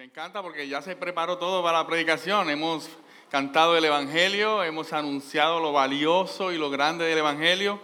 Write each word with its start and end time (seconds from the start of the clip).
me 0.00 0.06
encanta 0.06 0.40
porque 0.40 0.66
ya 0.66 0.80
se 0.80 0.96
preparó 0.96 1.36
todo 1.36 1.62
para 1.62 1.80
la 1.80 1.86
predicación. 1.86 2.48
Hemos 2.48 2.88
cantado 3.30 3.76
el 3.76 3.84
Evangelio, 3.84 4.64
hemos 4.64 4.94
anunciado 4.94 5.60
lo 5.60 5.74
valioso 5.74 6.52
y 6.52 6.56
lo 6.56 6.70
grande 6.70 7.04
del 7.04 7.18
Evangelio. 7.18 7.78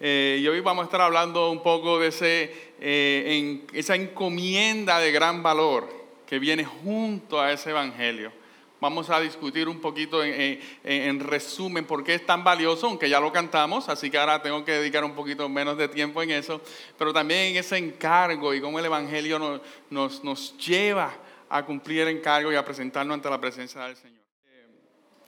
Eh, 0.00 0.40
y 0.42 0.48
hoy 0.48 0.58
vamos 0.58 0.82
a 0.82 0.86
estar 0.86 1.00
hablando 1.00 1.52
un 1.52 1.62
poco 1.62 2.00
de 2.00 2.08
ese, 2.08 2.72
eh, 2.80 3.24
en, 3.28 3.78
esa 3.78 3.94
encomienda 3.94 4.98
de 4.98 5.12
gran 5.12 5.40
valor 5.44 5.88
que 6.26 6.40
viene 6.40 6.64
junto 6.64 7.40
a 7.40 7.52
ese 7.52 7.70
Evangelio. 7.70 8.32
Vamos 8.80 9.08
a 9.10 9.20
discutir 9.20 9.68
un 9.68 9.80
poquito 9.80 10.24
en, 10.24 10.58
en, 10.82 11.20
resumen 11.20 11.84
por 11.84 12.02
qué 12.02 12.14
es 12.14 12.26
tan 12.26 12.42
valioso, 12.42 12.88
aunque 12.88 13.08
ya 13.08 13.20
lo 13.20 13.30
cantamos, 13.30 13.88
así 13.88 14.10
que 14.10 14.18
ahora 14.18 14.42
tengo 14.42 14.64
que 14.64 14.72
dedicar 14.72 15.04
un 15.04 15.14
poquito 15.14 15.48
menos 15.48 15.78
de 15.78 15.86
tiempo 15.86 16.24
en 16.24 16.32
eso, 16.32 16.60
pero 16.98 17.12
también 17.12 17.52
en 17.52 17.56
ese 17.58 17.76
encargo 17.76 18.52
y 18.52 18.60
cómo 18.60 18.80
el 18.80 18.86
Evangelio 18.86 19.38
nos, 19.38 19.60
nos, 19.90 20.24
nos 20.24 20.58
lleva 20.58 21.21
a 21.52 21.66
cumplir 21.66 22.00
el 22.00 22.16
encargo 22.16 22.50
y 22.50 22.56
a 22.56 22.64
presentarnos 22.64 23.12
ante 23.12 23.28
la 23.28 23.38
presencia 23.38 23.82
del 23.82 23.94
Señor. 23.94 24.22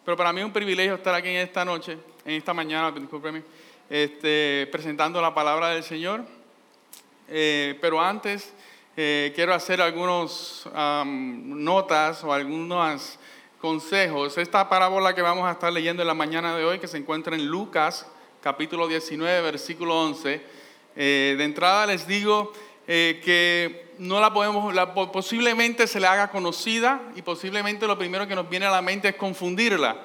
Pero 0.03 0.17
para 0.17 0.33
mí 0.33 0.41
es 0.41 0.47
un 0.47 0.55
privilegio 0.55 0.95
estar 0.95 1.15
aquí 1.15 1.29
en 1.29 1.37
esta 1.37 1.67
noche, 1.67 1.99
en 2.25 2.33
esta 2.33 2.55
mañana, 2.55 2.91
discúlpeme, 2.91 3.43
este, 3.91 4.67
presentando 4.73 5.21
la 5.21 5.35
palabra 5.35 5.69
del 5.71 5.83
Señor. 5.83 6.25
Eh, 7.29 7.77
pero 7.79 8.01
antes 8.01 8.55
eh, 8.97 9.33
quiero 9.35 9.53
hacer 9.53 9.83
algunas 9.83 10.67
notas 10.75 12.25
o 12.25 12.33
algunos 12.33 13.19
consejos. 13.61 14.39
Esta 14.39 14.67
parábola 14.67 15.15
que 15.15 15.21
vamos 15.21 15.47
a 15.47 15.53
estar 15.53 15.71
leyendo 15.71 16.03
en 16.03 16.09
la 16.09 16.15
mañana 16.15 16.57
de 16.57 16.65
hoy, 16.65 16.79
que 16.79 16.89
se 16.89 16.97
encuentra 16.97 17.37
en 17.37 17.47
Lucas, 17.47 18.07
capítulo 18.41 18.89
19, 18.89 19.43
versículo 19.43 20.01
11. 20.01 20.41
Eh, 20.97 21.35
de 21.37 21.45
entrada 21.45 21.87
les 21.87 22.07
digo 22.07 22.51
que 22.87 23.84
no 23.99 24.21
la 24.21 24.33
podemos, 24.33 24.75
posiblemente 25.13 25.87
se 25.87 26.01
le 26.01 26.07
haga 26.07 26.31
conocida 26.31 27.01
y 27.17 27.23
posiblemente 27.23 27.87
lo 27.87 27.99
primero 27.99 28.27
que 28.27 28.35
nos 28.35 28.49
viene 28.49 28.67
a 28.67 28.71
la 28.71 28.83
mente 28.83 29.09
es 29.09 29.17
confundirla. 29.17 29.97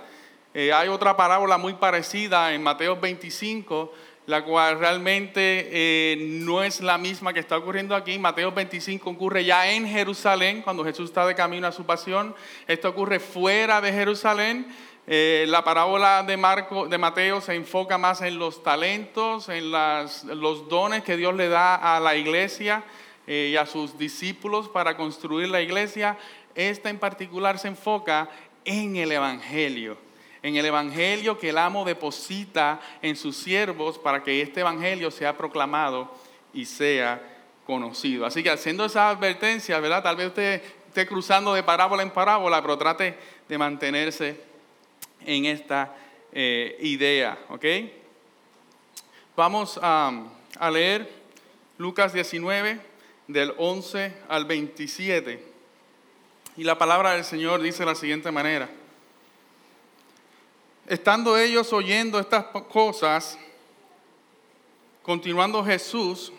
Eh, 0.54 0.74
hay 0.74 0.88
otra 0.88 1.16
parábola 1.16 1.58
muy 1.58 1.74
parecida 1.74 2.54
en 2.54 2.64
Mateo 2.64 3.00
25, 3.00 3.94
la 4.26 4.44
cual 4.44 4.80
realmente 4.80 5.70
eh, 5.72 6.18
no 6.20 6.64
es 6.64 6.82
la 6.82 6.98
misma 6.98 7.34
que 7.34 7.40
está 7.40 7.58
ocurriendo 7.58 7.96
aquí. 7.96 8.18
Mateo 8.18 8.52
25 8.52 9.10
ocurre 9.10 9.46
ya 9.46 9.72
en 9.72 9.88
Jerusalén, 9.88 10.62
cuando 10.62 10.84
Jesús 10.84 11.10
está 11.10 11.26
de 11.28 11.36
camino 11.36 11.68
a 11.68 11.72
su 11.72 11.86
pasión. 11.86 12.36
Esto 12.68 12.90
ocurre 12.90 13.20
fuera 13.20 13.80
de 13.82 13.92
Jerusalén. 13.92 14.68
Eh, 15.06 15.46
la 15.48 15.64
parábola 15.64 16.24
de, 16.24 16.38
Marco, 16.38 16.88
de 16.88 16.98
Mateo 16.98 17.42
se 17.42 17.56
enfoca 17.56 17.98
más 17.98 18.22
en 18.22 18.38
los 18.38 18.62
talentos, 18.62 19.50
en 19.50 19.72
los 19.72 20.70
dones 20.70 21.04
que 21.04 21.18
Dios 21.18 21.36
le 21.36 21.50
da 21.50 21.76
a 21.76 22.00
la 22.00 22.16
iglesia 22.16 22.84
eh, 23.32 23.52
y 23.52 23.58
a 23.58 23.68
sus 23.68 23.96
discípulos 23.96 24.68
para 24.70 24.98
construir 24.98 25.50
la 25.50 25.62
iglesia, 25.62 26.18
esta 26.56 26.90
en 26.90 26.98
particular 26.98 27.60
se 27.60 27.68
enfoca 27.68 28.28
en 28.66 28.96
el 28.96 29.12
Evangelio, 29.12 30.00
en 30.42 30.56
el 30.56 30.66
Evangelio 30.66 31.38
que 31.38 31.50
el 31.50 31.60
amo 31.60 31.86
deposita 31.86 32.82
en 33.04 33.16
sus 33.16 33.38
siervos 33.38 34.00
para 34.00 34.24
que 34.24 34.42
este 34.42 34.62
Evangelio 34.62 35.12
sea 35.12 35.38
proclamado 35.38 36.12
y 36.56 36.66
sea 36.66 37.22
conocido. 37.68 38.26
Así 38.26 38.42
que 38.42 38.50
haciendo 38.50 38.86
esa 38.86 39.10
advertencia, 39.10 39.80
¿verdad? 39.80 40.02
Tal 40.02 40.16
vez 40.16 40.30
usted 40.30 40.64
esté 40.88 41.06
cruzando 41.06 41.54
de 41.54 41.62
parábola 41.62 42.02
en 42.02 42.10
parábola, 42.10 42.64
pero 42.64 42.80
trate 42.80 43.16
de 43.48 43.58
mantenerse 43.60 44.42
en 45.24 45.46
esta 45.46 45.96
eh, 46.34 46.78
idea, 46.80 47.38
¿ok? 47.50 47.66
Vamos 49.36 49.80
a, 49.84 50.24
a 50.58 50.72
leer 50.72 51.08
Lucas 51.78 52.12
19, 52.12 52.89
del 53.30 53.54
11 53.58 54.12
al 54.28 54.46
27. 54.46 55.46
Y 56.58 56.64
la 56.64 56.78
palabra 56.78 57.12
del 57.12 57.24
Señor 57.24 57.62
dice 57.62 57.80
de 57.80 57.86
la 57.86 57.96
siguiente 57.96 58.32
manera. 58.32 58.68
Estando 60.88 61.38
ellos 61.38 61.72
oyendo 61.72 62.20
estas 62.20 62.46
cosas, 62.46 63.38
continuando 65.04 65.64
Jesús, 65.64 66.34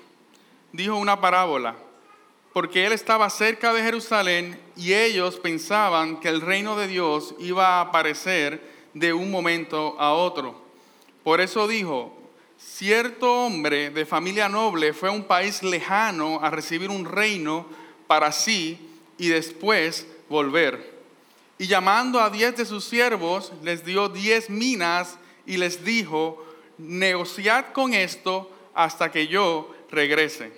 dijo 0.73 0.97
una 0.97 1.21
parábola, 1.21 1.77
porque 2.53 2.85
él 2.85 2.93
estaba 2.93 3.31
cerca 3.31 3.73
de 3.73 3.83
Jerusalén 3.83 4.61
y 4.75 4.93
ellos 4.93 5.37
pensaban 5.37 6.19
que 6.19 6.29
el 6.29 6.41
reino 6.41 6.77
de 6.77 6.89
Dios 6.89 7.37
iba 7.39 7.79
a 7.79 7.83
aparecer 7.83 8.69
de 8.95 9.13
un 9.13 9.31
momento 9.31 9.95
a 10.01 10.13
otro. 10.13 10.61
Por 11.23 11.41
eso 11.41 11.69
dijo, 11.69 12.20
Cierto 12.61 13.47
hombre 13.47 13.89
de 13.89 14.05
familia 14.05 14.47
noble 14.49 14.93
fue 14.93 15.09
a 15.09 15.13
un 15.13 15.25
país 15.25 15.63
lejano 15.63 16.41
a 16.43 16.51
recibir 16.51 16.91
un 16.91 17.07
reino 17.07 17.67
para 18.07 18.33
sí 18.33 18.79
y 19.17 19.29
después 19.29 20.07
volver. 20.29 20.99
Y 21.59 21.67
llamando 21.67 22.21
a 22.21 22.29
diez 22.29 22.57
de 22.57 22.67
sus 22.67 22.85
siervos, 22.85 23.53
les 23.63 23.85
dio 23.85 24.11
diez 24.11 24.51
minas 24.51 25.17
y 25.47 25.57
les 25.57 25.85
dijo, 25.85 26.45
negociad 26.77 27.73
con 27.73 27.95
esto 27.95 28.51
hasta 28.75 29.11
que 29.11 29.27
yo 29.27 29.75
regrese. 29.91 30.53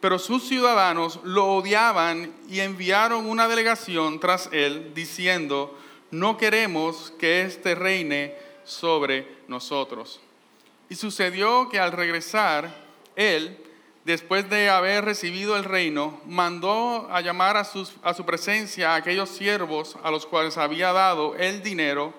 Pero 0.00 0.18
sus 0.18 0.48
ciudadanos 0.48 1.20
lo 1.22 1.46
odiaban 1.54 2.32
y 2.48 2.60
enviaron 2.60 3.26
una 3.26 3.46
delegación 3.46 4.20
tras 4.20 4.48
él 4.52 4.92
diciendo, 4.94 5.78
no 6.10 6.38
queremos 6.38 7.12
que 7.18 7.42
éste 7.42 7.74
reine 7.74 8.34
sobre 8.64 9.26
nosotros. 9.48 10.20
Y 10.88 10.94
sucedió 10.94 11.68
que 11.68 11.78
al 11.78 11.92
regresar, 11.92 12.74
él, 13.16 13.58
después 14.04 14.48
de 14.48 14.70
haber 14.70 15.04
recibido 15.04 15.56
el 15.56 15.64
reino, 15.64 16.20
mandó 16.26 17.08
a 17.10 17.20
llamar 17.20 17.56
a, 17.56 17.60
a 17.60 18.14
su 18.14 18.24
presencia 18.24 18.92
a 18.92 18.96
aquellos 18.96 19.30
siervos 19.30 19.96
a 20.02 20.10
los 20.10 20.26
cuales 20.26 20.56
había 20.56 20.92
dado 20.92 21.34
el 21.36 21.62
dinero 21.62 22.14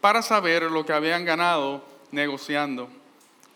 para 0.00 0.22
saber 0.22 0.62
lo 0.62 0.86
que 0.86 0.92
habían 0.92 1.24
ganado 1.24 1.84
negociando. 2.12 2.88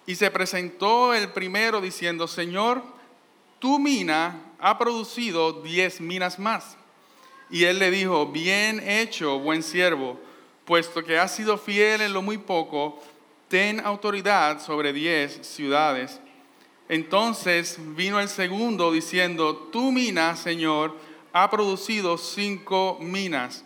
Y 0.07 0.17
se 0.17 0.31
presentó 0.31 1.15
el 1.15 1.29
primero 1.29 1.81
diciendo, 1.81 2.27
Señor, 2.27 2.83
tu 3.59 3.79
mina 3.79 4.41
ha 4.59 4.77
producido 4.77 5.63
diez 5.63 6.01
minas 6.01 6.39
más. 6.39 6.77
Y 7.49 7.65
él 7.65 7.79
le 7.79 7.91
dijo, 7.91 8.27
bien 8.27 8.83
hecho, 8.85 9.39
buen 9.39 9.63
siervo, 9.63 10.19
puesto 10.65 11.05
que 11.05 11.19
has 11.19 11.35
sido 11.35 11.59
fiel 11.59 12.01
en 12.01 12.13
lo 12.13 12.23
muy 12.23 12.39
poco, 12.39 13.01
ten 13.53 13.81
autoridad 13.81 14.65
sobre 14.65 14.95
diez 14.95 15.47
ciudades. 15.47 16.19
Entonces 16.89 17.77
vino 17.95 18.19
el 18.19 18.31
segundo 18.31 18.91
diciendo, 18.91 19.69
tu 19.71 19.93
mina, 19.93 20.37
Señor, 20.37 20.97
ha 21.35 21.51
producido 21.51 22.17
cinco 22.17 22.97
minas. 22.99 23.63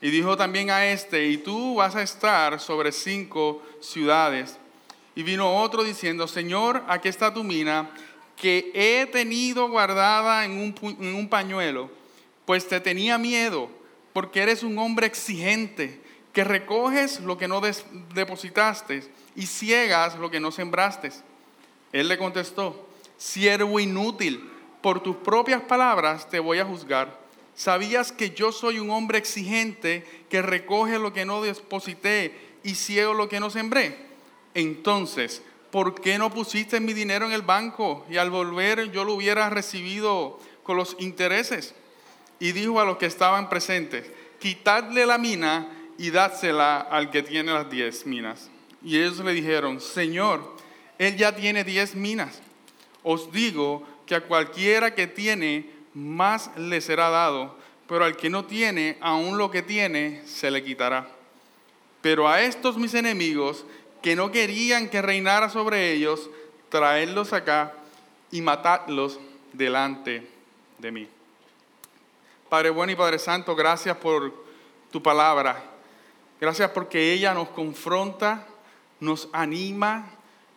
Y 0.00 0.10
dijo 0.10 0.36
también 0.36 0.70
a 0.70 0.86
este, 0.86 1.26
y 1.26 1.38
tú 1.38 1.74
vas 1.74 1.96
a 1.96 2.02
estar 2.04 2.60
sobre 2.60 2.92
cinco 2.92 3.60
ciudades. 3.80 4.56
Y 5.16 5.24
vino 5.24 5.60
otro 5.60 5.82
diciendo, 5.82 6.28
Señor, 6.28 6.84
aquí 6.86 7.08
está 7.08 7.34
tu 7.34 7.42
mina, 7.42 7.90
que 8.36 8.70
he 8.72 9.04
tenido 9.06 9.68
guardada 9.68 10.44
en 10.44 10.52
un, 10.52 10.96
en 11.00 11.12
un 11.12 11.28
pañuelo, 11.28 11.90
pues 12.44 12.68
te 12.68 12.78
tenía 12.78 13.18
miedo, 13.18 13.68
porque 14.12 14.42
eres 14.42 14.62
un 14.62 14.78
hombre 14.78 15.08
exigente, 15.08 16.03
que 16.34 16.44
recoges 16.44 17.20
lo 17.20 17.38
que 17.38 17.48
no 17.48 17.62
depositaste 18.12 19.04
y 19.36 19.46
ciegas 19.46 20.18
lo 20.18 20.30
que 20.30 20.40
no 20.40 20.50
sembraste. 20.50 21.12
Él 21.92 22.08
le 22.08 22.18
contestó, 22.18 22.88
siervo 23.16 23.78
inútil, 23.78 24.50
por 24.82 25.00
tus 25.00 25.16
propias 25.16 25.62
palabras 25.62 26.28
te 26.28 26.40
voy 26.40 26.58
a 26.58 26.64
juzgar. 26.66 27.20
¿Sabías 27.54 28.10
que 28.10 28.30
yo 28.30 28.50
soy 28.50 28.80
un 28.80 28.90
hombre 28.90 29.16
exigente 29.16 30.04
que 30.28 30.42
recoge 30.42 30.98
lo 30.98 31.12
que 31.12 31.24
no 31.24 31.40
deposité 31.40 32.36
y 32.64 32.74
ciego 32.74 33.14
lo 33.14 33.28
que 33.28 33.38
no 33.38 33.48
sembré? 33.48 33.96
Entonces, 34.54 35.40
¿por 35.70 35.94
qué 36.00 36.18
no 36.18 36.30
pusiste 36.30 36.80
mi 36.80 36.94
dinero 36.94 37.26
en 37.26 37.32
el 37.32 37.42
banco 37.42 38.04
y 38.10 38.16
al 38.16 38.30
volver 38.30 38.90
yo 38.90 39.04
lo 39.04 39.14
hubiera 39.14 39.48
recibido 39.50 40.40
con 40.64 40.76
los 40.76 40.96
intereses? 40.98 41.76
Y 42.40 42.50
dijo 42.50 42.80
a 42.80 42.84
los 42.84 42.96
que 42.96 43.06
estaban 43.06 43.48
presentes, 43.48 44.10
quitadle 44.40 45.06
la 45.06 45.16
mina 45.16 45.73
y 45.98 46.10
dádsela 46.10 46.80
al 46.80 47.10
que 47.10 47.22
tiene 47.22 47.52
las 47.52 47.70
diez 47.70 48.06
minas. 48.06 48.50
Y 48.82 48.98
ellos 48.98 49.18
le 49.20 49.32
dijeron, 49.32 49.80
Señor, 49.80 50.54
él 50.98 51.16
ya 51.16 51.34
tiene 51.34 51.64
diez 51.64 51.94
minas. 51.94 52.40
Os 53.02 53.32
digo 53.32 53.86
que 54.06 54.14
a 54.14 54.22
cualquiera 54.22 54.94
que 54.94 55.06
tiene, 55.06 55.70
más 55.94 56.50
le 56.56 56.80
será 56.80 57.08
dado, 57.10 57.56
pero 57.88 58.04
al 58.04 58.16
que 58.16 58.30
no 58.30 58.44
tiene, 58.44 58.98
aún 59.00 59.38
lo 59.38 59.50
que 59.50 59.62
tiene, 59.62 60.22
se 60.26 60.50
le 60.50 60.64
quitará. 60.64 61.08
Pero 62.00 62.28
a 62.28 62.42
estos 62.42 62.76
mis 62.76 62.94
enemigos, 62.94 63.64
que 64.02 64.16
no 64.16 64.30
querían 64.30 64.88
que 64.88 65.00
reinara 65.00 65.48
sobre 65.48 65.92
ellos, 65.92 66.28
traedlos 66.68 67.32
acá 67.32 67.72
y 68.30 68.42
matadlos 68.42 69.18
delante 69.52 70.28
de 70.78 70.90
mí. 70.92 71.08
Padre 72.48 72.70
bueno 72.70 72.92
y 72.92 72.96
Padre 72.96 73.18
Santo, 73.18 73.56
gracias 73.56 73.96
por 73.96 74.32
tu 74.90 75.02
palabra. 75.02 75.73
Gracias 76.40 76.70
porque 76.70 77.12
ella 77.12 77.32
nos 77.34 77.48
confronta 77.48 78.46
nos 79.04 79.28
anima, 79.32 80.10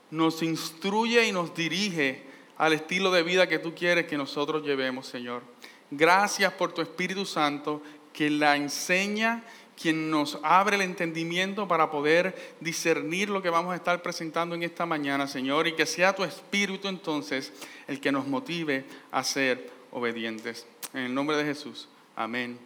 nos 0.10 0.42
instruye 0.42 1.28
y 1.28 1.32
nos 1.32 1.54
dirige 1.54 2.24
al 2.58 2.74
estilo 2.74 3.12
de 3.12 3.24
vida 3.24 3.48
que 3.48 3.60
tú 3.60 3.76
quieres 3.76 4.08
que 4.08 4.18
nosotros 4.18 4.64
llevemos, 4.64 5.06
Señor. 5.06 5.44
Gracias 5.92 6.52
por 6.54 6.74
tu 6.74 6.82
Espíritu 6.82 7.26
Santo 7.26 7.84
que 8.12 8.30
la 8.30 8.56
enseña, 8.56 9.44
quien 9.80 10.10
nos 10.10 10.40
abre 10.42 10.76
el 10.76 10.82
entendimiento 10.82 11.68
para 11.68 11.92
poder 11.92 12.56
discernir 12.60 13.30
lo 13.30 13.44
que 13.44 13.52
vamos 13.52 13.74
a 13.74 13.76
estar 13.76 14.02
presentando 14.02 14.56
en 14.56 14.64
esta 14.64 14.88
mañana, 14.88 15.28
Señor, 15.28 15.68
y 15.68 15.76
que 15.76 15.86
sea 15.86 16.16
tu 16.16 16.24
Espíritu 16.24 16.88
entonces 16.88 17.54
el 17.88 18.00
que 18.00 18.12
nos 18.12 18.26
motive 18.26 18.86
a 19.12 19.24
ser 19.24 19.70
obedientes. 19.92 20.66
En 20.94 21.02
el 21.02 21.14
nombre 21.14 21.38
de 21.38 21.46
Jesús. 21.46 21.88
Amén 22.16 22.58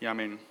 y 0.00 0.06
amén. 0.06 0.49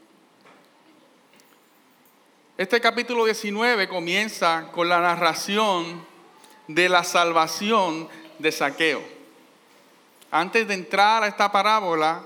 Este 2.60 2.82
capítulo 2.82 3.24
19 3.24 3.88
comienza 3.88 4.68
con 4.74 4.90
la 4.90 5.00
narración 5.00 6.06
de 6.68 6.90
la 6.90 7.06
salvación 7.06 8.10
de 8.38 8.52
Saqueo. 8.52 9.02
Antes 10.30 10.68
de 10.68 10.74
entrar 10.74 11.24
a 11.24 11.28
esta 11.28 11.54
parábola, 11.54 12.22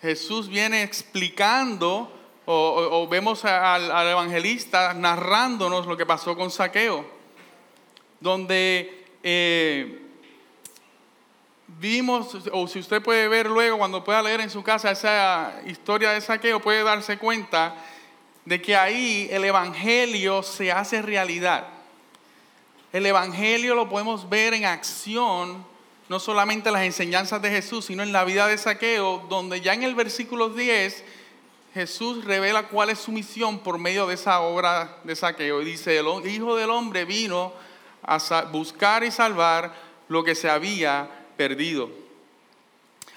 Jesús 0.00 0.48
viene 0.48 0.82
explicando 0.82 2.10
o, 2.46 3.06
vemos 3.10 3.44
al, 3.44 4.08
evangelista 4.08 4.94
narrándonos 4.94 5.86
lo 5.86 5.98
que 5.98 6.06
pasó 6.06 6.34
con 6.34 6.50
Saqueo, 6.50 7.04
donde 8.20 9.04
eh, 9.22 10.00
vimos, 11.66 12.38
o 12.52 12.66
si 12.66 12.78
usted 12.78 13.02
puede 13.02 13.28
ver 13.28 13.50
luego, 13.50 13.76
cuando 13.76 14.02
pueda 14.02 14.22
leer 14.22 14.40
en 14.40 14.48
su 14.48 14.62
casa 14.62 14.92
esa 14.92 15.60
historia 15.66 16.12
de 16.12 16.22
Saqueo, 16.22 16.58
puede 16.58 16.82
darse 16.82 17.18
cuenta 17.18 17.76
de 18.44 18.60
que 18.60 18.76
ahí 18.76 19.28
el 19.30 19.44
Evangelio 19.44 20.42
se 20.42 20.72
hace 20.72 21.02
realidad. 21.02 21.66
El 22.92 23.06
Evangelio 23.06 23.74
lo 23.74 23.88
podemos 23.88 24.28
ver 24.28 24.54
en 24.54 24.64
acción 24.64 25.64
no 26.08 26.20
solamente 26.20 26.70
las 26.70 26.82
enseñanzas 26.82 27.40
de 27.40 27.50
Jesús, 27.50 27.86
sino 27.86 28.02
en 28.02 28.12
la 28.12 28.24
vida 28.24 28.46
de 28.46 28.58
Saqueo, 28.58 29.24
donde 29.30 29.60
ya 29.62 29.72
en 29.72 29.82
el 29.82 29.94
versículo 29.94 30.50
10 30.50 31.02
Jesús 31.72 32.24
revela 32.26 32.68
cuál 32.68 32.90
es 32.90 32.98
su 32.98 33.12
misión 33.12 33.60
por 33.60 33.78
medio 33.78 34.06
de 34.06 34.14
esa 34.14 34.40
obra 34.40 34.98
de 35.04 35.16
Saqueo. 35.16 35.62
Y 35.62 35.64
dice, 35.64 35.98
el 35.98 36.06
Hijo 36.26 36.54
del 36.54 36.68
Hombre 36.68 37.06
vino 37.06 37.54
a 38.02 38.18
buscar 38.52 39.04
y 39.04 39.10
salvar 39.10 39.74
lo 40.08 40.22
que 40.22 40.34
se 40.34 40.50
había 40.50 41.08
perdido. 41.38 41.88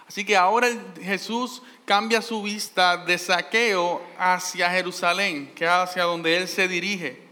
Así 0.08 0.24
que 0.24 0.38
ahora 0.38 0.70
Jesús 1.02 1.64
cambia 1.86 2.22
su 2.22 2.42
vista 2.42 2.98
de 2.98 3.18
Saqueo 3.18 4.02
hacia 4.18 4.70
Jerusalén, 4.72 5.52
que 5.56 5.66
es 5.66 5.70
hacia 5.70 6.04
donde 6.04 6.36
él 6.38 6.48
se 6.48 6.68
dirige 6.68 7.26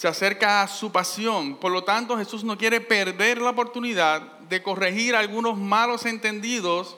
se 0.00 0.08
acerca 0.08 0.62
a 0.62 0.66
su 0.66 0.90
pasión. 0.90 1.56
Por 1.56 1.70
lo 1.70 1.84
tanto, 1.84 2.16
Jesús 2.16 2.42
no 2.42 2.56
quiere 2.56 2.80
perder 2.80 3.38
la 3.38 3.50
oportunidad 3.50 4.22
de 4.48 4.62
corregir 4.62 5.14
algunos 5.14 5.58
malos 5.58 6.06
entendidos 6.06 6.96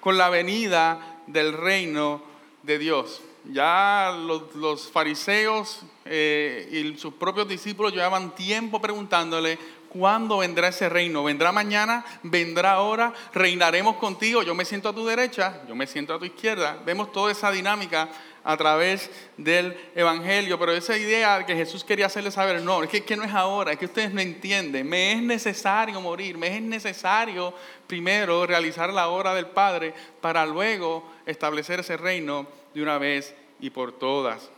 con 0.00 0.18
la 0.18 0.28
venida 0.28 1.20
del 1.28 1.52
reino 1.52 2.20
de 2.64 2.80
Dios. 2.80 3.20
Ya 3.44 4.12
los, 4.56 4.90
fariseos 4.90 5.82
eh, 6.04 6.68
y 6.72 6.98
sus 6.98 7.14
propios 7.14 7.46
discípulos 7.46 7.92
llevaban 7.92 8.34
tiempo 8.34 8.80
preguntándole, 8.80 9.56
¿cuándo 9.92 10.38
vendrá 10.38 10.68
ese 10.68 10.88
reino? 10.88 11.22
¿Vendrá 11.22 11.52
mañana? 11.52 12.04
¿Vendrá 12.22 12.72
ahora? 12.72 13.12
¿Reinaremos 13.34 13.96
contigo? 13.96 14.42
Yo 14.42 14.54
me 14.54 14.64
siento 14.64 14.88
a 14.88 14.94
tu 14.94 15.04
derecha, 15.04 15.60
yo 15.68 15.74
me 15.74 15.86
siento 15.86 16.14
a 16.14 16.18
tu 16.18 16.24
izquierda. 16.24 16.78
Vemos 16.84 17.12
toda 17.12 17.30
esa 17.30 17.50
dinámica 17.50 18.08
a 18.42 18.56
través 18.56 19.10
del 19.36 19.76
Evangelio, 19.94 20.58
pero 20.58 20.72
esa 20.72 20.96
idea 20.96 21.44
que 21.44 21.54
Jesús 21.54 21.84
quería 21.84 22.06
hacerles 22.06 22.34
saber, 22.34 22.62
no, 22.62 22.82
es 22.82 22.88
que, 22.88 23.04
que, 23.04 23.16
no 23.16 23.22
es 23.22 23.32
ahora, 23.32 23.72
es 23.72 23.78
que 23.78 23.84
ustedes 23.84 24.12
no 24.12 24.20
entienden, 24.20 24.88
me 24.88 25.12
es 25.12 25.22
necesario 25.22 26.00
morir, 26.00 26.36
me 26.36 26.56
es 26.56 26.62
necesario 26.62 27.54
primero 27.86 28.44
realizar 28.46 28.92
la 28.92 29.08
obra 29.08 29.34
del 29.34 29.46
Padre 29.46 29.94
para 30.20 30.44
luego 30.44 31.08
establecer 31.26 31.80
ese 31.80 31.96
reino 31.96 32.46
de 32.74 32.82
una 32.82 32.98
vez 32.98 33.34
y 33.60 33.70
por 33.70 33.92
todas. 33.92 34.50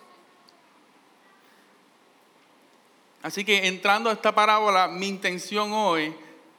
Así 3.24 3.42
que 3.42 3.66
entrando 3.68 4.10
a 4.10 4.12
esta 4.12 4.34
parábola, 4.34 4.86
mi 4.86 5.08
intención 5.08 5.72
hoy 5.72 6.14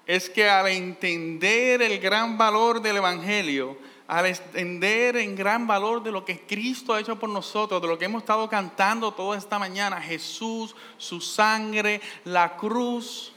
es 0.08 0.32
que 0.32 0.50
al 0.50 0.68
entender 0.68 1.84
el 1.84 2.00
gran 2.00 2.40
valor 2.40 2.82
del 2.82 2.98
Evangelio, 2.98 3.78
al 4.08 4.26
extender 4.26 5.16
en 5.18 5.36
gran 5.36 5.68
valor 5.68 6.02
de 6.02 6.12
lo 6.12 6.26
que 6.26 6.40
Cristo 6.40 6.96
ha 6.96 7.00
hecho 7.00 7.20
por 7.20 7.30
nosotros, 7.30 7.80
de 7.84 7.88
lo 7.88 8.00
que 8.00 8.06
hemos 8.06 8.24
estado 8.24 8.50
cantando 8.50 9.12
toda 9.12 9.38
esta 9.38 9.60
mañana, 9.60 10.02
Jesús, 10.02 10.76
su 10.98 11.22
sangre, 11.22 12.02
la 12.24 12.58
cruz, 12.58 13.32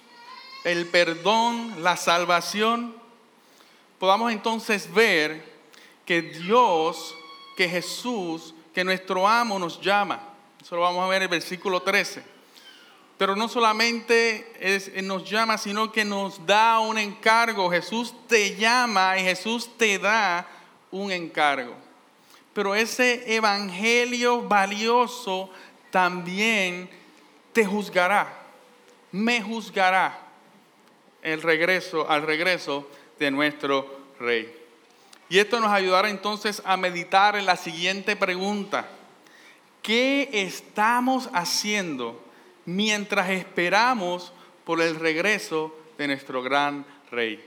el 0.64 0.86
perdón, 0.86 1.82
la 1.82 1.98
salvación, 1.98 2.96
podamos 3.98 4.32
entonces 4.32 4.90
ver 4.90 5.44
que 6.06 6.22
Dios, 6.22 7.14
que 7.58 7.68
Jesús, 7.68 8.54
que 8.72 8.84
nuestro 8.84 9.28
amo 9.28 9.58
nos 9.58 9.78
llama. 9.82 10.18
Eso 10.62 10.76
lo 10.76 10.80
vamos 10.80 11.04
a 11.04 11.08
ver 11.08 11.18
en 11.18 11.22
el 11.24 11.28
versículo 11.28 11.82
13. 11.82 12.37
Pero 13.18 13.34
no 13.34 13.48
solamente 13.48 14.86
nos 15.02 15.28
llama, 15.28 15.58
sino 15.58 15.90
que 15.90 16.04
nos 16.04 16.46
da 16.46 16.78
un 16.78 16.96
encargo. 16.96 17.68
Jesús 17.68 18.14
te 18.28 18.54
llama 18.54 19.18
y 19.18 19.24
Jesús 19.24 19.76
te 19.76 19.98
da 19.98 20.46
un 20.92 21.10
encargo. 21.10 21.74
Pero 22.54 22.76
ese 22.76 23.34
evangelio 23.34 24.42
valioso 24.42 25.50
también 25.90 26.88
te 27.52 27.64
juzgará, 27.64 28.32
me 29.10 29.42
juzgará 29.42 30.18
el 31.22 31.42
regreso, 31.42 32.08
al 32.08 32.22
regreso 32.22 32.88
de 33.18 33.32
nuestro 33.32 33.98
rey. 34.20 34.54
Y 35.28 35.38
esto 35.38 35.58
nos 35.58 35.72
ayudará 35.72 36.08
entonces 36.08 36.62
a 36.64 36.76
meditar 36.76 37.34
en 37.36 37.46
la 37.46 37.56
siguiente 37.56 38.14
pregunta. 38.14 38.88
¿Qué 39.82 40.28
estamos 40.32 41.28
haciendo 41.32 42.27
mientras 42.68 43.30
esperamos 43.30 44.30
por 44.64 44.82
el 44.82 44.96
regreso 44.96 45.74
de 45.96 46.06
nuestro 46.06 46.42
gran 46.42 46.84
rey? 47.10 47.42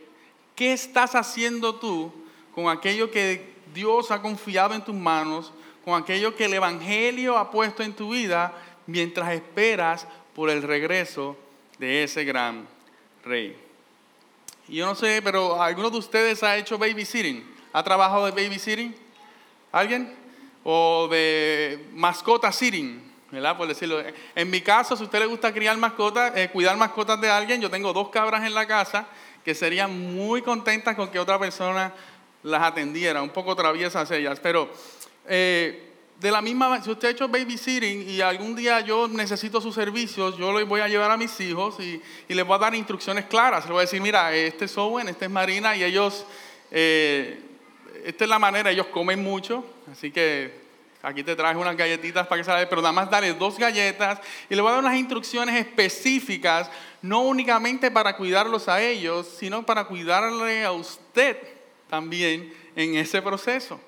¿Qué 0.56 0.74
estás 0.74 1.14
haciendo 1.14 1.76
tú 1.76 2.12
con 2.56 2.70
aquello 2.70 3.12
que 3.12 3.54
Dios 3.72 4.10
ha 4.10 4.22
confiado 4.22 4.74
en 4.74 4.84
tus 4.84 4.96
manos, 4.96 5.54
con 5.86 6.02
aquello 6.02 6.36
que 6.36 6.46
el 6.46 6.56
Evangelio 6.56 7.38
ha 7.38 7.52
puesto 7.52 7.84
en 7.84 7.94
tu 7.94 8.10
vida 8.10 8.52
mientras 8.88 9.32
esperas 9.32 10.08
por 10.34 10.50
el 10.50 10.64
regreso 10.64 11.38
de 11.78 12.04
ese 12.04 12.24
gran 12.24 12.68
rey. 13.24 13.56
Yo 14.68 14.88
no 14.88 14.96
sé, 14.96 15.22
pero 15.22 15.62
¿alguno 15.62 15.92
de 15.92 15.98
ustedes 16.00 16.42
ha 16.42 16.58
hecho 16.58 16.80
babysitting? 16.80 17.48
¿Ha 17.74 17.84
trabajado 17.84 18.26
de 18.26 18.32
babysitting? 18.32 18.96
¿Alguien? 19.72 20.16
¿O 20.64 21.08
de 21.12 21.86
mascota 21.94 22.52
sitting? 22.52 23.11
¿Verdad? 23.32 23.58
Por 23.58 23.68
decirlo. 23.68 24.04
En 24.36 24.50
mi 24.50 24.62
caso, 24.62 24.96
si 24.96 25.04
a 25.04 25.06
usted 25.06 25.20
le 25.20 25.26
gusta 25.26 25.54
criar 25.54 25.78
mascotas, 25.78 26.34
eh, 26.36 26.50
cuidar 26.52 26.76
mascotas 26.78 27.20
de 27.22 27.30
alguien, 27.30 27.62
yo 27.62 27.70
tengo 27.70 27.94
dos 27.94 28.10
cabras 28.10 28.44
en 28.44 28.54
la 28.54 28.68
casa 28.68 29.08
que 29.44 29.56
serían 29.56 30.16
muy 30.16 30.42
contentas 30.42 30.96
con 30.96 31.10
que 31.10 31.20
otra 31.20 31.40
persona 31.40 31.94
las 32.44 32.62
atendiera, 32.62 33.22
un 33.22 33.30
poco 33.30 33.56
traviesas 33.56 34.10
ellas, 34.12 34.40
pero 34.42 34.70
eh, 35.28 35.92
de 36.20 36.32
la 36.32 36.42
misma 36.42 36.82
si 36.84 36.92
usted 36.92 37.08
ha 37.08 37.12
hecho 37.12 37.28
babysitting 37.28 38.08
y 38.08 38.22
algún 38.22 38.56
día 38.56 38.80
yo 38.82 39.08
necesito 39.08 39.60
sus 39.60 39.74
servicios, 39.74 40.38
yo 40.38 40.58
les 40.58 40.68
voy 40.68 40.82
a 40.82 40.88
llevar 40.88 41.10
a 41.10 41.18
mis 41.18 41.40
hijos 41.40 41.80
y, 41.80 42.02
les 42.28 42.46
voy 42.46 42.56
a 42.56 42.60
dar 42.60 42.76
instrucciones 42.76 43.26
claras. 43.26 43.64
Les 43.64 43.72
voy 43.72 43.80
a 43.80 43.82
decir, 43.82 44.02
mira, 44.02 44.34
este 44.34 44.66
es 44.66 44.78
Owen, 44.78 45.08
este 45.08 45.26
es 45.26 45.32
Marina 45.32 45.76
y 45.76 45.84
ellos, 45.84 46.26
eh, 46.70 47.40
esta 48.06 48.24
es 48.24 48.30
la 48.30 48.38
manera, 48.38 48.70
ellos 48.70 48.88
comen 48.88 49.24
mucho, 49.24 49.66
así 49.92 50.12
que 50.12 50.61
aquí 51.02 51.24
te 51.24 51.36
traje 51.36 51.58
unas 51.58 51.76
galletitas 51.76 52.28
para 52.28 52.42
que 52.42 52.46
se 52.46 52.68
pero 52.68 52.82
nada 52.82 52.92
más 52.92 53.10
darle 53.10 53.34
dos 53.34 53.58
galletas 53.58 54.20
y 54.50 54.56
le 54.56 54.62
voy 54.62 54.70
a 54.70 54.76
dar 54.76 54.84
unas 54.84 54.98
instrucciones 54.98 55.56
específicas, 55.56 56.70
no 57.02 57.22
únicamente 57.22 57.90
para 57.92 58.16
cuidarlos 58.16 58.68
a 58.68 58.82
ellos, 58.82 59.28
sino 59.40 59.66
para 59.66 59.86
cuidarle 59.86 60.64
a 60.66 60.72
usted 60.72 61.38
también 61.90 62.54
en 62.76 62.96
ese 62.96 63.22
proceso. 63.22 63.80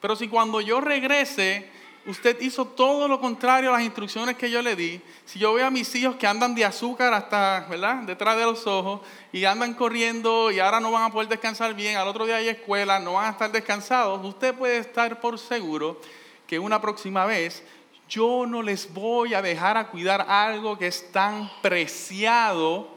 Pero 0.00 0.16
si 0.16 0.28
cuando 0.28 0.60
yo 0.60 0.80
regrese, 0.80 1.70
usted 2.06 2.40
hizo 2.40 2.66
todo 2.66 3.08
lo 3.08 3.20
contrario 3.20 3.70
a 3.70 3.74
las 3.74 3.82
instrucciones 3.82 4.36
que 4.36 4.50
yo 4.50 4.62
le 4.62 4.76
di, 4.76 5.00
si 5.24 5.38
yo 5.38 5.54
veo 5.54 5.66
a 5.66 5.70
mis 5.70 5.94
hijos 5.94 6.16
que 6.16 6.26
andan 6.26 6.54
de 6.54 6.64
azúcar 6.64 7.12
hasta, 7.14 7.66
¿verdad?, 7.68 8.02
detrás 8.02 8.36
de 8.36 8.44
los 8.44 8.66
ojos 8.66 9.00
y 9.32 9.44
andan 9.44 9.74
corriendo 9.74 10.50
y 10.50 10.60
ahora 10.60 10.80
no 10.80 10.90
van 10.90 11.04
a 11.04 11.12
poder 11.12 11.28
descansar 11.28 11.74
bien, 11.74 11.96
al 11.96 12.08
otro 12.08 12.26
día 12.26 12.36
hay 12.36 12.48
escuela, 12.48 12.98
no 12.98 13.14
van 13.14 13.26
a 13.26 13.30
estar 13.30 13.50
descansados, 13.50 14.24
usted 14.24 14.54
puede 14.54 14.78
estar 14.78 15.20
por 15.20 15.38
seguro 15.38 16.00
que 16.46 16.58
una 16.58 16.80
próxima 16.80 17.24
vez 17.26 17.62
yo 18.08 18.44
no 18.46 18.62
les 18.62 18.92
voy 18.92 19.34
a 19.34 19.42
dejar 19.42 19.76
a 19.76 19.88
cuidar 19.88 20.26
algo 20.28 20.78
que 20.78 20.86
es 20.86 21.10
tan 21.10 21.50
preciado 21.62 22.94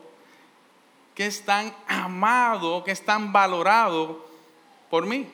que 1.17 1.25
es 1.25 1.43
tan 1.43 1.73
amado, 1.87 2.83
que 2.83 2.91
es 2.91 3.03
tan 3.03 3.33
valorado 3.33 4.23
por 4.87 5.07
mí. 5.07 5.27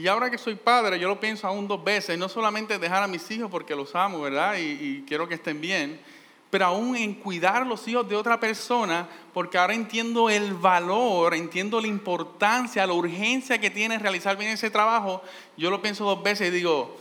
Y 0.00 0.08
ahora 0.08 0.30
que 0.30 0.38
soy 0.38 0.54
padre, 0.54 0.98
yo 0.98 1.08
lo 1.08 1.20
pienso 1.20 1.46
aún 1.46 1.68
dos 1.68 1.84
veces, 1.84 2.16
no 2.16 2.26
solamente 2.30 2.78
dejar 2.78 3.02
a 3.02 3.06
mis 3.06 3.30
hijos 3.30 3.50
porque 3.50 3.76
los 3.76 3.94
amo, 3.94 4.22
¿verdad? 4.22 4.56
Y, 4.58 5.04
quiero 5.06 5.28
que 5.28 5.34
estén 5.34 5.60
bien, 5.60 6.00
pero 6.48 6.64
aún 6.64 6.96
en 6.96 7.12
cuidar 7.12 7.66
los 7.66 7.86
hijos 7.86 8.08
de 8.08 8.16
otra 8.16 8.40
persona, 8.40 9.06
porque 9.34 9.58
ahora 9.58 9.74
entiendo 9.74 10.30
el 10.30 10.54
valor, 10.54 11.34
entiendo 11.34 11.82
la 11.82 11.86
importancia, 11.86 12.86
la 12.86 12.94
urgencia 12.94 13.60
que 13.60 13.68
tiene 13.68 13.98
realizar 13.98 14.38
bien 14.38 14.52
ese 14.52 14.70
trabajo, 14.70 15.22
yo 15.58 15.68
lo 15.68 15.82
pienso 15.82 16.06
dos 16.06 16.22
veces 16.22 16.48
y 16.48 16.50
digo, 16.50 16.96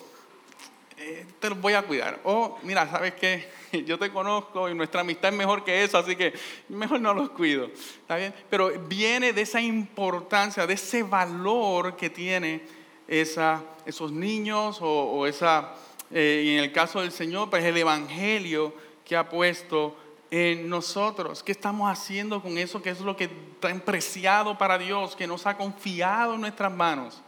eh, 0.98 1.26
te 1.40 1.50
los 1.50 1.62
voy 1.62 1.76
a 1.76 1.84
cuidar. 1.84 2.20
O, 2.26 2.60
mira, 2.64 2.86
¿sabes 2.92 3.14
qué? 3.14 3.50
Yo 3.86 3.98
te 3.98 4.12
conozco 4.12 4.68
y 4.68 4.76
nuestra 4.76 5.00
amistad 5.00 5.32
es 5.32 5.38
mejor 5.38 5.64
que 5.64 5.86
eso, 5.86 5.98
así 5.98 6.18
que 6.18 6.34
mejor 6.68 7.00
no 7.00 7.14
los 7.14 7.30
cuido. 7.30 7.68
¿Está 7.68 8.18
bien? 8.18 8.34
Pero 8.50 8.72
viene 8.90 9.32
de 9.32 9.44
esa 9.44 9.62
importancia, 9.62 10.68
de 10.68 10.74
ese 10.74 11.04
valor 11.04 11.96
que 11.96 12.10
tiene 12.10 12.79
esa, 13.10 13.64
esos 13.88 14.12
niños 14.12 14.78
o, 14.82 15.26
esa, 15.26 15.74
eh, 16.12 16.56
en 16.56 16.64
el 16.64 16.72
caso 16.72 17.02
del 17.02 17.12
Señor, 17.12 17.50
pues 17.50 17.64
el 17.66 17.76
Evangelio 17.76 18.72
que 19.04 19.18
ha 19.18 19.28
puesto 19.28 19.98
en 20.30 20.70
nosotros. 20.70 21.42
¿Qué 21.42 21.52
estamos 21.52 21.92
haciendo 21.92 22.40
con 22.40 22.58
eso? 22.60 22.84
¿Qué 22.84 22.92
es 22.92 23.02
lo 23.02 23.18
que 23.18 23.24
está 23.24 23.74
preciado 23.84 24.58
para 24.58 24.78
Dios, 24.78 25.16
que 25.16 25.26
nos 25.26 25.48
ha 25.48 25.58
confiado 25.58 26.36
en 26.36 26.42
nuestras 26.42 26.72
manos? 26.72 27.20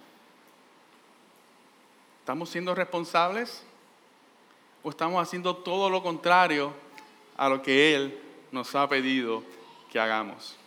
¿Estamos 2.19 2.49
siendo 2.49 2.75
responsables? 2.75 3.63
¿O 4.83 4.91
estamos 4.91 5.21
haciendo 5.21 5.55
todo 5.55 5.89
lo 5.89 6.03
contrario 6.03 6.73
a 7.35 7.49
lo 7.49 7.63
que 7.63 7.95
Él 7.95 8.21
nos 8.51 8.75
ha 8.75 8.87
pedido 8.87 9.43
que 9.91 9.99
hagamos? 9.99 10.60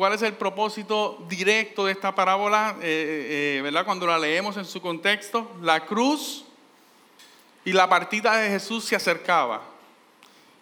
¿Cuál 0.00 0.14
es 0.14 0.22
el 0.22 0.32
propósito 0.32 1.22
directo 1.28 1.84
de 1.84 1.92
esta 1.92 2.14
parábola? 2.14 2.74
Eh, 2.80 2.84
eh, 2.84 3.56
eh, 3.58 3.60
¿verdad? 3.60 3.84
Cuando 3.84 4.06
la 4.06 4.18
leemos 4.18 4.56
en 4.56 4.64
su 4.64 4.80
contexto, 4.80 5.50
la 5.60 5.84
cruz 5.84 6.46
y 7.66 7.74
la 7.74 7.86
partida 7.86 8.34
de 8.38 8.48
Jesús 8.48 8.86
se 8.86 8.96
acercaba. 8.96 9.60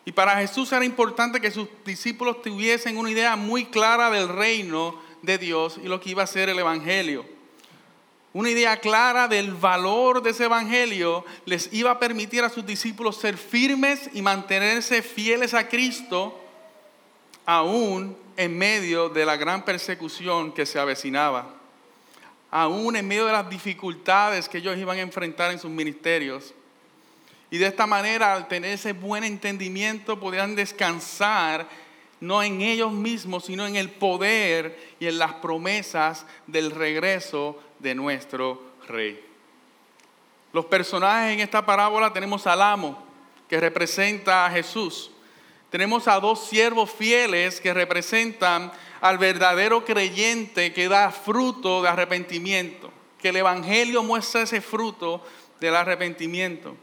Y 0.05 0.11
para 0.11 0.41
Jesús 0.41 0.73
era 0.73 0.85
importante 0.85 1.41
que 1.41 1.53
sus 1.53 1.69
discípulos 1.85 2.43
tuviesen 2.43 2.99
una 2.99 3.13
idea 3.13 3.37
muy 3.37 3.67
clara 3.67 4.11
del 4.11 4.29
reino 4.29 5.01
de 5.23 5.39
Dios 5.39 5.79
y 5.81 5.87
lo 5.87 6.01
que 6.01 6.11
iba 6.11 6.25
a 6.25 6.27
ser 6.27 6.49
el 6.49 6.59
Evangelio. 6.59 7.25
Una 8.33 8.51
idea 8.51 8.79
clara 8.79 9.29
del 9.29 9.55
valor 9.55 10.21
de 10.21 10.31
ese 10.31 10.47
Evangelio 10.47 11.25
les 11.45 11.73
iba 11.73 11.93
a 11.93 12.01
permitir 12.01 12.43
a 12.43 12.51
sus 12.51 12.67
discípulos 12.67 13.19
ser 13.19 13.37
firmes 13.37 14.11
y 14.13 14.21
mantenerse 14.21 15.01
fieles 15.01 15.55
a 15.55 15.69
Cristo 15.69 16.37
aún 17.47 18.17
en 18.39 18.57
medio 18.57 19.09
de 19.09 19.27
la 19.27 19.37
gran 19.37 19.65
persecución 19.65 20.53
que 20.53 20.65
se 20.65 20.79
avecinaba, 20.79 21.57
aún 22.53 22.95
en 22.95 23.09
medio 23.09 23.27
de 23.27 23.33
las 23.33 23.51
dificultades 23.51 24.49
que 24.49 24.59
ellos 24.59 24.79
iban 24.79 24.97
a 24.97 25.01
enfrentar 25.03 25.51
en 25.51 25.59
sus 25.59 25.73
ministerios. 25.73 26.55
Y 27.51 27.59
de 27.59 27.67
esta 27.67 27.85
manera, 27.85 28.33
al 28.33 28.47
tener 28.47 28.75
ese 28.75 28.93
buen 28.93 29.25
entendimiento, 29.25 30.21
podían 30.21 30.55
descansar 30.55 31.67
no 32.21 32.41
en 32.41 32.61
ellos 32.61 32.93
mismos, 32.93 33.45
sino 33.45 33.67
en 33.67 33.75
el 33.75 33.91
poder 33.91 34.79
y 35.01 35.09
en 35.09 35.19
las 35.19 35.35
promesas 35.35 36.25
del 36.47 36.71
regreso 36.71 37.61
de 37.81 37.97
nuestro 37.97 38.63
rey. 38.87 39.21
Los 40.53 40.67
personajes 40.67 41.35
en 41.35 41.41
esta 41.41 41.67
parábola 41.67 42.13
tenemos 42.13 42.47
al 42.47 42.63
amo, 42.63 43.05
que 43.49 43.59
representa 43.59 44.47
a 44.47 44.51
Jesús. 44.51 45.11
Tenemos 45.71 46.09
a 46.09 46.19
dos 46.19 46.47
siervos 46.47 46.91
fieles 46.91 47.61
que 47.61 47.75
representan 47.75 48.73
al 49.01 49.19
verdadero 49.19 49.85
creyente 49.85 50.73
que 50.73 50.89
da 50.89 51.11
fruto 51.11 51.83
de 51.83 51.89
arrepentimiento, 51.89 52.91
que 53.19 53.29
el 53.29 53.37
Evangelio 53.37 54.03
muestra 54.03 54.43
ese 54.43 54.61
fruto 54.61 55.23
del 55.61 55.77
arrepentimiento. 55.77 56.75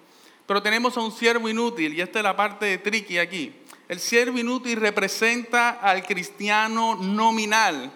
Pero 0.46 0.62
tenemos 0.62 0.96
a 0.98 1.01
un 1.01 1.12
siervo 1.12 1.50
inútil, 1.50 1.94
y 1.94 2.01
esta 2.01 2.20
es 2.20 2.24
la 2.24 2.36
parte 2.36 2.65
de 2.68 2.77
tricky 2.77 3.18
aquí. 3.18 3.54
El 3.89 4.00
siervo 4.00 4.38
inútil 4.38 4.80
representa 4.80 5.70
al 5.70 6.04
cristiano 6.04 6.96
nominal, 6.96 7.92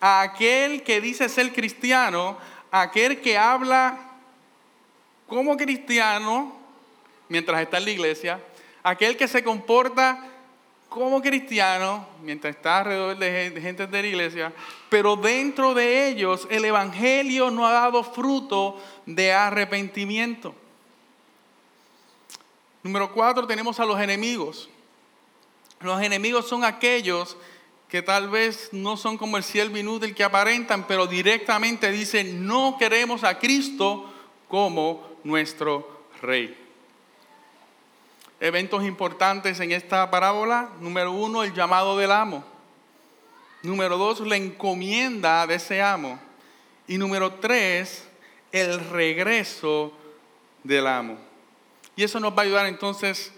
a 0.00 0.20
aquel 0.20 0.82
que 0.82 1.00
dice 1.00 1.28
ser 1.30 1.52
cristiano, 1.52 2.36
aquel 2.70 3.20
que 3.22 3.38
habla 3.38 3.98
como 5.26 5.56
cristiano 5.56 6.54
mientras 7.28 7.60
está 7.62 7.78
en 7.78 7.84
la 7.86 7.90
iglesia, 7.90 8.40
aquel 8.86 9.16
que 9.16 9.26
se 9.26 9.42
comporta 9.42 10.30
como 10.88 11.20
cristiano 11.20 12.06
mientras 12.22 12.54
está 12.54 12.78
alrededor 12.78 13.18
de 13.18 13.60
gente 13.60 13.84
de 13.88 14.02
la 14.02 14.06
iglesia, 14.06 14.52
pero 14.88 15.16
dentro 15.16 15.74
de 15.74 16.08
ellos 16.08 16.46
el 16.50 16.64
Evangelio 16.64 17.50
no 17.50 17.66
ha 17.66 17.72
dado 17.72 18.04
fruto 18.04 18.80
de 19.04 19.32
arrepentimiento. 19.32 20.54
Número 22.84 23.12
cuatro, 23.12 23.44
tenemos 23.44 23.80
a 23.80 23.84
los 23.84 24.00
enemigos. 24.00 24.70
Los 25.80 26.00
enemigos 26.00 26.46
son 26.46 26.62
aquellos 26.62 27.36
que 27.88 28.02
tal 28.02 28.30
vez 28.30 28.68
no 28.70 28.96
son 28.96 29.18
como 29.18 29.36
el 29.36 29.42
siervo 29.42 29.78
inútil 29.78 30.14
que 30.14 30.22
aparentan, 30.22 30.86
pero 30.86 31.08
directamente 31.08 31.90
dicen, 31.90 32.46
no 32.46 32.76
queremos 32.78 33.24
a 33.24 33.40
Cristo 33.40 34.12
como 34.46 35.18
nuestro 35.24 36.06
rey. 36.22 36.65
Eventos 38.40 38.84
importantes 38.84 39.60
en 39.60 39.72
esta 39.72 40.10
parábola. 40.10 40.68
Número 40.80 41.12
uno, 41.12 41.42
el 41.42 41.54
llamado 41.54 41.96
del 41.96 42.12
amo. 42.12 42.44
Número 43.62 43.96
dos, 43.96 44.20
la 44.20 44.36
encomienda 44.36 45.46
de 45.46 45.54
ese 45.54 45.82
amo. 45.82 46.18
Y 46.86 46.98
número 46.98 47.32
tres, 47.34 48.06
el 48.52 48.78
regreso 48.90 49.92
del 50.62 50.86
amo. 50.86 51.18
Y 51.96 52.04
eso 52.04 52.20
nos 52.20 52.32
va 52.32 52.42
a 52.42 52.44
ayudar 52.44 52.66
entonces 52.66 53.32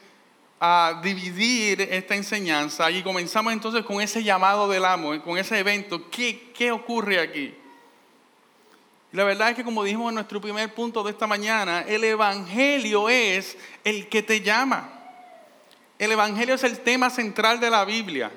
a 0.61 1.00
dividir 1.02 1.81
esta 1.81 2.17
enseñanza 2.17 2.90
y 2.90 3.02
comenzamos 3.02 3.52
entonces 3.52 3.85
con 3.85 4.00
ese 4.00 4.25
llamado 4.25 4.69
del 4.69 4.85
amo, 4.85 5.14
eh, 5.14 5.23
con 5.23 5.38
ese 5.38 5.59
evento. 5.59 6.11
¿Qué, 6.11 6.50
qué 6.52 6.73
ocurre 6.73 7.21
aquí? 7.21 7.55
La 9.12 9.25
verdad 9.25 9.50
es 9.50 9.57
que 9.57 9.65
como 9.65 9.85
dijimos 9.85 10.11
en 10.11 10.17
nuestro 10.17 10.41
primer 10.41 10.75
punto 10.75 11.03
de 11.03 11.12
esta 11.12 11.27
mañana, 11.27 11.81
el 11.81 12.05
Evangelio 12.05 13.09
es 13.09 13.57
el 13.85 14.09
que 14.09 14.23
te 14.23 14.43
llama. 14.43 14.93
El 15.99 16.12
Evangelio 16.12 16.55
es 16.55 16.65
el 16.65 16.81
tema 16.81 17.09
central 17.09 17.59
de 17.59 17.71
la 17.71 17.85
Biblia. 17.85 18.31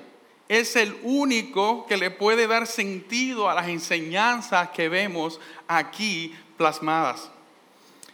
Es 0.48 0.75
el 0.75 0.98
único 1.04 1.86
que 1.88 1.98
le 1.98 2.10
puede 2.10 2.48
dar 2.48 2.68
sentido 2.68 3.50
a 3.50 3.54
las 3.54 3.68
enseñanzas 3.68 4.70
que 4.70 4.88
vemos 4.88 5.40
aquí 5.68 6.34
plasmadas. 6.58 7.30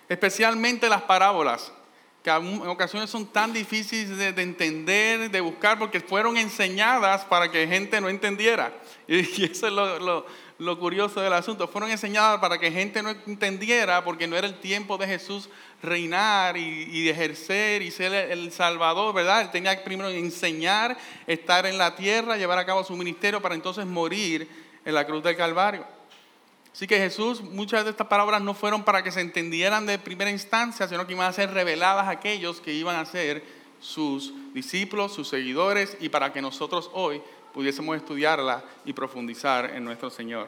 Especialmente 0.09 0.89
las 0.89 1.03
parábolas 1.03 1.71
que 2.27 2.33
en 2.33 2.67
ocasiones 2.67 3.09
son 3.09 3.25
tan 3.25 3.53
difíciles 3.53 4.17
de, 4.17 4.41
entender, 4.41 5.31
de 5.31 5.39
buscar, 5.39 5.79
porque 5.79 6.01
fueron 6.01 6.35
enseñadas 6.35 7.23
para 7.23 7.49
que 7.49 7.65
gente 7.67 8.01
no 8.01 8.09
entendiera. 8.09 8.73
Y, 9.07 9.45
eso 9.45 9.67
es 9.67 9.73
lo, 9.73 10.25
curioso 10.79 11.21
del 11.21 11.33
asunto. 11.33 11.67
Fueron 11.67 11.91
enseñadas 11.91 12.39
para 12.39 12.57
que 12.57 12.71
gente 12.71 13.01
no 13.03 13.09
entendiera, 13.09 14.03
porque 14.03 14.27
no 14.27 14.35
era 14.35 14.47
el 14.47 14.59
tiempo 14.59 14.97
de 14.97 15.07
Jesús 15.07 15.49
reinar 15.81 16.57
y, 16.57 17.09
ejercer 17.09 17.81
y 17.81 17.91
ser 17.91 18.31
el, 18.31 18.51
Salvador, 18.51 19.13
¿verdad? 19.13 19.41
Él 19.41 19.51
tenía 19.51 19.75
que 19.75 19.83
primero 19.83 20.09
enseñar, 20.09 20.97
estar 21.27 21.65
en 21.65 21.77
la 21.77 21.95
tierra, 21.95 22.37
llevar 22.37 22.57
a 22.57 22.65
cabo 22.65 22.83
su 22.83 22.95
ministerio 22.95 23.41
para 23.41 23.55
entonces 23.55 23.85
morir 23.85 24.47
en 24.83 24.93
la 24.93 25.05
cruz 25.05 25.23
del 25.23 25.35
Calvario. 25.35 25.85
Así 26.73 26.85
que 26.85 26.97
Jesús, 26.97 27.41
muchas 27.41 27.85
de 27.85 27.91
estas 27.91 28.07
palabras 28.07 28.41
no 28.41 28.53
fueron 28.53 28.83
para 28.83 29.03
que 29.03 29.11
se 29.11 29.21
entendieran 29.21 29.85
de 29.85 29.97
primera 29.97 30.29
instancia, 30.29 30.87
sino 30.87 31.07
que 31.07 31.13
iban 31.13 31.27
a 31.27 31.33
ser 31.33 31.51
reveladas 31.51 32.07
a 32.07 32.11
aquellos 32.11 32.61
que 32.61 32.73
iban 32.73 32.95
a 32.95 33.05
ser 33.05 33.43
sus 33.79 34.33
discípulos, 34.53 35.13
sus 35.13 35.27
seguidores, 35.27 35.97
y 35.99 36.09
para 36.09 36.33
que 36.33 36.41
nosotros 36.41 36.89
hoy 36.93 37.21
pudiésemos 37.57 37.97
estudiarla 37.97 38.63
y 38.85 38.93
profundizar 38.93 39.71
en 39.73 39.83
nuestro 39.83 40.11
Señor. 40.11 40.47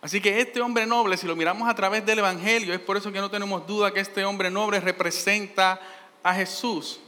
Así 0.00 0.20
que 0.20 0.40
este 0.40 0.60
hombre 0.60 0.86
noble, 0.86 1.16
si 1.16 1.26
lo 1.26 1.34
miramos 1.34 1.68
a 1.68 1.74
través 1.74 2.06
del 2.06 2.20
Evangelio, 2.20 2.72
es 2.72 2.78
por 2.78 2.96
eso 2.96 3.10
que 3.10 3.18
no 3.18 3.28
tenemos 3.28 3.66
duda 3.66 3.92
que 3.92 3.98
este 3.98 4.24
hombre 4.24 4.52
noble 4.52 4.78
representa 4.78 5.80
a 6.22 6.32
Jesús, 6.34 7.00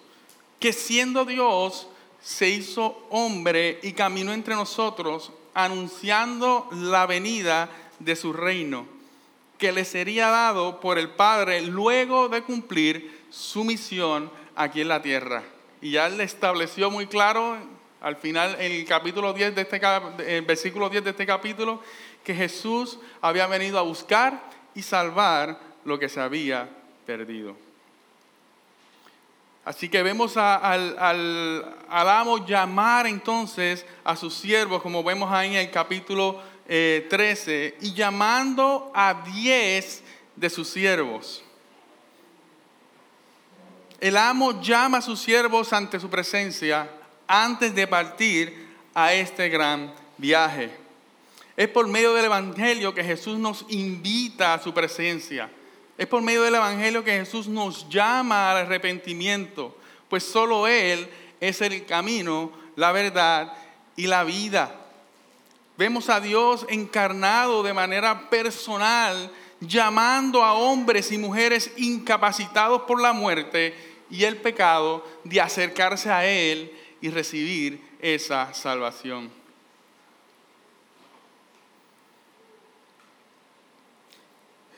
que 0.59 0.73
siendo 0.73 1.25
Dios 1.25 1.87
se 2.21 2.49
hizo 2.49 3.07
hombre 3.11 3.79
y 3.85 3.93
caminó 3.93 4.33
entre 4.33 4.57
nosotros 4.57 5.31
anunciando 5.55 6.69
la 6.73 7.07
venida 7.07 7.71
de 8.01 8.17
su 8.17 8.33
reino, 8.33 8.85
que 9.59 9.71
le 9.71 9.85
sería 9.85 10.27
dado 10.27 10.81
por 10.81 10.99
el 10.99 11.11
Padre 11.11 11.63
luego 11.63 12.29
de 12.29 12.43
cumplir 12.43 13.27
su 13.31 13.63
misión 13.63 14.29
aquí 14.57 14.81
en 14.81 14.89
la 14.89 15.01
tierra. 15.01 15.54
Y 15.85 15.91
ya 15.91 16.07
él 16.07 16.19
estableció 16.23 16.91
muy 16.91 17.07
claro 17.07 17.59
al 18.01 18.17
final 18.17 18.57
en 18.59 18.73
el 18.73 18.87
capítulo 18.87 19.35
10 19.35 19.55
de 19.55 19.61
este 19.61 19.79
el 20.27 20.41
versículo 20.41 20.89
10 20.89 21.05
de 21.05 21.11
este 21.11 21.27
capítulo 21.27 21.79
que 22.25 22.35
Jesús 22.35 22.99
había 23.21 23.47
venido 23.47 23.79
a 23.79 23.83
buscar 23.83 24.45
y 24.75 24.81
salvar 24.81 25.61
lo 25.85 25.99
que 25.99 26.09
se 26.09 26.23
había 26.23 26.71
perdido. 27.05 27.55
Así 29.67 29.91
que 29.91 30.03
vemos 30.03 30.39
al, 30.39 31.77
amo 31.91 32.47
llamar 32.47 33.07
entonces 33.07 33.85
a 34.05 34.17
sus 34.17 34.33
siervos, 34.33 34.81
como 34.81 35.05
vemos 35.05 35.31
ahí 35.31 35.51
en 35.51 35.67
el 35.67 35.71
capítulo 35.71 36.41
13, 36.67 37.67
eh, 37.67 37.77
y 37.83 37.93
llamando 37.93 38.91
a 38.95 39.23
diez 39.35 40.03
de 40.35 40.49
sus 40.49 40.67
siervos. 40.67 41.44
El 44.01 44.17
amo 44.17 44.61
llama 44.61 44.99
a 44.99 45.03
sus 45.03 45.21
siervos 45.21 45.73
ante 45.73 46.01
su 46.01 46.11
presencia 46.11 46.91
antes 47.27 47.75
de 47.75 47.87
partir 47.87 48.69
a 48.95 49.13
este 49.13 49.49
gran 49.49 49.93
viaje. 50.19 50.71
Es 51.57 51.69
por 51.69 51.87
medio 51.87 52.15
del 52.15 52.27
Evangelio 52.27 52.95
que 52.95 53.05
Jesús 53.05 53.39
nos 53.39 53.65
invita 53.69 54.55
a 54.55 54.63
su 54.63 54.75
presencia. 54.75 55.51
Es 55.97 56.07
por 56.07 56.23
medio 56.23 56.43
del 56.43 56.57
Evangelio 56.57 57.05
que 57.05 57.13
Jesús 57.13 57.47
nos 57.47 57.89
llama 57.89 58.51
al 58.51 58.59
arrepentimiento, 58.59 59.77
pues 60.09 60.25
solo 60.25 60.67
Él 60.67 61.09
es 61.41 61.61
el 61.61 61.87
camino, 61.87 62.53
la 62.75 62.91
verdad 62.91 63.53
y 63.95 64.07
la 64.09 64.25
vida. 64.25 64.75
Vemos 65.77 66.09
a 66.09 66.21
Dios 66.21 66.67
encarnado 66.69 67.63
de 67.63 67.73
manera 67.73 68.29
personal, 68.31 69.31
llamando 69.61 70.43
a 70.43 70.55
hombres 70.55 71.13
y 71.13 71.19
mujeres 71.19 71.73
incapacitados 71.77 72.83
por 72.83 73.01
la 73.01 73.13
muerte 73.13 73.75
y 74.11 74.25
el 74.25 74.37
pecado 74.37 75.05
de 75.25 75.41
acercarse 75.41 76.11
a 76.11 76.27
Él 76.27 76.73
y 77.01 77.11
recibir 77.11 77.81
esa 78.01 78.53
salvación. 78.55 79.31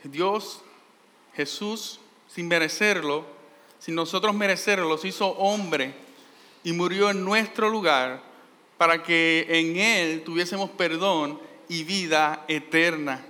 Dios, 0.04 0.62
Jesús, 1.34 2.00
sin 2.28 2.48
merecerlo, 2.48 3.26
sin 3.78 3.94
nosotros 3.94 4.34
merecerlo, 4.34 4.96
se 4.98 5.08
hizo 5.08 5.28
hombre 5.28 5.94
y 6.64 6.72
murió 6.72 7.10
en 7.10 7.24
nuestro 7.24 7.68
lugar 7.68 8.22
para 8.78 9.02
que 9.02 9.46
en 9.48 9.76
Él 9.76 10.22
tuviésemos 10.24 10.70
perdón 10.70 11.40
y 11.68 11.84
vida 11.84 12.44
eterna. 12.48 13.24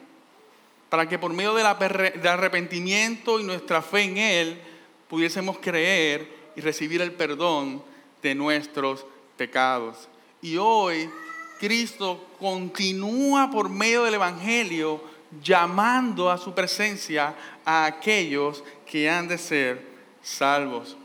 Para 0.88 1.08
que 1.08 1.18
por 1.18 1.32
medio 1.32 1.54
del 1.54 1.66
arrepentimiento 1.66 3.40
y 3.40 3.44
nuestra 3.44 3.82
fe 3.82 4.02
en 4.02 4.18
Él, 4.18 4.60
pudiésemos 5.08 5.58
creer 5.58 6.28
y 6.54 6.60
recibir 6.60 7.02
el 7.02 7.12
perdón 7.12 7.82
de 8.22 8.34
nuestros 8.34 9.04
pecados. 9.36 10.08
Y 10.40 10.56
hoy 10.56 11.10
Cristo 11.58 12.28
continúa 12.38 13.50
por 13.50 13.68
medio 13.68 14.04
del 14.04 14.14
Evangelio 14.14 15.02
llamando 15.42 16.30
a 16.30 16.38
su 16.38 16.54
presencia 16.54 17.34
a 17.64 17.84
aquellos 17.84 18.62
que 18.84 19.10
han 19.10 19.28
de 19.28 19.38
ser 19.38 19.86
salvos. 20.22 20.96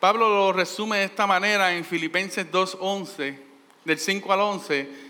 Pablo 0.00 0.28
lo 0.28 0.52
resume 0.52 0.98
de 0.98 1.04
esta 1.04 1.26
manera 1.26 1.74
en 1.74 1.82
Filipenses 1.82 2.50
2.11, 2.52 3.38
del 3.84 3.98
5 3.98 4.32
al 4.32 4.40
11 4.40 5.04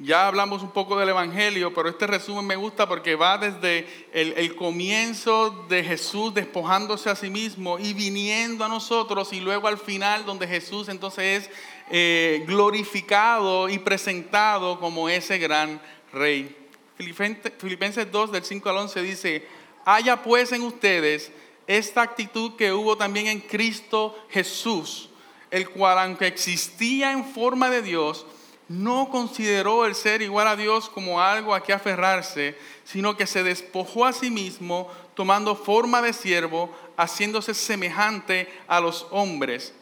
ya 0.00 0.26
hablamos 0.26 0.62
un 0.62 0.70
poco 0.70 0.98
del 0.98 1.10
Evangelio, 1.10 1.72
pero 1.72 1.88
este 1.88 2.06
resumen 2.06 2.44
me 2.44 2.56
gusta 2.56 2.88
porque 2.88 3.14
va 3.14 3.38
desde 3.38 3.86
el, 4.12 4.56
comienzo 4.56 5.64
de 5.68 5.84
Jesús 5.84 6.34
despojándose 6.34 7.10
a 7.10 7.14
sí 7.14 7.30
mismo 7.30 7.78
y 7.78 7.94
viniendo 7.94 8.64
a 8.64 8.68
nosotros 8.68 9.32
y 9.32 9.40
luego 9.40 9.68
al 9.68 9.78
final 9.78 10.26
donde 10.26 10.48
Jesús 10.48 10.88
entonces 10.88 11.44
es 11.44 11.50
eh, 11.90 12.44
glorificado 12.46 13.68
y 13.68 13.78
presentado 13.78 14.80
como 14.80 15.08
ese 15.08 15.38
gran 15.38 15.80
rey. 16.12 16.54
Filipenses 16.96 18.10
2 18.10 18.32
del 18.32 18.44
5 18.44 18.68
al 18.68 18.76
11 18.78 19.02
dice, 19.02 19.46
haya 19.84 20.22
pues 20.22 20.50
en 20.52 20.62
ustedes 20.62 21.30
esta 21.68 22.02
actitud 22.02 22.56
que 22.56 22.72
hubo 22.72 22.96
también 22.96 23.28
en 23.28 23.40
Cristo 23.40 24.18
Jesús, 24.28 25.08
el 25.54 25.70
cual 25.70 26.00
aunque 26.00 26.26
existía 26.26 27.12
en 27.12 27.24
forma 27.24 27.70
de 27.70 27.80
Dios, 27.80 28.26
no 28.68 29.08
consideró 29.08 29.86
el 29.86 29.94
ser 29.94 30.20
igual 30.20 30.48
a 30.48 30.56
Dios 30.56 30.88
como 30.88 31.20
algo 31.20 31.54
a 31.54 31.62
que 31.62 31.72
aferrarse, 31.72 32.58
sino 32.82 33.16
que 33.16 33.28
se 33.28 33.44
despojó 33.44 34.04
a 34.04 34.12
sí 34.12 34.32
mismo, 34.32 34.90
tomando 35.14 35.54
forma 35.54 36.02
de 36.02 36.12
siervo, 36.12 36.74
haciéndose 36.96 37.54
semejante 37.54 38.52
a 38.66 38.80
los 38.80 39.06
hombres. 39.12 39.72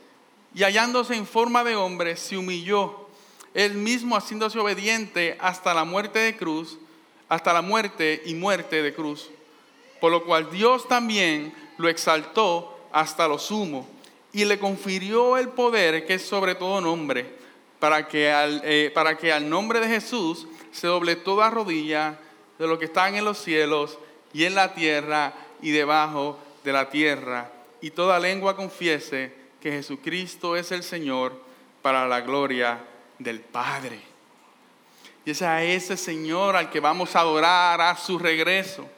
Y 0.55 0.63
hallándose 0.63 1.15
en 1.15 1.27
forma 1.27 1.65
de 1.65 1.75
hombre, 1.75 2.19
se 2.19 2.37
humilló, 2.37 3.09
él 3.55 3.73
mismo 3.73 4.15
haciéndose 4.15 4.59
obediente 4.59 5.39
hasta 5.41 5.73
la 5.73 5.87
muerte 5.87 6.19
de 6.19 6.37
cruz, 6.37 6.77
hasta 7.31 7.55
la 7.55 7.63
muerte 7.63 8.23
y 8.27 8.35
muerte 8.35 8.83
de 8.83 8.93
cruz. 8.93 9.31
Por 10.03 10.13
lo 10.13 10.23
cual 10.27 10.51
Dios 10.51 10.87
también 10.87 11.55
lo 11.79 11.89
exaltó 11.89 12.79
hasta 12.93 13.27
lo 13.27 13.39
sumo 13.39 13.89
y 14.33 14.45
le 14.45 14.59
confirió 14.59 15.37
el 15.37 15.49
poder 15.49 16.07
que 16.07 16.15
es 16.15 16.23
sobre 16.23 16.55
todo 16.55 16.81
nombre 16.81 17.43
para 17.79 18.07
que 18.07 18.31
al, 18.31 18.63
eh, 18.65 18.93
para 18.95 19.19
que 19.19 19.33
al 19.33 19.49
nombre 19.49 19.81
de 19.81 19.89
Jesús 19.89 20.47
se 20.71 20.87
doble 20.87 21.17
toda 21.17 21.51
rodilla 21.51 22.19
de 22.59 22.67
lo 22.69 22.79
que 22.79 22.85
están 22.85 23.17
en 23.17 23.25
los 23.25 23.39
cielos 23.39 23.99
y 24.33 24.45
en 24.45 24.55
la 24.55 24.73
tierra 24.73 25.35
y 25.61 25.71
debajo 25.71 26.39
de 26.63 26.73
la 26.73 26.91
tierra, 26.91 27.51
y 27.81 27.91
toda 27.91 28.21
lengua 28.21 28.55
confiese 28.57 29.33
que 29.61 29.73
Jesucristo 29.73 30.57
es 30.57 30.71
el 30.71 30.83
Señor 30.83 31.33
para 31.83 32.07
la 32.07 32.21
gloria 32.21 32.79
del 33.19 33.41
Padre. 33.41 34.01
Y 35.25 35.33
es 35.33 35.43
a 35.43 35.63
ese 35.63 35.97
Señor 35.97 36.57
al 36.57 36.71
que 36.71 36.81
vamos 36.81 37.15
a 37.15 37.21
adorar 37.21 37.81
a 37.81 37.97
su 37.97 38.19
regreso. 38.19 38.89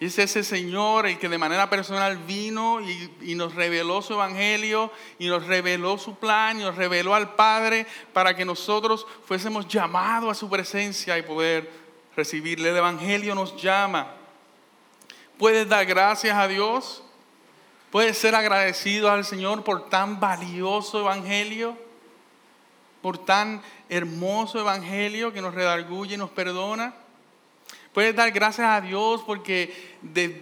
Y 0.00 0.06
es 0.06 0.18
ese 0.18 0.42
Señor 0.42 1.06
el 1.06 1.18
que 1.18 1.28
de 1.28 1.38
manera 1.38 1.70
personal 1.70 2.18
vino 2.18 2.80
y, 2.80 3.34
nos 3.34 3.54
reveló 3.54 4.02
su 4.02 4.14
evangelio 4.14 4.90
y 5.18 5.28
nos 5.28 5.46
reveló 5.46 5.98
su 5.98 6.16
plan 6.16 6.60
y 6.60 6.64
nos 6.64 6.74
reveló 6.74 7.14
al 7.14 7.34
Padre 7.34 7.86
para 8.12 8.34
que 8.34 8.44
nosotros 8.44 9.06
fuésemos 9.24 9.68
llamados 9.68 10.30
a 10.30 10.34
su 10.34 10.50
presencia 10.50 11.16
y 11.16 11.22
poder 11.22 11.70
recibirle. 12.16 12.70
El 12.70 12.76
evangelio 12.76 13.34
nos 13.34 13.56
llama. 13.60 14.14
Puedes 15.38 15.68
dar 15.68 15.86
gracias 15.86 16.36
a 16.36 16.48
Dios. 16.48 17.02
Puedes 17.90 18.18
ser 18.18 18.34
agradecido 18.34 19.10
al 19.10 19.24
Señor 19.24 19.62
por 19.62 19.88
tan 19.88 20.18
valioso 20.18 20.98
evangelio, 20.98 21.78
por 23.00 23.18
tan 23.18 23.62
hermoso 23.88 24.58
evangelio 24.58 25.32
que 25.32 25.40
nos 25.40 25.54
redarguye 25.54 26.14
y 26.14 26.18
nos 26.18 26.30
perdona. 26.30 26.94
Puedes 27.94 28.16
dar 28.16 28.32
gracias 28.32 28.66
a 28.66 28.80
Dios 28.80 29.22
porque 29.24 29.72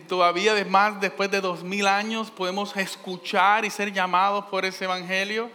todavía 0.09 0.55
de 0.55 0.65
después 0.99 1.31
de 1.31 1.43
dos 1.43 1.63
mil 1.63 1.87
años 1.87 2.31
podemos 2.31 2.75
escuchar 2.79 3.67
y 3.67 3.71
ser 3.71 3.93
llamados 3.93 4.47
por 4.47 4.65
ese 4.65 4.85
evangelio. 4.85 5.51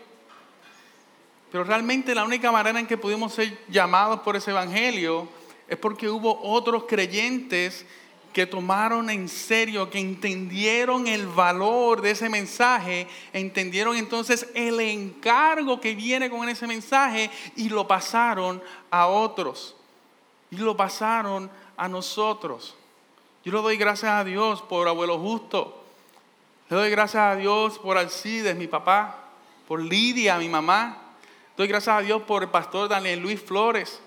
Pero 1.52 1.64
realmente 1.64 2.14
la 2.14 2.24
única 2.24 2.52
manera 2.52 2.80
en 2.80 2.86
que 2.86 2.98
pudimos 2.98 3.34
ser 3.34 3.58
llamados 3.68 4.20
por 4.20 4.36
ese 4.36 4.52
evangelio 4.52 5.28
es 5.68 5.76
porque 5.76 6.08
hubo 6.08 6.40
otros 6.44 6.84
creyentes 6.88 7.84
que 8.32 8.46
tomaron 8.46 9.10
en 9.10 9.28
serio, 9.28 9.90
que 9.90 9.98
entendieron 9.98 11.08
el 11.08 11.26
valor 11.26 12.02
de 12.02 12.12
ese 12.12 12.30
mensaje, 12.30 13.08
entendieron 13.34 13.98
entonces 13.98 14.46
el 14.54 14.80
encargo 14.82 15.82
que 15.82 15.96
viene 15.96 16.30
con 16.30 16.48
ese 16.48 16.68
mensaje 16.68 17.32
y 17.56 17.70
lo 17.70 17.88
pasaron 17.88 18.62
a 18.92 19.08
otros. 19.08 19.76
Y 20.52 20.58
lo 20.58 20.78
pasaron 20.78 21.50
a 21.78 21.88
nosotros. 21.88 22.76
Yo 23.46 23.54
le 23.54 23.62
doy 23.62 23.78
gracias 23.78 24.12
a 24.12 24.24
Dios 24.24 24.62
por 24.62 24.88
abuelo 24.88 25.18
justo. 25.20 25.84
Le 26.70 26.76
doy 26.76 26.90
gracias 26.90 27.24
a 27.24 27.36
Dios 27.36 27.80
por 27.80 27.98
Alcides, 27.98 28.58
mi 28.58 28.68
papá, 28.68 29.16
por 29.68 29.82
Lidia, 29.82 30.38
mi 30.38 30.50
mamá. 30.50 30.98
Doy 31.56 31.68
gracias 31.68 31.96
a 31.96 32.02
Dios 32.02 32.24
por 32.24 32.44
el 32.44 32.50
pastor 32.50 32.90
Daniel 32.90 33.22
Luis 33.22 33.42
Flores 33.42 34.02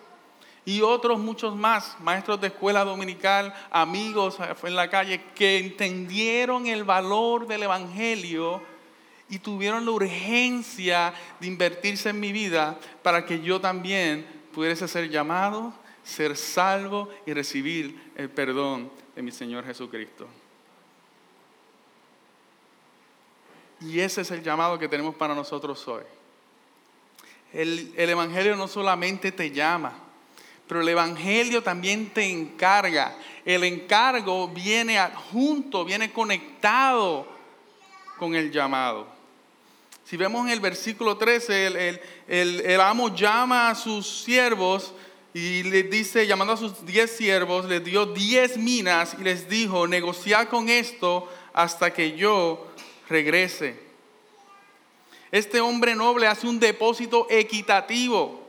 y 0.64 0.82
otros 0.82 1.18
muchos 1.18 1.56
más, 1.56 1.96
maestros 2.00 2.40
de 2.40 2.48
escuela 2.48 2.84
dominical, 2.84 3.54
amigos 3.70 4.36
en 4.62 4.76
la 4.76 4.90
calle, 4.90 5.22
que 5.34 5.58
entendieron 5.58 6.66
el 6.66 6.84
valor 6.84 7.46
del 7.46 7.62
Evangelio 7.62 8.62
y 9.28 9.38
tuvieron 9.38 9.84
la 9.84 9.92
urgencia 9.92 11.14
de 11.40 11.46
invertirse 11.46 12.10
en 12.10 12.20
mi 12.20 12.30
vida 12.32 12.78
para 13.02 13.24
que 13.24 13.40
yo 13.40 13.60
también 13.60 14.26
pudiese 14.52 14.86
ser 14.86 15.08
llamado 15.08 15.72
ser 16.04 16.36
salvo 16.36 17.08
y 17.26 17.32
recibir 17.32 18.12
el 18.16 18.30
perdón 18.30 18.90
de 19.14 19.22
mi 19.22 19.30
Señor 19.30 19.64
Jesucristo. 19.64 20.28
Y 23.80 24.00
ese 24.00 24.20
es 24.20 24.30
el 24.30 24.42
llamado 24.42 24.78
que 24.78 24.88
tenemos 24.88 25.14
para 25.14 25.34
nosotros 25.34 25.86
hoy. 25.88 26.02
El, 27.52 27.92
Evangelio 27.96 28.54
no 28.54 28.68
solamente 28.68 29.32
te 29.32 29.50
llama, 29.50 29.92
pero 30.68 30.82
el 30.82 30.88
Evangelio 30.88 31.62
también 31.62 32.10
te 32.10 32.30
encarga. 32.30 33.16
El 33.44 33.64
encargo 33.64 34.48
viene 34.48 34.98
adjunto, 34.98 35.84
viene 35.84 36.12
conectado 36.12 37.26
con 38.18 38.34
el 38.34 38.52
llamado. 38.52 39.06
Si 40.04 40.16
vemos 40.16 40.46
en 40.46 40.52
el 40.52 40.60
versículo 40.60 41.16
13, 41.16 41.66
el, 41.66 42.00
el 42.28 42.80
amo 42.80 43.14
llama 43.14 43.70
a 43.70 43.74
sus 43.74 44.24
siervos 44.24 44.92
y 45.32 45.62
les 45.62 45.88
dice, 45.88 46.26
llamando 46.26 46.54
a 46.54 46.56
sus 46.56 46.84
diez 46.84 47.16
siervos, 47.16 47.66
les 47.66 47.84
dio 47.84 48.06
diez 48.06 48.56
minas 48.56 49.16
y 49.18 49.22
les 49.22 49.48
dijo, 49.48 49.86
negociad 49.86 50.48
con 50.48 50.68
esto 50.68 51.28
hasta 51.52 51.92
que 51.92 52.16
yo 52.16 52.66
regrese. 53.08 53.78
Este 55.30 55.60
hombre 55.60 55.94
noble 55.94 56.26
hace 56.26 56.48
un 56.48 56.58
depósito 56.58 57.28
equitativo. 57.30 58.40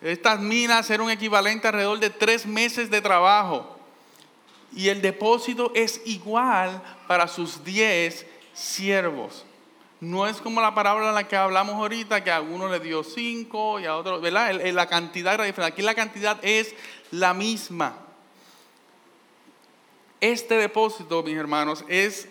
Estas 0.00 0.40
minas 0.40 0.88
eran 0.90 1.10
equivalente 1.10 1.66
alrededor 1.66 1.98
de 1.98 2.10
tres 2.10 2.46
meses 2.46 2.88
de 2.88 3.00
trabajo. 3.00 3.76
Y 4.74 4.88
el 4.88 5.02
depósito 5.02 5.72
es 5.74 6.00
igual 6.04 6.80
para 7.08 7.26
sus 7.26 7.62
diez 7.64 8.24
siervos. 8.54 9.44
No 10.02 10.26
es 10.26 10.38
como 10.40 10.60
la 10.60 10.74
parábola 10.74 11.10
en 11.10 11.14
la 11.14 11.28
que 11.28 11.36
hablamos 11.36 11.76
ahorita, 11.76 12.24
que 12.24 12.32
a 12.32 12.40
uno 12.40 12.66
le 12.68 12.80
dio 12.80 13.04
cinco 13.04 13.78
y 13.78 13.86
a 13.86 13.96
otro, 13.96 14.20
¿verdad? 14.20 14.52
La 14.52 14.88
cantidad 14.88 15.34
era 15.34 15.44
diferente. 15.44 15.74
Aquí 15.74 15.82
la 15.82 15.94
cantidad 15.94 16.40
es 16.42 16.74
la 17.12 17.32
misma. 17.32 17.94
Este 20.20 20.56
depósito, 20.56 21.22
mis 21.22 21.36
hermanos, 21.36 21.84
es 21.86 22.26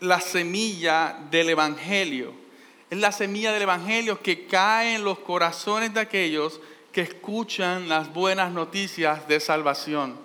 la 0.00 0.20
semilla 0.20 1.16
del 1.30 1.50
Evangelio. 1.50 2.34
Es 2.90 2.98
la 2.98 3.12
semilla 3.12 3.52
del 3.52 3.62
Evangelio 3.62 4.20
que 4.20 4.48
cae 4.48 4.96
en 4.96 5.04
los 5.04 5.20
corazones 5.20 5.94
de 5.94 6.00
aquellos 6.00 6.60
que 6.90 7.02
escuchan 7.02 7.88
las 7.88 8.12
buenas 8.12 8.50
noticias 8.50 9.28
de 9.28 9.38
salvación. 9.38 10.18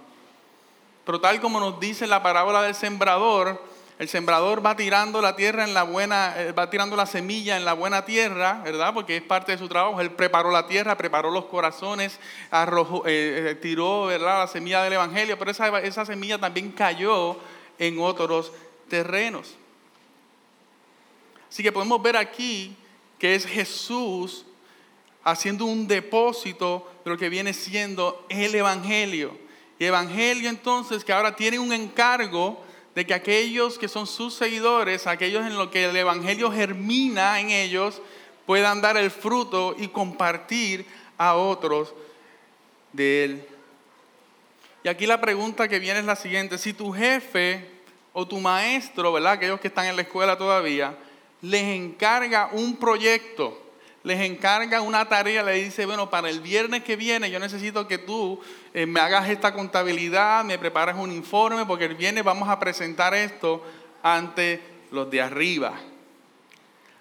Pero 1.05 1.21
tal 1.21 1.39
como 1.39 1.59
nos 1.59 1.79
dice 1.79 2.07
la 2.07 2.23
parábola 2.23 2.63
del 2.63 2.73
sembrador, 2.73 3.66
el 3.99 4.07
sembrador 4.09 4.63
va 4.63 4.75
tirando 4.75 5.21
la 5.21 5.35
tierra 5.35 5.63
en 5.63 5.73
la 5.73 5.81
buena, 5.81 6.35
eh, 6.37 6.51
va 6.51 6.69
tirando 6.69 6.95
la 6.95 7.07
semilla 7.07 7.57
en 7.57 7.65
la 7.65 7.73
buena 7.73 8.05
tierra, 8.05 8.61
¿verdad? 8.63 8.93
Porque 8.93 9.17
es 9.17 9.23
parte 9.23 9.53
de 9.53 9.57
su 9.57 9.67
trabajo. 9.67 9.99
Él 9.99 10.11
preparó 10.11 10.51
la 10.51 10.67
tierra, 10.67 10.97
preparó 10.97 11.31
los 11.31 11.45
corazones, 11.45 12.19
arrojó, 12.51 13.07
eh, 13.07 13.51
eh, 13.51 13.55
tiró, 13.55 14.05
¿verdad? 14.05 14.41
La 14.41 14.47
semilla 14.47 14.83
del 14.83 14.93
evangelio, 14.93 15.39
pero 15.39 15.49
esa, 15.49 15.79
esa 15.79 16.05
semilla 16.05 16.37
también 16.37 16.71
cayó 16.71 17.37
en 17.79 17.99
otros 17.99 18.51
terrenos. 18.87 19.55
Así 21.49 21.63
que 21.63 21.71
podemos 21.71 21.99
ver 21.99 22.17
aquí 22.17 22.77
que 23.17 23.33
es 23.33 23.47
Jesús 23.47 24.45
haciendo 25.23 25.65
un 25.65 25.87
depósito 25.87 26.87
de 27.03 27.09
lo 27.09 27.17
que 27.17 27.29
viene 27.29 27.51
siendo 27.51 28.27
el 28.29 28.53
evangelio. 28.53 29.35
Y 29.79 29.85
evangelio 29.85 30.49
entonces 30.49 31.03
que 31.03 31.13
ahora 31.13 31.35
tiene 31.35 31.57
un 31.57 31.73
encargo 31.73 32.63
de 32.97 33.05
que 33.05 33.13
aquellos 33.13 33.77
que 33.77 33.87
son 33.87 34.07
sus 34.07 34.33
seguidores, 34.33 35.05
aquellos 35.05 35.45
en 35.45 35.55
los 35.55 35.67
que 35.67 35.85
el 35.85 35.95
Evangelio 35.95 36.51
germina 36.51 37.39
en 37.39 37.51
ellos, 37.51 38.01
puedan 38.47 38.81
dar 38.81 38.97
el 38.97 39.11
fruto 39.11 39.75
y 39.77 39.89
compartir 39.89 40.83
a 41.15 41.35
otros 41.35 41.93
de 42.93 43.23
él. 43.23 43.47
Y 44.83 44.87
aquí 44.87 45.05
la 45.05 45.21
pregunta 45.21 45.67
que 45.67 45.77
viene 45.77 45.99
es 45.99 46.07
la 46.07 46.15
siguiente, 46.15 46.57
si 46.57 46.73
tu 46.73 46.91
jefe 46.91 47.69
o 48.13 48.27
tu 48.27 48.39
maestro, 48.39 49.13
¿verdad? 49.13 49.33
Aquellos 49.33 49.59
que 49.59 49.67
están 49.67 49.85
en 49.85 49.95
la 49.95 50.01
escuela 50.01 50.35
todavía, 50.35 50.97
les 51.43 51.65
encarga 51.65 52.49
un 52.51 52.77
proyecto, 52.77 53.61
les 54.07 54.21
encarga 54.21 54.79
una 54.79 55.09
tarea, 55.09 55.43
le 55.43 55.55
dice, 55.55 55.85
bueno, 55.85 56.09
para 56.09 56.29
el 56.29 56.39
viernes 56.39 56.81
que 56.81 56.95
viene 56.95 57.29
yo 57.29 57.39
necesito 57.39 57.89
que 57.89 57.97
tú 57.97 58.39
eh, 58.73 58.85
me 58.85 59.01
hagas 59.01 59.27
esta 59.27 59.53
contabilidad, 59.53 60.45
me 60.45 60.57
prepares 60.57 60.95
un 60.95 61.11
informe, 61.11 61.65
porque 61.65 61.83
el 61.83 61.95
viernes 61.95 62.23
vamos 62.23 62.47
a 62.47 62.57
presentar 62.57 63.13
esto 63.13 63.61
ante 64.01 64.61
los 64.91 65.11
de 65.11 65.21
arriba. 65.21 65.73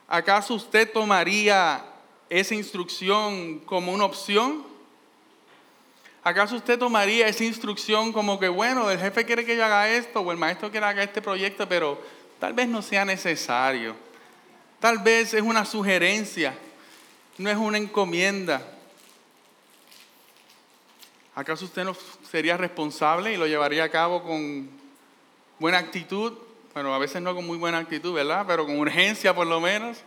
¿Acaso 0.08 0.54
usted 0.54 0.90
tomaría 0.90 1.84
esa 2.28 2.56
instrucción 2.56 3.60
como 3.60 3.92
una 3.92 4.04
opción? 4.04 4.64
¿Acaso 6.24 6.56
usted 6.56 6.76
tomaría 6.76 7.28
esa 7.28 7.44
instrucción 7.44 8.12
como 8.12 8.40
que, 8.40 8.48
bueno, 8.48 8.90
el 8.90 8.98
jefe 8.98 9.24
quiere 9.24 9.44
que 9.44 9.56
yo 9.56 9.64
haga 9.64 9.88
esto 9.90 10.22
o 10.22 10.32
el 10.32 10.38
maestro 10.38 10.72
quiere 10.72 10.86
que 10.86 10.90
haga 10.90 11.02
este 11.04 11.22
proyecto, 11.22 11.68
pero 11.68 12.02
tal 12.40 12.52
vez 12.52 12.66
no 12.66 12.82
sea 12.82 13.04
necesario? 13.04 13.94
Tal 14.80 14.98
vez 14.98 15.34
es 15.34 15.42
una 15.42 15.64
sugerencia 15.64 16.65
no 17.38 17.50
es 17.50 17.56
una 17.56 17.78
encomienda. 17.78 18.62
¿Acaso 21.34 21.66
usted 21.66 21.84
no 21.84 21.94
sería 22.30 22.56
responsable 22.56 23.32
y 23.32 23.36
lo 23.36 23.46
llevaría 23.46 23.84
a 23.84 23.90
cabo 23.90 24.22
con 24.22 24.70
buena 25.58 25.78
actitud? 25.78 26.32
Bueno, 26.72 26.94
a 26.94 26.98
veces 26.98 27.20
no 27.20 27.34
con 27.34 27.46
muy 27.46 27.58
buena 27.58 27.78
actitud, 27.78 28.14
¿verdad? 28.14 28.44
Pero 28.46 28.64
con 28.64 28.78
urgencia 28.78 29.34
por 29.34 29.46
lo 29.46 29.60
menos. 29.60 29.98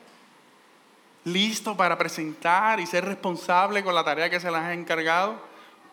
Listo 1.25 1.77
para 1.77 1.97
presentar 1.97 2.79
y 2.79 2.87
ser 2.87 3.05
responsable 3.05 3.83
con 3.83 3.93
la 3.93 4.03
tarea 4.03 4.29
que 4.29 4.39
se 4.39 4.49
les 4.49 4.59
ha 4.59 4.73
encargado. 4.73 5.39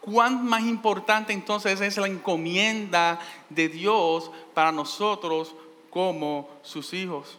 ¿Cuán 0.01 0.47
más 0.47 0.63
importante 0.63 1.33
entonces 1.33 1.81
es 1.81 1.97
la 1.97 2.07
encomienda 2.07 3.19
de 3.51 3.69
Dios 3.69 4.31
para 4.55 4.71
nosotros 4.71 5.55
como 5.91 6.49
sus 6.63 6.95
hijos, 6.95 7.39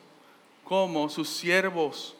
como 0.65 1.09
sus 1.09 1.29
siervos? 1.29 2.16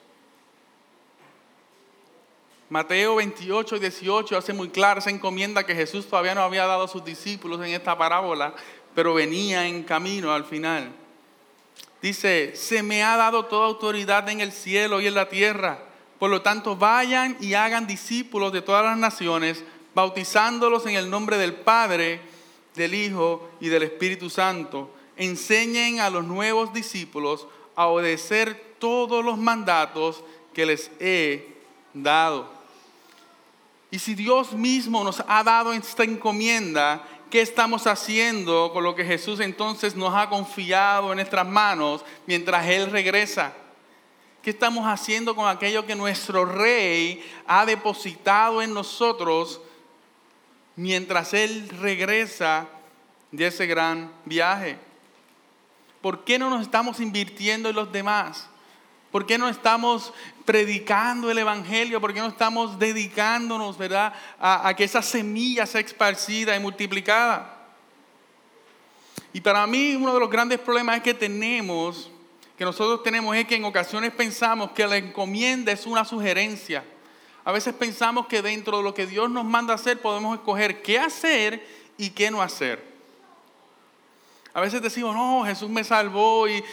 Mateo 2.69 3.15
28 3.15 3.77
y 3.77 3.79
18 3.79 4.37
hace 4.37 4.51
muy 4.51 4.69
clara 4.69 4.99
esa 4.99 5.09
encomienda 5.09 5.65
que 5.65 5.73
Jesús 5.73 6.05
todavía 6.05 6.35
no 6.35 6.41
había 6.41 6.65
dado 6.65 6.83
a 6.83 6.87
sus 6.89 7.03
discípulos 7.05 7.59
en 7.59 7.71
esta 7.73 7.97
parábola, 7.97 8.53
pero 8.93 9.13
venía 9.13 9.67
en 9.67 9.83
camino 9.83 10.33
al 10.33 10.43
final. 10.43 10.91
Dice, 12.01 12.55
se 12.55 12.83
me 12.83 13.03
ha 13.03 13.15
dado 13.15 13.45
toda 13.45 13.67
autoridad 13.67 14.27
en 14.27 14.41
el 14.41 14.51
cielo 14.51 14.99
y 14.99 15.07
en 15.07 15.15
la 15.15 15.29
tierra. 15.29 15.79
Por 16.19 16.29
lo 16.29 16.41
tanto, 16.41 16.75
vayan 16.75 17.37
y 17.39 17.53
hagan 17.53 17.87
discípulos 17.87 18.51
de 18.51 18.61
todas 18.61 18.83
las 18.83 18.97
naciones, 18.97 19.63
bautizándolos 19.95 20.85
en 20.87 20.95
el 20.95 21.09
nombre 21.09 21.37
del 21.37 21.53
Padre, 21.53 22.19
del 22.75 22.93
Hijo 22.93 23.49
y 23.61 23.69
del 23.69 23.83
Espíritu 23.83 24.29
Santo. 24.29 24.91
Enseñen 25.15 26.01
a 26.01 26.09
los 26.09 26.25
nuevos 26.25 26.73
discípulos 26.73 27.47
a 27.75 27.87
obedecer 27.87 28.75
todos 28.77 29.23
los 29.23 29.37
mandatos 29.37 30.23
que 30.53 30.65
les 30.65 30.91
he 30.99 31.55
dado. 31.93 32.56
Y 33.89 33.99
si 33.99 34.15
Dios 34.15 34.53
mismo 34.53 35.03
nos 35.03 35.23
ha 35.27 35.43
dado 35.43 35.71
esta 35.71 36.03
encomienda, 36.03 37.07
¿qué 37.29 37.41
estamos 37.41 37.87
haciendo 37.87 38.71
con 38.73 38.83
lo 38.83 38.95
que 38.95 39.05
Jesús 39.05 39.39
entonces 39.39 39.95
nos 39.95 40.13
ha 40.13 40.29
confiado 40.29 41.11
en 41.11 41.17
nuestras 41.17 41.47
manos 41.47 42.03
mientras 42.25 42.67
Él 42.67 42.91
regresa? 42.91 43.53
¿Qué 44.41 44.49
estamos 44.51 44.85
haciendo 44.85 45.35
con 45.35 45.47
aquello 45.47 45.85
que 45.85 45.95
nuestro 45.95 46.45
Rey 46.45 47.23
ha 47.47 47.65
depositado 47.65 48.61
en 48.61 48.73
nosotros 48.73 49.61
mientras 50.75 51.33
Él 51.33 51.69
regresa 51.81 52.67
de 53.31 53.47
ese 53.47 53.67
gran 53.67 54.11
viaje? 54.25 54.77
¿Por 56.01 56.23
qué 56.23 56.37
no 56.37 56.49
nos 56.49 56.61
estamos 56.61 56.99
invirtiendo 56.99 57.69
en 57.69 57.75
los 57.75 57.91
demás? 57.91 58.49
¿Por 59.11 59.25
qué 59.25 59.37
no 59.37 59.47
estamos 59.47 60.13
predicando 60.45 61.31
el 61.31 61.37
Evangelio? 61.37 62.01
¿Por 62.01 62.13
qué 62.13 62.19
no 62.19 62.27
estamos 62.27 62.77
dedicándonos, 62.77 63.77
verdad, 63.77 64.13
a, 64.39 64.73
que 64.75 64.83
esa 64.83 65.01
semilla 65.01 65.65
sea 65.65 65.81
esparcida 65.81 66.55
y 66.55 66.59
multiplicada? 66.59 67.53
Y 69.31 69.41
para 69.41 69.65
mí 69.67 69.95
uno 69.95 70.13
de 70.13 70.19
los 70.19 70.29
grandes 70.29 70.59
problemas 70.59 71.01
que 71.01 71.13
tenemos, 71.13 72.11
que 72.57 72.65
nosotros 72.65 73.03
tenemos, 73.03 73.35
es 73.35 73.45
que 73.45 73.55
en 73.55 73.65
ocasiones 73.65 74.11
pensamos 74.11 74.71
que 74.71 74.85
la 74.85 74.97
encomienda 74.97 75.71
es 75.71 75.85
una 75.85 76.03
sugerencia. 76.03 76.83
A 77.45 77.51
veces 77.53 77.73
pensamos 77.73 78.27
que 78.27 78.41
dentro 78.41 78.77
de 78.77 78.83
lo 78.83 78.93
que 78.93 79.05
Dios 79.05 79.29
nos 79.29 79.45
manda 79.45 79.73
hacer 79.73 80.01
podemos 80.01 80.37
escoger 80.37 80.81
qué 80.81 80.99
hacer 80.99 81.65
y 81.97 82.09
qué 82.09 82.29
no 82.29 82.41
hacer. 82.41 82.96
A 84.57 84.61
veces 84.61 84.81
decimos, 84.81 85.13
no, 85.13 85.45
Jesús 85.45 85.69
me 85.69 85.83
salvó 85.83 86.47
y, 86.47 86.63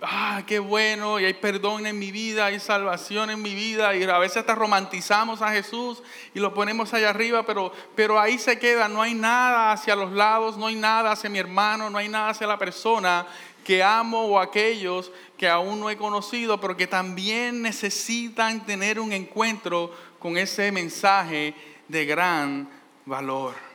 ah, 0.00 0.42
qué 0.46 0.58
bueno, 0.58 1.20
y 1.20 1.26
hay 1.26 1.34
perdón 1.34 1.86
en 1.86 1.98
mi 1.98 2.10
vida, 2.10 2.46
hay 2.46 2.58
salvación 2.58 3.28
en 3.28 3.42
mi 3.42 3.54
vida, 3.54 3.94
y 3.94 4.04
a 4.04 4.16
veces 4.16 4.38
hasta 4.38 4.54
romantizamos 4.54 5.42
a 5.42 5.50
Jesús 5.50 6.02
y 6.32 6.40
lo 6.40 6.54
ponemos 6.54 6.94
allá 6.94 7.10
arriba, 7.10 7.44
pero, 7.44 7.74
pero 7.94 8.18
ahí 8.18 8.38
se 8.38 8.58
queda, 8.58 8.88
no 8.88 9.02
hay 9.02 9.12
nada 9.12 9.72
hacia 9.72 9.94
los 9.94 10.12
lados, 10.12 10.56
no 10.56 10.68
hay 10.68 10.76
nada 10.76 11.12
hacia 11.12 11.28
mi 11.28 11.38
hermano, 11.38 11.90
no 11.90 11.98
hay 11.98 12.08
nada 12.08 12.30
hacia 12.30 12.46
la 12.46 12.58
persona 12.58 13.26
que 13.66 13.82
amo 13.82 14.22
o 14.22 14.38
aquellos 14.38 15.12
que 15.36 15.46
aún 15.46 15.80
no 15.80 15.90
he 15.90 15.98
conocido, 15.98 16.58
pero 16.58 16.74
que 16.74 16.86
también 16.86 17.60
necesitan 17.60 18.64
tener 18.64 18.98
un 18.98 19.12
encuentro 19.12 19.94
con 20.18 20.38
ese 20.38 20.72
mensaje 20.72 21.54
de 21.86 22.06
gran 22.06 22.66
valor. 23.04 23.73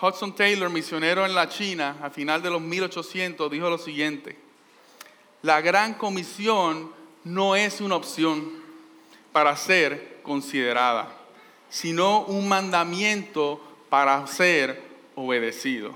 Hudson 0.00 0.32
Taylor, 0.34 0.70
misionero 0.70 1.26
en 1.26 1.34
la 1.34 1.48
China, 1.48 1.96
a 2.02 2.10
final 2.10 2.40
de 2.40 2.50
los 2.50 2.60
1800, 2.60 3.50
dijo 3.50 3.68
lo 3.68 3.78
siguiente, 3.78 4.36
la 5.42 5.60
gran 5.60 5.94
comisión 5.94 6.92
no 7.24 7.56
es 7.56 7.80
una 7.80 7.96
opción 7.96 8.48
para 9.32 9.56
ser 9.56 10.20
considerada, 10.22 11.12
sino 11.68 12.22
un 12.22 12.48
mandamiento 12.48 13.60
para 13.88 14.26
ser 14.26 14.80
obedecido. 15.16 15.92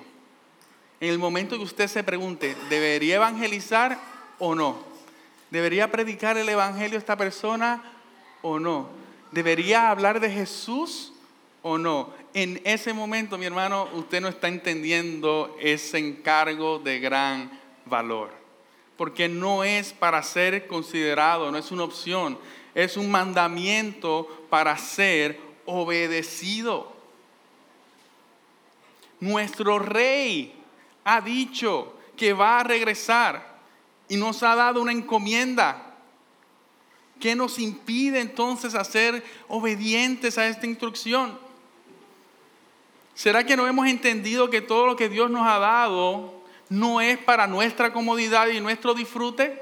En 1.00 1.10
el 1.10 1.18
momento 1.18 1.56
que 1.56 1.64
usted 1.64 1.88
se 1.88 2.02
pregunte, 2.04 2.56
¿debería 2.70 3.16
evangelizar 3.16 3.98
o 4.38 4.54
no? 4.54 4.78
¿Debería 5.50 5.90
predicar 5.90 6.36
el 6.38 6.48
evangelio 6.48 6.96
a 6.96 7.00
esta 7.00 7.16
persona 7.16 7.82
o 8.40 8.58
no? 8.58 8.88
¿Debería 9.30 9.90
hablar 9.90 10.18
de 10.18 10.30
Jesús 10.30 11.12
o 11.62 11.78
no? 11.78 12.21
En 12.34 12.60
ese 12.64 12.92
momento, 12.92 13.36
mi 13.38 13.46
hermano, 13.46 13.88
usted 13.94 14.20
no 14.20 14.28
está 14.28 14.48
entendiendo 14.48 15.56
ese 15.60 15.98
encargo 15.98 16.78
de 16.78 17.00
gran 17.00 17.60
valor. 17.84 18.42
porque 18.96 19.28
no 19.28 19.64
es 19.64 19.92
para 19.92 20.22
ser 20.22 20.68
considerado, 20.68 21.50
no 21.50 21.58
es 21.58 21.72
una 21.72 21.82
opción, 21.82 22.38
es 22.72 22.96
un 22.96 23.10
mandamiento 23.10 24.46
para 24.48 24.76
ser 24.78 25.40
obedecido. 25.64 26.92
Nuestro 29.18 29.80
rey 29.80 30.54
ha 31.02 31.20
dicho 31.20 31.94
que 32.16 32.32
va 32.32 32.60
a 32.60 32.62
regresar 32.62 33.58
y 34.08 34.16
nos 34.16 34.42
ha 34.44 34.54
dado 34.54 34.80
una 34.80 34.92
encomienda. 34.92 35.96
¿Qué 37.18 37.34
nos 37.34 37.58
impide 37.58 38.20
entonces 38.20 38.74
hacer 38.76 39.24
obedientes 39.48 40.38
a 40.38 40.46
esta 40.46 40.66
instrucción? 40.66 41.38
¿Será 43.14 43.44
que 43.44 43.56
no 43.56 43.66
hemos 43.66 43.86
entendido 43.86 44.50
que 44.50 44.60
todo 44.60 44.86
lo 44.86 44.96
que 44.96 45.08
Dios 45.08 45.30
nos 45.30 45.46
ha 45.46 45.58
dado 45.58 46.32
no 46.68 47.00
es 47.00 47.18
para 47.18 47.46
nuestra 47.46 47.92
comodidad 47.92 48.48
y 48.48 48.60
nuestro 48.60 48.94
disfrute? 48.94 49.60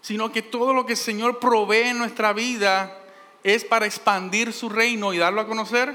Sino 0.00 0.30
que 0.32 0.42
todo 0.42 0.72
lo 0.72 0.86
que 0.86 0.92
el 0.92 0.98
Señor 0.98 1.40
provee 1.40 1.88
en 1.88 1.98
nuestra 1.98 2.32
vida 2.32 2.96
es 3.42 3.64
para 3.64 3.86
expandir 3.86 4.52
su 4.52 4.68
reino 4.68 5.12
y 5.12 5.18
darlo 5.18 5.40
a 5.40 5.46
conocer. 5.46 5.94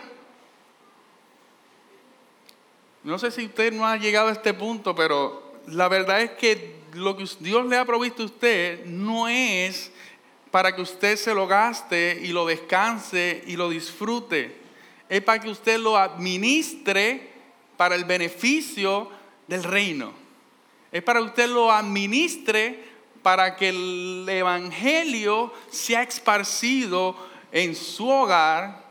No 3.03 3.17
sé 3.17 3.31
si 3.31 3.45
usted 3.45 3.73
no 3.73 3.87
ha 3.87 3.97
llegado 3.97 4.27
a 4.27 4.33
este 4.33 4.53
punto, 4.53 4.93
pero 4.93 5.53
la 5.67 5.87
verdad 5.87 6.21
es 6.21 6.31
que 6.31 6.83
lo 6.93 7.17
que 7.17 7.25
Dios 7.39 7.65
le 7.65 7.77
ha 7.77 7.85
provisto 7.85 8.23
a 8.23 8.25
usted 8.25 8.85
no 8.85 9.27
es 9.27 9.91
para 10.53 10.75
que 10.75 10.83
usted 10.83 11.15
se 11.15 11.33
lo 11.33 11.47
gaste 11.47 12.19
y 12.21 12.27
lo 12.27 12.45
descanse 12.45 13.43
y 13.47 13.55
lo 13.55 13.69
disfrute. 13.69 14.55
Es 15.09 15.19
para 15.23 15.39
que 15.39 15.49
usted 15.49 15.79
lo 15.79 15.97
administre 15.97 17.31
para 17.75 17.95
el 17.95 18.05
beneficio 18.05 19.09
del 19.47 19.63
reino. 19.63 20.13
Es 20.91 21.01
para 21.01 21.21
que 21.21 21.25
usted 21.25 21.49
lo 21.49 21.71
administre 21.71 22.83
para 23.23 23.55
que 23.55 23.69
el 23.69 24.27
Evangelio 24.29 25.51
sea 25.71 26.03
esparcido 26.03 27.15
en 27.51 27.75
su 27.75 28.07
hogar, 28.07 28.85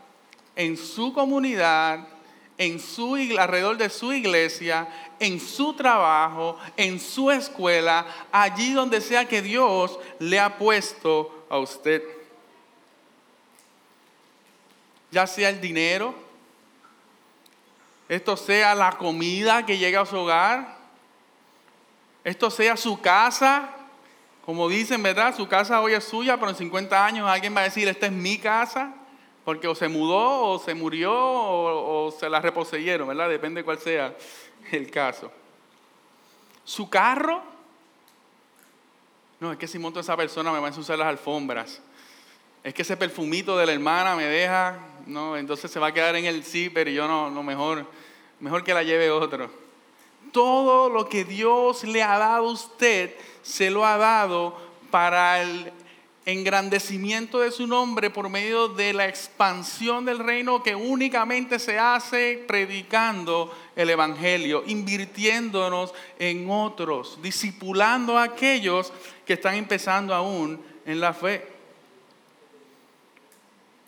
en 0.57 0.75
su 0.75 1.13
comunidad, 1.13 2.09
en 2.57 2.77
su, 2.77 3.15
alrededor 3.15 3.77
de 3.77 3.89
su 3.89 4.11
iglesia, 4.11 4.89
en 5.17 5.39
su 5.39 5.73
trabajo, 5.75 6.57
en 6.75 6.99
su 6.99 7.31
escuela, 7.31 8.05
allí 8.33 8.73
donde 8.73 8.99
sea 8.99 9.23
que 9.23 9.41
Dios 9.41 9.97
le 10.19 10.41
ha 10.41 10.57
puesto 10.57 11.42
a 11.53 11.59
usted. 11.59 12.01
Ya 15.11 15.27
sea 15.27 15.49
el 15.49 15.61
dinero, 15.61 16.15
esto 18.09 18.35
sea 18.35 18.73
la 18.73 18.93
comida 18.93 19.63
que 19.63 19.77
llega 19.77 20.01
a 20.01 20.05
su 20.07 20.17
hogar, 20.17 20.77
esto 22.23 22.49
sea 22.49 22.75
su 22.75 22.99
casa, 22.99 23.69
como 24.43 24.67
dicen, 24.67 25.03
¿verdad? 25.03 25.35
Su 25.35 25.47
casa 25.47 25.79
hoy 25.79 25.93
es 25.93 26.03
suya, 26.03 26.37
pero 26.37 26.49
en 26.49 26.55
50 26.55 27.05
años 27.05 27.29
alguien 27.29 27.55
va 27.55 27.61
a 27.61 27.65
decir, 27.65 27.87
esta 27.87 28.07
es 28.07 28.11
mi 28.11 28.39
casa, 28.39 28.91
porque 29.45 29.67
o 29.67 29.75
se 29.75 29.87
mudó, 29.87 30.53
o 30.53 30.57
se 30.57 30.73
murió, 30.73 31.13
o, 31.13 32.09
se 32.09 32.27
la 32.29 32.41
reposeyeron, 32.41 33.07
¿verdad? 33.07 33.29
Depende 33.29 33.63
cuál 33.63 33.77
sea 33.77 34.15
el 34.71 34.89
caso. 34.89 35.31
Su 36.63 36.89
carro, 36.89 37.52
no, 39.43 39.51
es 39.51 39.57
que 39.57 39.67
si 39.67 39.77
monto 39.77 39.99
a 39.99 40.01
esa 40.01 40.15
persona 40.15 40.53
me 40.53 40.59
va 40.59 40.67
a 40.67 40.69
ensuciar 40.69 40.97
las 40.97 41.09
alfombras. 41.09 41.81
Es 42.63 42.73
que 42.73 42.81
ese 42.81 42.95
perfumito 42.95 43.57
de 43.57 43.65
la 43.65 43.73
hermana 43.73 44.15
me 44.15 44.23
deja, 44.23 44.79
no, 45.05 45.35
entonces 45.35 45.69
se 45.69 45.81
va 45.81 45.87
a 45.87 45.93
quedar 45.93 46.15
en 46.15 46.23
el 46.23 46.45
zipper 46.45 46.87
y 46.87 46.93
yo 46.93 47.09
no, 47.09 47.29
no 47.29 47.43
mejor, 47.43 47.85
mejor 48.39 48.63
que 48.63 48.73
la 48.73 48.83
lleve 48.83 49.11
otro. 49.11 49.51
Todo 50.31 50.87
lo 50.87 51.09
que 51.09 51.25
Dios 51.25 51.83
le 51.83 52.01
ha 52.01 52.17
dado 52.17 52.47
a 52.47 52.51
usted, 52.51 53.13
se 53.41 53.69
lo 53.69 53.85
ha 53.85 53.97
dado 53.97 54.57
para 54.89 55.41
el 55.41 55.73
engrandecimiento 56.25 57.39
de 57.39 57.51
su 57.51 57.67
nombre 57.67 58.09
por 58.09 58.29
medio 58.29 58.69
de 58.69 58.93
la 58.93 59.07
expansión 59.07 60.05
del 60.05 60.19
reino 60.19 60.63
que 60.63 60.75
únicamente 60.75 61.59
se 61.59 61.77
hace 61.77 62.43
predicando 62.47 63.53
el 63.75 63.89
Evangelio, 63.89 64.63
invirtiéndonos 64.65 65.93
en 66.19 66.49
otros, 66.49 67.19
discipulando 67.21 68.17
a 68.17 68.23
aquellos 68.23 68.93
que 69.25 69.33
están 69.33 69.55
empezando 69.55 70.13
aún 70.13 70.61
en 70.85 70.99
la 70.99 71.13
fe. 71.13 71.47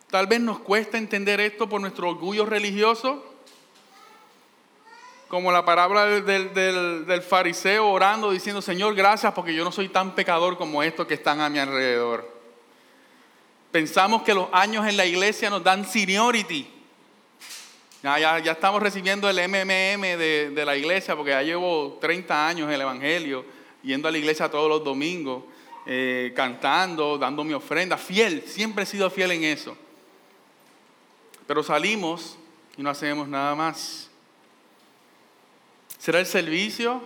Tal 0.10 0.28
vez 0.28 0.39
nos 0.39 0.60
cuesta 0.60 0.98
entender 0.98 1.39
esto 1.39 1.67
por 1.67 1.82
nuestro 1.82 2.10
orgullo 2.10 2.45
religioso, 2.45 3.35
como 5.27 5.51
la 5.51 5.65
palabra 5.65 6.05
del, 6.05 7.21
fariseo 7.21 7.89
orando, 7.89 8.31
diciendo, 8.31 8.61
Señor, 8.61 8.93
gracias 8.95 9.33
porque 9.33 9.55
yo 9.55 9.63
no 9.63 9.71
soy 9.71 9.89
tan 9.89 10.13
pecador 10.13 10.57
como 10.57 10.83
estos 10.83 11.07
que 11.07 11.15
están 11.15 11.41
a 11.41 11.49
mi 11.49 11.59
alrededor. 11.59 12.29
Pensamos 13.71 14.21
que 14.21 14.33
los 14.33 14.47
años 14.51 14.88
en 14.88 14.95
la 14.95 15.05
iglesia 15.05 15.49
nos 15.49 15.63
dan 15.63 15.85
seniority. 15.85 16.71
Ya, 18.03 18.38
estamos 18.38 18.83
recibiendo 18.83 19.27
el 19.27 19.38
MMM 19.49 20.01
de, 20.53 20.63
la 20.63 20.77
iglesia 20.77 21.15
porque 21.15 21.31
ya 21.31 21.41
llevo 21.41 21.97
30 21.99 22.47
años 22.47 22.71
el 22.71 22.79
Evangelio, 22.79 23.43
yendo 23.81 24.07
a 24.07 24.11
la 24.11 24.19
iglesia 24.19 24.47
todos 24.47 24.69
los 24.69 24.83
domingos, 24.83 25.43
eh, 25.88 26.31
cantando, 26.35 27.17
dando 27.17 27.43
mi 27.43 27.53
ofrenda, 27.53 27.97
fiel, 27.97 28.43
siempre 28.45 28.83
he 28.83 28.85
sido 28.85 29.09
fiel 29.09 29.31
en 29.31 29.43
eso. 29.43 29.75
Pero 31.47 31.63
salimos 31.63 32.38
y 32.77 32.83
no 32.83 32.91
hacemos 32.91 33.27
nada 33.27 33.55
más. 33.55 34.11
¿Será 36.06 36.20
el 36.20 36.28
servicio? 36.28 37.02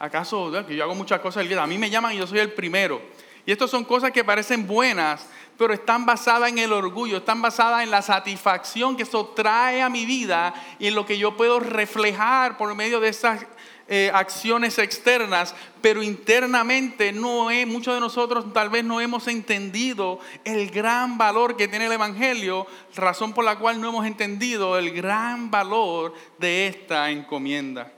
¿Acaso 0.00 0.50
que 0.66 0.74
yo 0.74 0.82
hago 0.82 0.96
muchas 0.96 1.20
cosas? 1.20 1.46
A 1.52 1.66
mí 1.68 1.78
me 1.78 1.88
llaman 1.88 2.14
y 2.14 2.16
yo 2.16 2.26
soy 2.26 2.40
el 2.40 2.52
primero. 2.52 3.00
Y 3.46 3.52
estas 3.52 3.70
son 3.70 3.84
cosas 3.84 4.10
que 4.10 4.24
parecen 4.24 4.66
buenas, 4.66 5.28
pero 5.56 5.72
están 5.72 6.04
basadas 6.04 6.48
en 6.48 6.58
el 6.58 6.72
orgullo, 6.72 7.18
están 7.18 7.40
basadas 7.40 7.84
en 7.84 7.92
la 7.92 8.02
satisfacción 8.02 8.96
que 8.96 9.04
eso 9.04 9.26
trae 9.36 9.82
a 9.82 9.88
mi 9.88 10.04
vida 10.04 10.52
y 10.80 10.88
en 10.88 10.96
lo 10.96 11.06
que 11.06 11.16
yo 11.16 11.36
puedo 11.36 11.60
reflejar 11.60 12.56
por 12.56 12.74
medio 12.74 12.98
de 12.98 13.10
esas 13.10 13.46
eh, 13.86 14.10
acciones 14.12 14.80
externas, 14.80 15.54
pero 15.80 16.02
internamente 16.02 17.12
no 17.12 17.52
es, 17.52 17.68
muchos 17.68 17.94
de 17.94 18.00
nosotros 18.00 18.52
tal 18.52 18.68
vez 18.68 18.82
no 18.82 19.00
hemos 19.00 19.28
entendido 19.28 20.18
el 20.44 20.72
gran 20.72 21.18
valor 21.18 21.56
que 21.56 21.68
tiene 21.68 21.86
el 21.86 21.92
Evangelio, 21.92 22.66
razón 22.96 23.32
por 23.32 23.44
la 23.44 23.60
cual 23.60 23.80
no 23.80 23.90
hemos 23.90 24.04
entendido 24.04 24.76
el 24.76 24.90
gran 24.90 25.52
valor 25.52 26.14
de 26.40 26.66
esta 26.66 27.12
encomienda. 27.12 27.92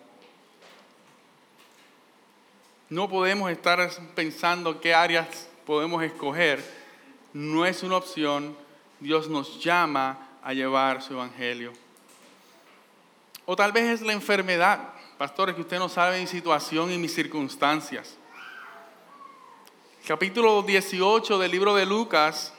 No 2.88 3.08
podemos 3.08 3.50
estar 3.50 3.90
pensando 4.14 4.80
qué 4.80 4.94
áreas 4.94 5.48
podemos 5.66 6.02
escoger. 6.04 6.64
No 7.32 7.66
es 7.66 7.82
una 7.82 7.96
opción. 7.96 8.56
Dios 9.00 9.28
nos 9.28 9.62
llama 9.62 10.28
a 10.42 10.52
llevar 10.52 11.02
su 11.02 11.14
evangelio. 11.14 11.72
O 13.44 13.56
tal 13.56 13.72
vez 13.72 13.84
es 13.84 14.02
la 14.02 14.12
enfermedad, 14.12 14.90
pastores, 15.18 15.56
que 15.56 15.62
usted 15.62 15.78
no 15.78 15.88
sabe 15.88 16.20
mi 16.20 16.26
situación 16.28 16.92
y 16.92 16.98
mis 16.98 17.12
circunstancias. 17.12 18.16
Capítulo 20.06 20.62
18 20.62 21.38
del 21.38 21.50
libro 21.50 21.74
de 21.74 21.86
Lucas, 21.86 22.52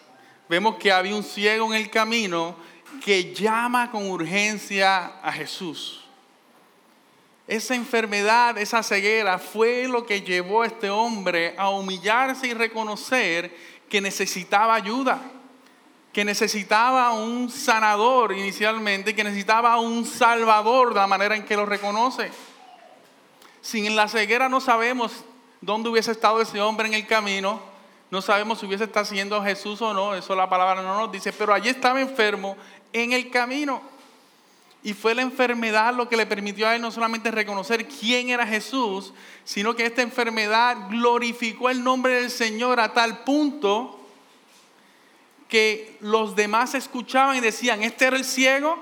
vemos 0.50 0.76
que 0.76 0.92
había 0.92 1.16
un 1.16 1.24
ciego 1.24 1.74
en 1.74 1.82
el 1.82 1.90
camino 1.90 2.58
que 3.04 3.34
llama 3.34 3.90
con 3.92 4.10
urgencia 4.10 5.20
a 5.22 5.32
Jesús. 5.32 6.07
Esa 7.48 7.76
enfermedad, 7.76 8.58
esa 8.58 8.84
ceguera 8.84 9.40
fue 9.40 9.88
lo 9.88 10.06
que 10.06 10.22
llevó 10.22 10.64
a 10.64 10.68
este 10.68 10.90
hombre 10.90 11.56
a 11.58 11.70
humillarse 11.70 12.48
y 12.48 12.54
reconocer 12.54 13.56
que 13.88 14.02
necesitaba 14.02 14.76
ayuda, 14.76 15.22
que 16.12 16.26
necesitaba 16.26 17.14
un 17.14 17.50
sanador 17.50 18.34
inicialmente, 18.34 19.16
que 19.16 19.24
necesitaba 19.24 19.80
un 19.80 20.06
salvador 20.06 20.90
de 20.90 21.00
la 21.00 21.08
manera 21.08 21.38
en 21.38 21.46
que 21.46 21.56
lo 21.56 21.66
reconoce. 21.66 22.32
Sin 23.62 23.96
la 23.96 24.10
ceguera 24.10 24.50
no 24.50 24.60
sabemos 24.60 25.24
dónde 25.62 25.88
hubiese 25.88 26.12
estado 26.12 26.42
ese 26.42 26.60
hombre 26.60 26.88
en 26.88 26.96
el 26.96 27.08
camino, 27.08 27.62
no 28.12 28.22
sabemos 28.22 28.60
si 28.60 28.66
hubiese 28.66 28.86
estado 28.86 29.06
siendo 29.06 29.42
Jesús 29.42 29.82
o 29.82 29.94
no, 29.94 30.16
eso 30.16 30.36
la 30.36 30.50
palabra 30.50 30.82
no 30.82 30.98
nos 30.98 31.12
dice, 31.14 31.32
pero 31.32 31.54
allí 31.54 31.70
estaba 31.70 32.02
enfermo 32.02 32.58
en 32.92 33.14
el 33.14 33.30
camino. 33.30 33.97
Y 34.84 34.94
fue 34.94 35.16
la 35.16 35.22
enfermedad 35.22 35.94
lo 35.94 36.08
que 36.08 36.18
le 36.18 36.26
permitió 36.26 36.68
a 36.68 36.76
él 36.76 36.82
no 36.82 36.92
solamente 36.92 37.32
reconocer 37.32 37.88
quién 37.88 38.30
era 38.30 38.46
Jesús, 38.46 39.14
sino 39.44 39.76
que 39.76 39.86
esta 39.86 40.02
enfermedad 40.02 40.90
glorificó 40.90 41.70
el 41.70 41.84
nombre 41.84 42.14
del 42.14 42.30
Señor 42.30 42.80
a 42.80 42.94
tal 42.94 43.24
punto 43.24 44.00
que 45.50 45.98
los 46.02 46.36
demás 46.36 46.76
escuchaban 46.76 47.38
y 47.38 47.40
decían, 47.40 47.84
¿este 47.84 48.06
era 48.06 48.18
el 48.18 48.26
ciego? 48.26 48.78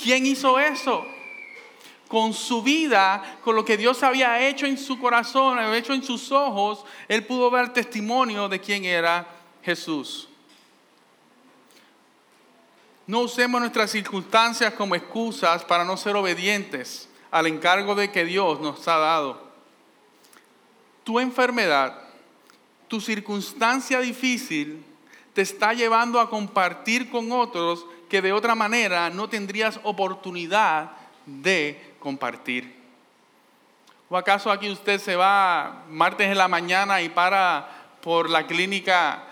¿Quién 0.00 0.26
hizo 0.26 0.58
eso? 0.58 1.04
Con 2.08 2.32
su 2.32 2.62
vida, 2.62 3.38
con 3.42 3.56
lo 3.56 3.64
que 3.64 3.76
Dios 3.76 4.02
había 4.02 4.46
hecho 4.46 4.66
en 4.66 4.78
su 4.78 4.98
corazón, 4.98 5.58
había 5.58 5.78
hecho 5.78 5.92
en 5.92 6.02
sus 6.02 6.30
ojos, 6.32 6.84
él 7.08 7.24
pudo 7.26 7.50
ver 7.50 7.72
testimonio 7.72 8.48
de 8.48 8.60
quién 8.60 8.84
era 8.84 9.26
Jesús. 9.62 10.28
No 13.06 13.20
usemos 13.20 13.60
nuestras 13.60 13.90
circunstancias 13.90 14.72
como 14.74 14.94
excusas 14.94 15.64
para 15.64 15.84
no 15.84 15.96
ser 15.96 16.16
obedientes 16.16 17.08
al 17.30 17.46
encargo 17.46 17.94
de 17.94 18.10
que 18.10 18.24
Dios 18.24 18.60
nos 18.60 18.86
ha 18.88 18.96
dado. 18.96 19.42
Tu 21.02 21.20
enfermedad, 21.20 21.98
tu 22.88 23.00
circunstancia 23.00 24.00
difícil, 24.00 24.84
te 25.34 25.42
está 25.42 25.74
llevando 25.74 26.20
a 26.20 26.30
compartir 26.30 27.10
con 27.10 27.32
otros 27.32 27.84
que 28.08 28.22
de 28.22 28.32
otra 28.32 28.54
manera 28.54 29.10
no 29.10 29.28
tendrías 29.28 29.80
oportunidad 29.82 30.92
de 31.26 31.94
compartir. 31.98 32.74
¿O 34.08 34.16
acaso 34.16 34.50
aquí 34.50 34.70
usted 34.70 35.00
se 35.00 35.16
va 35.16 35.84
martes 35.88 36.30
en 36.30 36.38
la 36.38 36.46
mañana 36.46 37.02
y 37.02 37.08
para 37.08 37.68
por 38.00 38.30
la 38.30 38.46
clínica 38.46 39.24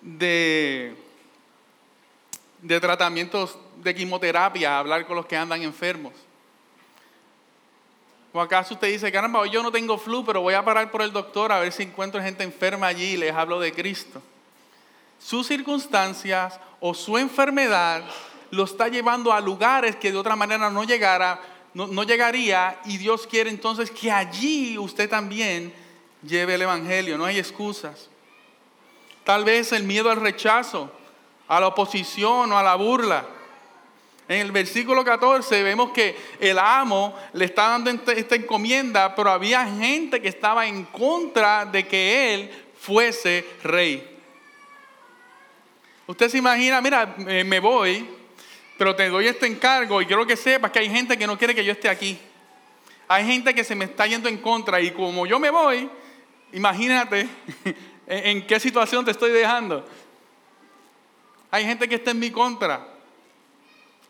de, 0.00 0.94
de 2.62 2.80
tratamientos 2.80 3.58
de 3.76 3.94
quimioterapia 3.94 4.78
hablar 4.78 5.06
con 5.06 5.16
los 5.16 5.26
que 5.26 5.36
andan 5.36 5.62
enfermos? 5.62 6.12
¿O 8.32 8.40
acaso 8.40 8.74
usted 8.74 8.88
dice, 8.88 9.10
caramba, 9.10 9.40
hoy 9.40 9.50
yo 9.50 9.62
no 9.62 9.72
tengo 9.72 9.96
flu, 9.98 10.24
pero 10.24 10.42
voy 10.42 10.54
a 10.54 10.64
parar 10.64 10.90
por 10.90 11.02
el 11.02 11.12
doctor 11.12 11.50
a 11.50 11.60
ver 11.60 11.72
si 11.72 11.82
encuentro 11.82 12.22
gente 12.22 12.44
enferma 12.44 12.86
allí 12.86 13.12
y 13.12 13.16
les 13.16 13.34
hablo 13.34 13.58
de 13.58 13.72
Cristo? 13.72 14.22
Sus 15.18 15.46
circunstancias 15.46 16.60
o 16.80 16.94
su 16.94 17.18
enfermedad 17.18 18.04
lo 18.50 18.64
está 18.64 18.88
llevando 18.88 19.32
a 19.32 19.40
lugares 19.40 19.96
que 19.96 20.12
de 20.12 20.18
otra 20.18 20.36
manera 20.36 20.70
no 20.70 20.84
llegara 20.84 21.40
no, 21.74 22.02
llegaría 22.02 22.80
y 22.84 22.96
Dios 22.96 23.26
quiere 23.26 23.50
entonces 23.50 23.90
que 23.90 24.10
allí 24.10 24.76
usted 24.78 25.08
también 25.08 25.72
lleve 26.22 26.54
el 26.54 26.62
Evangelio, 26.62 27.16
no 27.16 27.24
hay 27.24 27.38
excusas. 27.38 28.08
Tal 29.22 29.44
vez 29.44 29.72
el 29.72 29.84
miedo 29.84 30.10
al 30.10 30.20
rechazo, 30.20 30.90
a 31.48 31.60
la 31.60 31.68
oposición 31.68 32.52
o 32.52 32.58
a 32.58 32.62
la 32.62 32.74
burla. 32.74 33.26
En 34.28 34.40
el 34.40 34.52
versículo 34.52 35.02
14 35.02 35.62
vemos 35.62 35.90
que 35.90 36.14
el 36.38 36.58
amo 36.58 37.18
le 37.32 37.46
está 37.46 37.68
dando 37.68 37.90
esta 38.12 38.34
encomienda, 38.34 39.14
pero 39.14 39.30
había 39.30 39.66
gente 39.66 40.20
que 40.20 40.28
estaba 40.28 40.66
en 40.66 40.84
contra 40.84 41.64
de 41.64 41.86
que 41.86 42.34
él 42.34 42.50
fuese 42.78 43.46
rey. 43.64 44.16
Usted 46.06 46.28
se 46.28 46.38
imagina, 46.38 46.80
mira, 46.82 47.14
me 47.16 47.58
voy, 47.60 48.06
pero 48.76 48.94
te 48.94 49.08
doy 49.08 49.26
este 49.26 49.46
encargo 49.46 50.00
y 50.02 50.06
quiero 50.06 50.26
que 50.26 50.36
sepas 50.36 50.70
que 50.70 50.78
hay 50.78 50.90
gente 50.90 51.16
que 51.16 51.26
no 51.26 51.38
quiere 51.38 51.54
que 51.54 51.64
yo 51.64 51.72
esté 51.72 51.88
aquí. 51.88 52.18
Hay 53.08 53.26
gente 53.26 53.54
que 53.54 53.64
se 53.64 53.74
me 53.74 53.86
está 53.86 54.06
yendo 54.06 54.28
en 54.28 54.36
contra 54.36 54.78
y 54.80 54.90
como 54.90 55.26
yo 55.26 55.38
me 55.38 55.48
voy, 55.48 55.88
imagínate 56.52 57.26
en 58.06 58.46
qué 58.46 58.60
situación 58.60 59.06
te 59.06 59.10
estoy 59.10 59.32
dejando. 59.32 59.86
Hay 61.50 61.64
gente 61.64 61.88
que 61.88 61.96
está 61.96 62.10
en 62.10 62.18
mi 62.18 62.30
contra. 62.30 62.86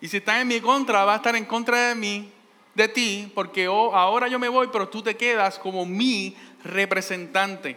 Y 0.00 0.08
si 0.08 0.18
está 0.18 0.40
en 0.40 0.48
mi 0.48 0.60
contra, 0.60 1.04
va 1.04 1.14
a 1.14 1.16
estar 1.16 1.34
en 1.36 1.44
contra 1.44 1.88
de 1.88 1.94
mí, 1.94 2.32
de 2.74 2.88
ti, 2.88 3.32
porque 3.34 3.66
ahora 3.66 4.28
yo 4.28 4.38
me 4.38 4.48
voy, 4.48 4.68
pero 4.72 4.88
tú 4.88 5.02
te 5.02 5.16
quedas 5.16 5.58
como 5.58 5.84
mi 5.84 6.36
representante. 6.64 7.76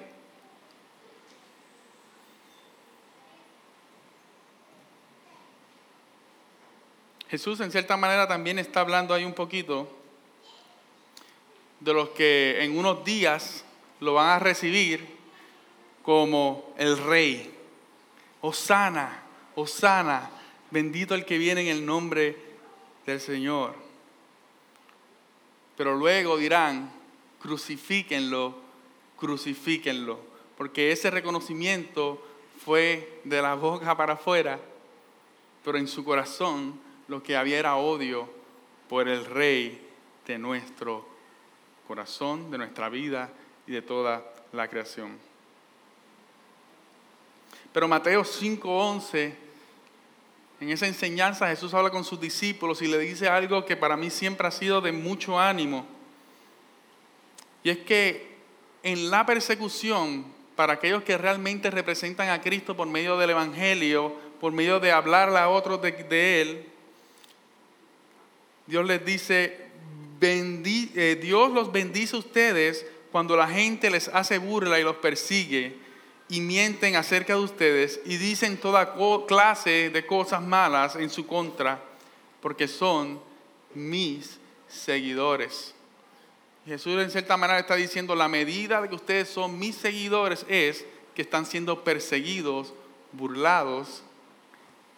Jesús 7.30 7.62
en 7.62 7.72
cierta 7.72 7.96
manera 7.96 8.28
también 8.28 8.60
está 8.60 8.82
hablando 8.82 9.14
ahí 9.14 9.24
un 9.24 9.34
poquito 9.34 9.88
de 11.80 11.94
los 11.94 12.10
que 12.10 12.62
en 12.62 12.78
unos 12.78 13.06
días 13.06 13.64
lo 14.02 14.16
van 14.16 14.30
a 14.30 14.40
recibir 14.40 15.18
como 16.04 16.74
el 16.78 16.98
rey. 16.98 17.58
Osana, 18.42 19.24
Osana, 19.56 20.30
bendito 20.70 21.16
el 21.16 21.26
que 21.26 21.38
viene 21.38 21.62
en 21.62 21.68
el 21.68 21.86
nombre 21.86 22.38
del 23.06 23.20
Señor. 23.20 23.76
Pero 25.78 25.96
luego 25.96 26.38
dirán, 26.38 26.92
crucifíquenlo, 27.42 28.56
crucifíquenlo, 29.18 30.20
porque 30.58 30.92
ese 30.92 31.10
reconocimiento 31.10 32.24
fue 32.64 33.22
de 33.24 33.42
la 33.42 33.56
boca 33.56 33.98
para 33.98 34.14
afuera, 34.14 34.60
pero 35.64 35.78
en 35.78 35.88
su 35.88 36.04
corazón 36.04 36.80
lo 37.08 37.24
que 37.24 37.36
había 37.36 37.60
era 37.60 37.76
odio 37.76 38.30
por 38.88 39.08
el 39.08 39.26
rey 39.26 39.88
de 40.28 40.38
nuestro 40.38 41.06
corazón, 41.88 42.52
de 42.52 42.58
nuestra 42.58 42.90
vida 42.90 43.32
y 43.68 43.72
de 43.72 43.82
toda 43.82 44.24
la 44.54 44.68
creación. 44.68 45.31
Pero 47.74 47.88
Mateo 47.88 48.24
5:11, 48.24 49.34
en 50.60 50.70
esa 50.70 50.88
enseñanza 50.88 51.48
Jesús 51.48 51.74
habla 51.74 51.90
con 51.90 52.04
sus 52.04 52.20
discípulos 52.20 52.82
y 52.82 52.88
le 52.88 53.00
dice 53.00 53.28
algo 53.28 53.66
que 53.66 53.78
para 53.78 53.98
mí 53.98 54.10
siempre 54.10 54.48
ha 54.48 54.52
sido 54.52 54.82
de 54.82 54.92
mucho 54.92 55.40
ánimo. 55.40 55.86
Y 57.64 57.70
es 57.70 57.80
que 57.80 58.36
en 58.84 59.10
la 59.10 59.26
persecución, 59.26 60.26
para 60.56 60.74
aquellos 60.74 61.04
que 61.04 61.18
realmente 61.18 61.72
representan 61.72 62.30
a 62.30 62.42
Cristo 62.42 62.76
por 62.76 62.88
medio 62.88 63.18
del 63.18 63.32
Evangelio, 63.32 64.14
por 64.40 64.52
medio 64.52 64.80
de 64.80 64.92
hablarle 64.92 65.40
a 65.40 65.50
otros 65.50 65.82
de, 65.82 66.42
Él, 66.42 66.66
Dios 68.68 68.86
les 68.86 69.06
dice, 69.06 69.70
eh, 70.22 71.20
Dios 71.22 71.52
los 71.52 71.72
bendice 71.72 72.16
a 72.16 72.20
ustedes 72.20 72.86
cuando 73.12 73.36
la 73.36 73.48
gente 73.48 73.90
les 73.90 74.08
hace 74.10 74.38
burla 74.38 74.80
y 74.80 74.84
los 74.84 74.98
persigue 74.98 75.81
y 76.32 76.40
mienten 76.40 76.96
acerca 76.96 77.34
de 77.34 77.42
ustedes 77.42 78.00
y 78.06 78.16
dicen 78.16 78.56
toda 78.56 78.96
clase 79.28 79.90
de 79.90 80.06
cosas 80.06 80.42
malas 80.42 80.96
en 80.96 81.10
su 81.10 81.28
contra, 81.28 81.84
porque 82.42 82.70
son 82.70 83.20
mis 83.76 84.40
seguidores. 84.70 85.76
Jesús 86.66 87.02
en 87.02 87.12
cierta 87.12 87.36
manera 87.36 87.60
está 87.60 87.76
diciendo, 87.76 88.16
la 88.16 88.30
medida 88.30 88.82
de 88.82 88.88
que 88.88 88.96
ustedes 88.96 89.28
son 89.28 89.60
mis 89.60 89.76
seguidores 89.76 90.46
es 90.48 90.86
que 91.14 91.22
están 91.22 91.46
siendo 91.46 91.84
perseguidos, 91.84 92.74
burlados 93.12 94.02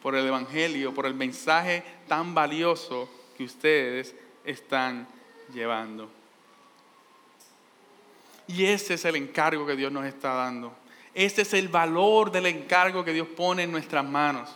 por 0.03 0.13
el 0.13 0.27
Evangelio, 0.27 0.93
por 0.93 1.07
el 1.07 1.15
mensaje 1.15 1.83
tan 2.07 2.35
valioso 2.35 3.09
que 3.35 3.45
ustedes 3.45 4.13
están 4.45 5.07
llevando. 5.51 6.11
Y 8.47 8.65
ese 8.65 8.93
es 8.93 9.05
el 9.05 9.15
encargo 9.15 9.65
que 9.65 9.75
Dios 9.75 9.91
nos 9.91 10.05
está 10.05 10.35
dando. 10.35 10.82
Ese 11.13 11.43
es 11.43 11.53
el 11.53 11.67
valor 11.67 12.31
del 12.31 12.47
encargo 12.47 13.03
que 13.03 13.13
Dios 13.13 13.27
pone 13.27 13.63
en 13.63 13.71
nuestras 13.71 14.03
manos. 14.03 14.49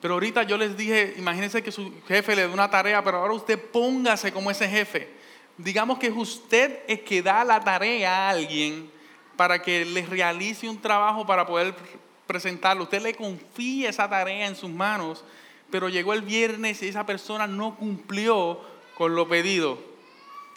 Pero 0.00 0.14
ahorita 0.14 0.42
yo 0.44 0.56
les 0.56 0.76
dije, 0.76 1.14
imagínense 1.16 1.62
que 1.62 1.72
su 1.72 1.92
jefe 2.06 2.36
le 2.36 2.46
da 2.46 2.52
una 2.52 2.70
tarea, 2.70 3.02
pero 3.02 3.18
ahora 3.18 3.34
usted 3.34 3.58
póngase 3.58 4.32
como 4.32 4.50
ese 4.50 4.68
jefe. 4.68 5.08
Digamos 5.58 5.98
que 5.98 6.08
es 6.08 6.14
usted 6.16 6.80
el 6.86 7.02
que 7.02 7.22
da 7.22 7.44
la 7.44 7.60
tarea 7.60 8.14
a 8.14 8.30
alguien 8.30 8.90
para 9.36 9.62
que 9.62 9.84
le 9.84 10.04
realice 10.06 10.68
un 10.68 10.80
trabajo 10.80 11.26
para 11.26 11.46
poder 11.46 11.74
presentarlo. 12.26 12.84
Usted 12.84 13.02
le 13.02 13.14
confía 13.14 13.90
esa 13.90 14.08
tarea 14.08 14.46
en 14.46 14.56
sus 14.56 14.70
manos 14.70 15.24
pero 15.70 15.88
llegó 15.88 16.12
el 16.12 16.22
viernes 16.22 16.82
y 16.82 16.88
esa 16.88 17.06
persona 17.06 17.46
no 17.46 17.76
cumplió 17.76 18.60
con 18.96 19.14
lo 19.14 19.28
pedido. 19.28 19.78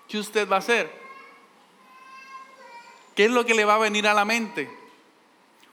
¿Qué 0.08 0.18
usted 0.18 0.50
va 0.50 0.58
a 0.58 0.60
hacer? 0.60 0.92
¿Qué 3.16 3.26
es 3.26 3.32
lo 3.32 3.46
que 3.46 3.54
le 3.54 3.66
va 3.66 3.76
a 3.76 3.80
venir 3.80 4.08
a 4.08 4.14
la 4.14 4.26
mente? 4.26 4.70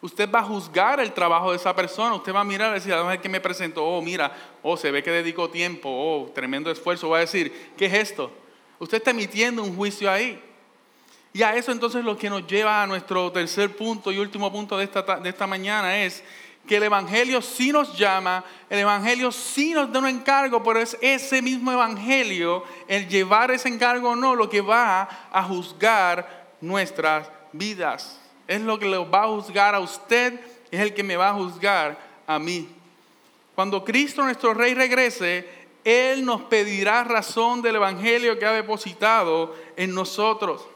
Usted 0.00 0.30
va 0.30 0.40
a 0.40 0.44
juzgar 0.44 1.00
el 1.00 1.12
trabajo 1.12 1.50
de 1.50 1.56
esa 1.56 1.74
persona. 1.74 2.14
Usted 2.14 2.34
va 2.34 2.40
a 2.40 2.44
mirar 2.44 2.70
y 2.70 2.74
decir, 2.74 2.92
a 2.92 3.02
ver 3.02 3.20
que 3.20 3.28
me 3.28 3.40
presentó. 3.40 3.84
Oh, 3.84 4.02
mira, 4.02 4.32
oh, 4.62 4.76
se 4.76 4.90
ve 4.90 5.02
que 5.02 5.10
dedicó 5.10 5.48
tiempo. 5.48 5.88
Oh, 5.88 6.30
tremendo 6.32 6.70
esfuerzo. 6.70 7.08
Va 7.08 7.18
a 7.18 7.20
decir, 7.20 7.72
¿qué 7.76 7.86
es 7.86 7.94
esto? 7.94 8.30
Usted 8.78 8.98
está 8.98 9.10
emitiendo 9.10 9.62
un 9.62 9.74
juicio 9.74 10.10
ahí. 10.10 10.42
Y 11.32 11.42
a 11.42 11.54
eso 11.54 11.72
entonces 11.72 12.04
lo 12.04 12.16
que 12.16 12.30
nos 12.30 12.46
lleva 12.46 12.82
a 12.82 12.86
nuestro 12.86 13.30
tercer 13.30 13.76
punto 13.76 14.10
y 14.12 14.18
último 14.18 14.50
punto 14.50 14.76
de 14.78 14.84
esta, 14.84 15.02
de 15.02 15.28
esta 15.28 15.46
mañana 15.46 16.02
es 16.02 16.22
que 16.66 16.76
el 16.76 16.82
Evangelio 16.82 17.40
sí 17.42 17.70
nos 17.72 17.96
llama, 17.96 18.44
el 18.68 18.80
Evangelio 18.80 19.30
sí 19.30 19.72
nos 19.72 19.92
da 19.92 20.00
un 20.00 20.08
encargo, 20.08 20.62
pero 20.62 20.80
es 20.80 20.96
ese 21.00 21.40
mismo 21.40 21.70
Evangelio, 21.70 22.64
el 22.88 23.08
llevar 23.08 23.50
ese 23.50 23.68
encargo 23.68 24.10
o 24.10 24.16
no, 24.16 24.34
lo 24.34 24.48
que 24.48 24.60
va 24.60 25.08
a 25.30 25.42
juzgar 25.44 26.54
nuestras 26.60 27.30
vidas. 27.52 28.18
Es 28.46 28.60
lo 28.60 28.78
que 28.78 28.86
lo 28.86 29.10
va 29.10 29.24
a 29.24 29.28
juzgar 29.28 29.74
a 29.74 29.80
usted, 29.80 30.40
es 30.70 30.80
el 30.80 30.94
que 30.94 31.02
me 31.02 31.16
va 31.16 31.30
a 31.30 31.34
juzgar 31.34 31.98
a 32.26 32.38
mí. 32.38 32.68
Cuando 33.54 33.84
Cristo 33.84 34.22
nuestro 34.22 34.54
Rey 34.54 34.74
regrese, 34.74 35.48
Él 35.84 36.24
nos 36.24 36.42
pedirá 36.42 37.04
razón 37.04 37.62
del 37.62 37.76
Evangelio 37.76 38.38
que 38.38 38.46
ha 38.46 38.52
depositado 38.52 39.56
en 39.76 39.94
nosotros. 39.94 40.66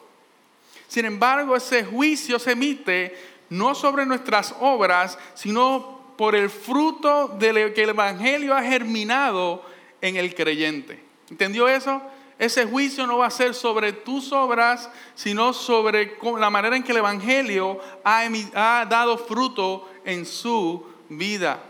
Sin 0.88 1.04
embargo, 1.04 1.54
ese 1.54 1.84
juicio 1.84 2.38
se 2.38 2.52
emite 2.52 3.16
no 3.50 3.74
sobre 3.74 4.06
nuestras 4.06 4.54
obras, 4.60 5.18
sino 5.34 6.00
por 6.16 6.34
el 6.34 6.50
fruto 6.50 7.28
de 7.28 7.72
que 7.74 7.82
el 7.82 7.90
Evangelio 7.90 8.54
ha 8.54 8.62
germinado 8.62 9.62
en 10.00 10.16
el 10.16 10.34
creyente. 10.34 11.02
¿Entendió 11.30 11.68
eso? 11.68 12.02
Ese 12.40 12.64
juicio 12.64 13.06
no 13.06 13.18
va 13.18 13.26
a 13.26 13.30
ser 13.30 13.54
sobre 13.54 13.92
tus 13.92 14.32
obras, 14.32 14.88
sino 15.14 15.52
sobre 15.52 16.16
la 16.38 16.48
manera 16.48 16.74
en 16.74 16.82
que 16.82 16.92
el 16.92 16.96
Evangelio 16.96 17.78
ha, 18.02 18.86
dado 18.88 19.18
fruto 19.18 19.86
en 20.06 20.24
su 20.24 20.82
vida. 21.10 21.62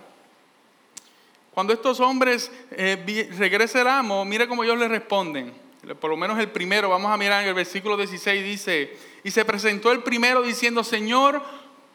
Cuando 1.51 1.73
estos 1.73 1.99
hombres 1.99 2.53
eh, 2.71 3.29
regrese 3.37 3.81
el 3.81 3.89
amo, 3.89 4.25
mire 4.25 4.47
cómo 4.47 4.63
ellos 4.63 4.79
le 4.79 4.87
responden. 4.87 5.53
por 5.99 6.09
lo 6.09 6.17
menos 6.17 6.39
el 6.39 6.51
primero, 6.51 6.89
vamos 6.89 7.11
a 7.11 7.17
mirar 7.17 7.43
en 7.43 7.49
el 7.49 7.55
versículo 7.55 7.97
16, 7.97 8.45
dice, 8.45 8.97
y 9.25 9.33
se 9.33 9.45
presentó 9.45 9.91
el 9.91 10.05
primero 10.05 10.41
diciendo, 10.41 10.85
Señor, 10.85 11.43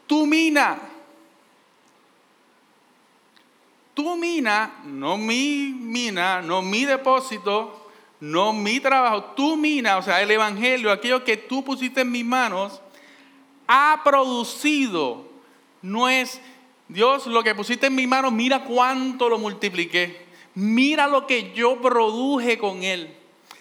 tu 0.05 0.25
mina, 0.25 0.81
tu 3.93 4.17
mina, 4.17 4.81
no 4.83 5.15
mi 5.17 5.73
mina, 5.79 6.41
no 6.41 6.61
mi 6.61 6.83
depósito, 6.83 7.84
no 8.25 8.53
mi 8.53 8.79
trabajo, 8.79 9.23
tu 9.35 9.55
mina, 9.55 9.97
o 9.97 10.01
sea, 10.01 10.19
el 10.19 10.31
Evangelio, 10.31 10.91
aquello 10.91 11.23
que 11.23 11.37
tú 11.37 11.63
pusiste 11.63 12.01
en 12.01 12.11
mis 12.11 12.25
manos, 12.25 12.81
ha 13.67 14.01
producido, 14.03 15.27
no 15.83 16.09
es 16.09 16.41
Dios 16.87 17.27
lo 17.27 17.43
que 17.43 17.53
pusiste 17.53 17.85
en 17.85 17.93
mis 17.93 18.07
manos, 18.07 18.31
mira 18.31 18.63
cuánto 18.63 19.29
lo 19.29 19.37
multipliqué, 19.37 20.25
mira 20.55 21.05
lo 21.05 21.27
que 21.27 21.53
yo 21.53 21.79
produje 21.79 22.57
con 22.57 22.81
él, 22.81 23.15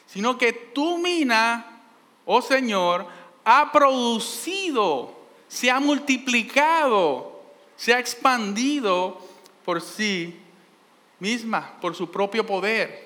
sino 0.07 0.39
que 0.39 0.55
tu 0.55 0.97
mina, 0.97 1.83
oh 2.25 2.41
Señor, 2.41 3.07
ha 3.45 3.71
producido, 3.71 5.15
se 5.47 5.71
ha 5.71 5.79
multiplicado, 5.79 7.43
se 7.77 7.93
ha 7.93 7.99
expandido 7.99 9.21
por 9.62 9.83
sí 9.83 10.41
misma, 11.21 11.75
por 11.83 11.95
su 11.95 12.11
propio 12.11 12.47
poder. 12.47 13.03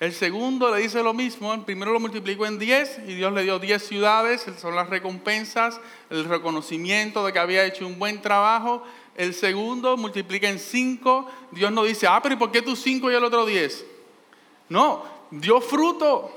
El 0.00 0.12
segundo 0.12 0.72
le 0.72 0.80
dice 0.80 1.02
lo 1.02 1.12
mismo, 1.12 1.52
el 1.52 1.62
primero 1.62 1.92
lo 1.92 1.98
multiplicó 1.98 2.46
en 2.46 2.58
10 2.58 3.00
y 3.08 3.14
Dios 3.14 3.32
le 3.32 3.42
dio 3.42 3.58
10 3.58 3.84
ciudades, 3.84 4.46
son 4.60 4.76
las 4.76 4.88
recompensas, 4.88 5.80
el 6.08 6.24
reconocimiento 6.24 7.26
de 7.26 7.32
que 7.32 7.38
había 7.40 7.64
hecho 7.64 7.84
un 7.84 7.98
buen 7.98 8.22
trabajo. 8.22 8.84
El 9.16 9.34
segundo 9.34 9.96
multiplica 9.96 10.48
en 10.48 10.60
5, 10.60 11.28
Dios 11.50 11.72
no 11.72 11.82
dice, 11.82 12.06
ah, 12.06 12.20
pero 12.22 12.36
¿y 12.36 12.38
por 12.38 12.52
qué 12.52 12.62
tú 12.62 12.76
5 12.76 13.10
y 13.10 13.14
el 13.16 13.24
otro 13.24 13.44
10? 13.44 13.84
No, 14.68 15.04
dio 15.32 15.60
fruto, 15.60 16.30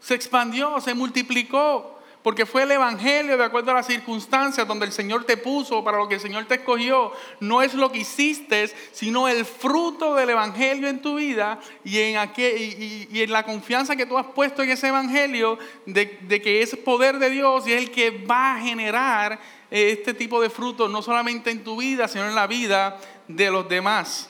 se 0.00 0.14
expandió, 0.14 0.78
se 0.82 0.92
multiplicó, 0.92 1.97
porque 2.28 2.44
fue 2.44 2.64
el 2.64 2.72
Evangelio 2.72 3.38
de 3.38 3.44
acuerdo 3.44 3.70
a 3.70 3.74
las 3.76 3.86
circunstancias 3.86 4.68
donde 4.68 4.84
el 4.84 4.92
Señor 4.92 5.24
te 5.24 5.38
puso, 5.38 5.82
para 5.82 5.96
lo 5.96 6.06
que 6.06 6.16
el 6.16 6.20
Señor 6.20 6.44
te 6.44 6.56
escogió. 6.56 7.10
No 7.40 7.62
es 7.62 7.72
lo 7.72 7.90
que 7.90 8.00
hiciste, 8.00 8.70
sino 8.92 9.28
el 9.28 9.46
fruto 9.46 10.14
del 10.14 10.28
Evangelio 10.28 10.88
en 10.88 11.00
tu 11.00 11.14
vida 11.14 11.58
y 11.84 11.98
en, 12.00 12.30
y, 12.36 13.22
en 13.22 13.32
la 13.32 13.44
confianza 13.44 13.96
que 13.96 14.04
tú 14.04 14.18
has 14.18 14.26
puesto 14.26 14.62
en 14.62 14.68
ese 14.68 14.88
Evangelio 14.88 15.58
de, 15.86 16.18
que 16.42 16.60
es 16.60 16.76
poder 16.76 17.18
de 17.18 17.30
Dios 17.30 17.66
y 17.66 17.72
es 17.72 17.80
el 17.80 17.90
que 17.90 18.10
va 18.10 18.56
a 18.56 18.60
generar 18.60 19.40
este 19.70 20.12
tipo 20.12 20.42
de 20.42 20.50
fruto, 20.50 20.86
no 20.86 21.00
solamente 21.00 21.50
en 21.50 21.64
tu 21.64 21.78
vida, 21.78 22.08
sino 22.08 22.28
en 22.28 22.34
la 22.34 22.46
vida 22.46 23.00
de 23.26 23.50
los 23.50 23.66
demás. 23.66 24.28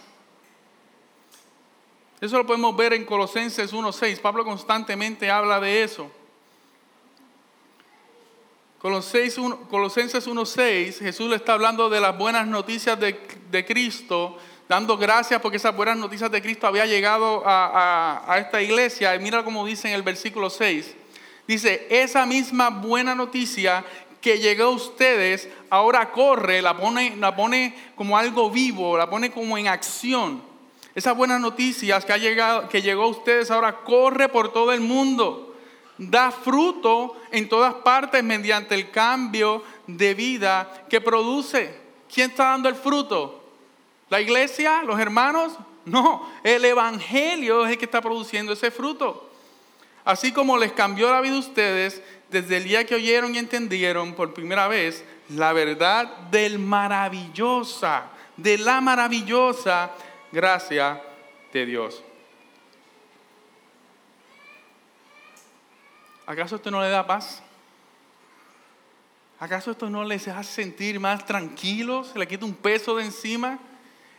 Eso 2.20 2.36
lo 2.36 2.46
podemos 2.46 2.76
ver 2.76 2.92
en 2.92 3.05
Colosenses 3.05 3.74
1.6. 3.74 4.20
Pablo 4.20 4.44
constantemente 4.44 5.28
habla 5.32 5.59
de 5.59 5.82
eso. 5.82 6.12
Colosenses 8.81 9.39
1.6, 9.39 10.99
Jesús 11.01 11.29
le 11.29 11.35
está 11.35 11.55
hablando 11.55 11.91
de 11.91 12.01
las 12.01 12.16
buenas 12.16 12.47
noticias 12.47 12.97
de, 13.01 13.64
Cristo, 13.66 14.39
dando 14.68 14.97
gracias 14.97 15.41
porque 15.41 15.57
esas 15.57 15.74
buenas 15.74 15.97
noticias 15.97 16.31
de 16.31 16.41
Cristo 16.41 16.68
había 16.68 16.87
llegado 16.87 17.43
a, 17.45 18.22
a, 18.24 18.39
esta 18.39 18.62
iglesia. 18.62 19.16
Y 19.16 19.18
mira 19.18 19.43
cómo 19.43 19.66
dice 19.66 19.89
en 19.89 19.95
el 19.95 20.03
versículo 20.03 20.49
6. 20.49 20.95
Dice, 21.49 21.89
esa 21.91 22.24
misma 22.24 22.70
buena 22.70 23.16
noticia 23.16 23.85
que 24.20 24.39
llegó 24.39 24.64
a 24.64 24.70
ustedes, 24.70 25.49
ahora 25.70 26.12
corre, 26.12 26.62
la 26.62 26.76
pone, 26.76 27.16
la 27.16 27.35
pone 27.35 27.74
como 27.97 28.16
algo 28.16 28.49
vivo, 28.49 28.97
la 28.97 29.11
pone 29.11 29.33
como 29.33 29.59
en 29.59 29.66
acción. 29.66 30.41
Esas 30.95 31.16
buenas 31.16 31.41
noticias 31.41 32.05
que, 32.05 32.12
ha 32.12 32.16
llegado, 32.16 32.68
que 32.68 32.81
llegó 32.81 33.05
a 33.05 33.09
ustedes 33.09 33.51
ahora 33.51 33.79
corre 33.79 34.29
por 34.29 34.53
todo 34.53 34.72
el 34.72 34.81
mundo. 34.81 35.47
Da 35.99 36.30
fruto 36.30 37.20
en 37.32 37.49
todas 37.49 37.74
partes 37.74 38.22
mediante 38.22 38.74
el 38.74 38.90
cambio 38.90 39.62
de 39.86 40.14
vida 40.14 40.86
que 40.88 41.01
produce. 41.01 41.76
¿Quién 42.12 42.30
está 42.30 42.44
dando 42.44 42.68
el 42.68 42.76
fruto? 42.76 43.42
¿La 44.09 44.20
iglesia? 44.20 44.82
¿Los 44.84 44.99
hermanos? 44.99 45.53
No, 45.84 46.30
el 46.44 46.64
Evangelio 46.64 47.64
es 47.64 47.72
el 47.72 47.78
que 47.78 47.86
está 47.86 48.01
produciendo 48.01 48.53
ese 48.53 48.70
fruto. 48.70 49.30
Así 50.05 50.32
como 50.32 50.57
les 50.57 50.72
cambió 50.72 51.11
la 51.11 51.20
vida 51.20 51.34
a 51.34 51.40
ustedes 51.40 52.03
desde 52.30 52.59
el 52.59 52.64
día 52.64 52.86
que 52.86 52.94
oyeron 52.94 53.34
y 53.34 53.38
entendieron 53.38 54.14
por 54.14 54.32
primera 54.34 54.68
vez 54.68 55.05
la 55.30 55.53
verdad 55.53 56.07
del 56.30 56.59
maravillosa, 56.59 58.07
de 58.36 58.59
la 58.59 58.80
maravillosa 58.80 59.90
gracia 60.32 61.03
de 61.53 61.66
Dios. 61.66 62.03
¿Acaso 66.29 66.57
esto 66.57 66.70
no 66.70 66.83
le 66.83 66.91
da 66.91 67.07
paz? 67.07 67.43
¿Acaso 69.41 69.70
esto 69.70 69.89
no 69.89 70.05
les 70.05 70.29
hace 70.29 70.62
sentir 70.62 71.01
más 71.01 71.24
tranquilos? 71.24 72.09
¿Se 72.09 72.18
le 72.18 72.29
quita 72.29 72.45
un 72.45 72.53
peso 72.53 72.95
de 72.97 73.07
encima? 73.07 73.59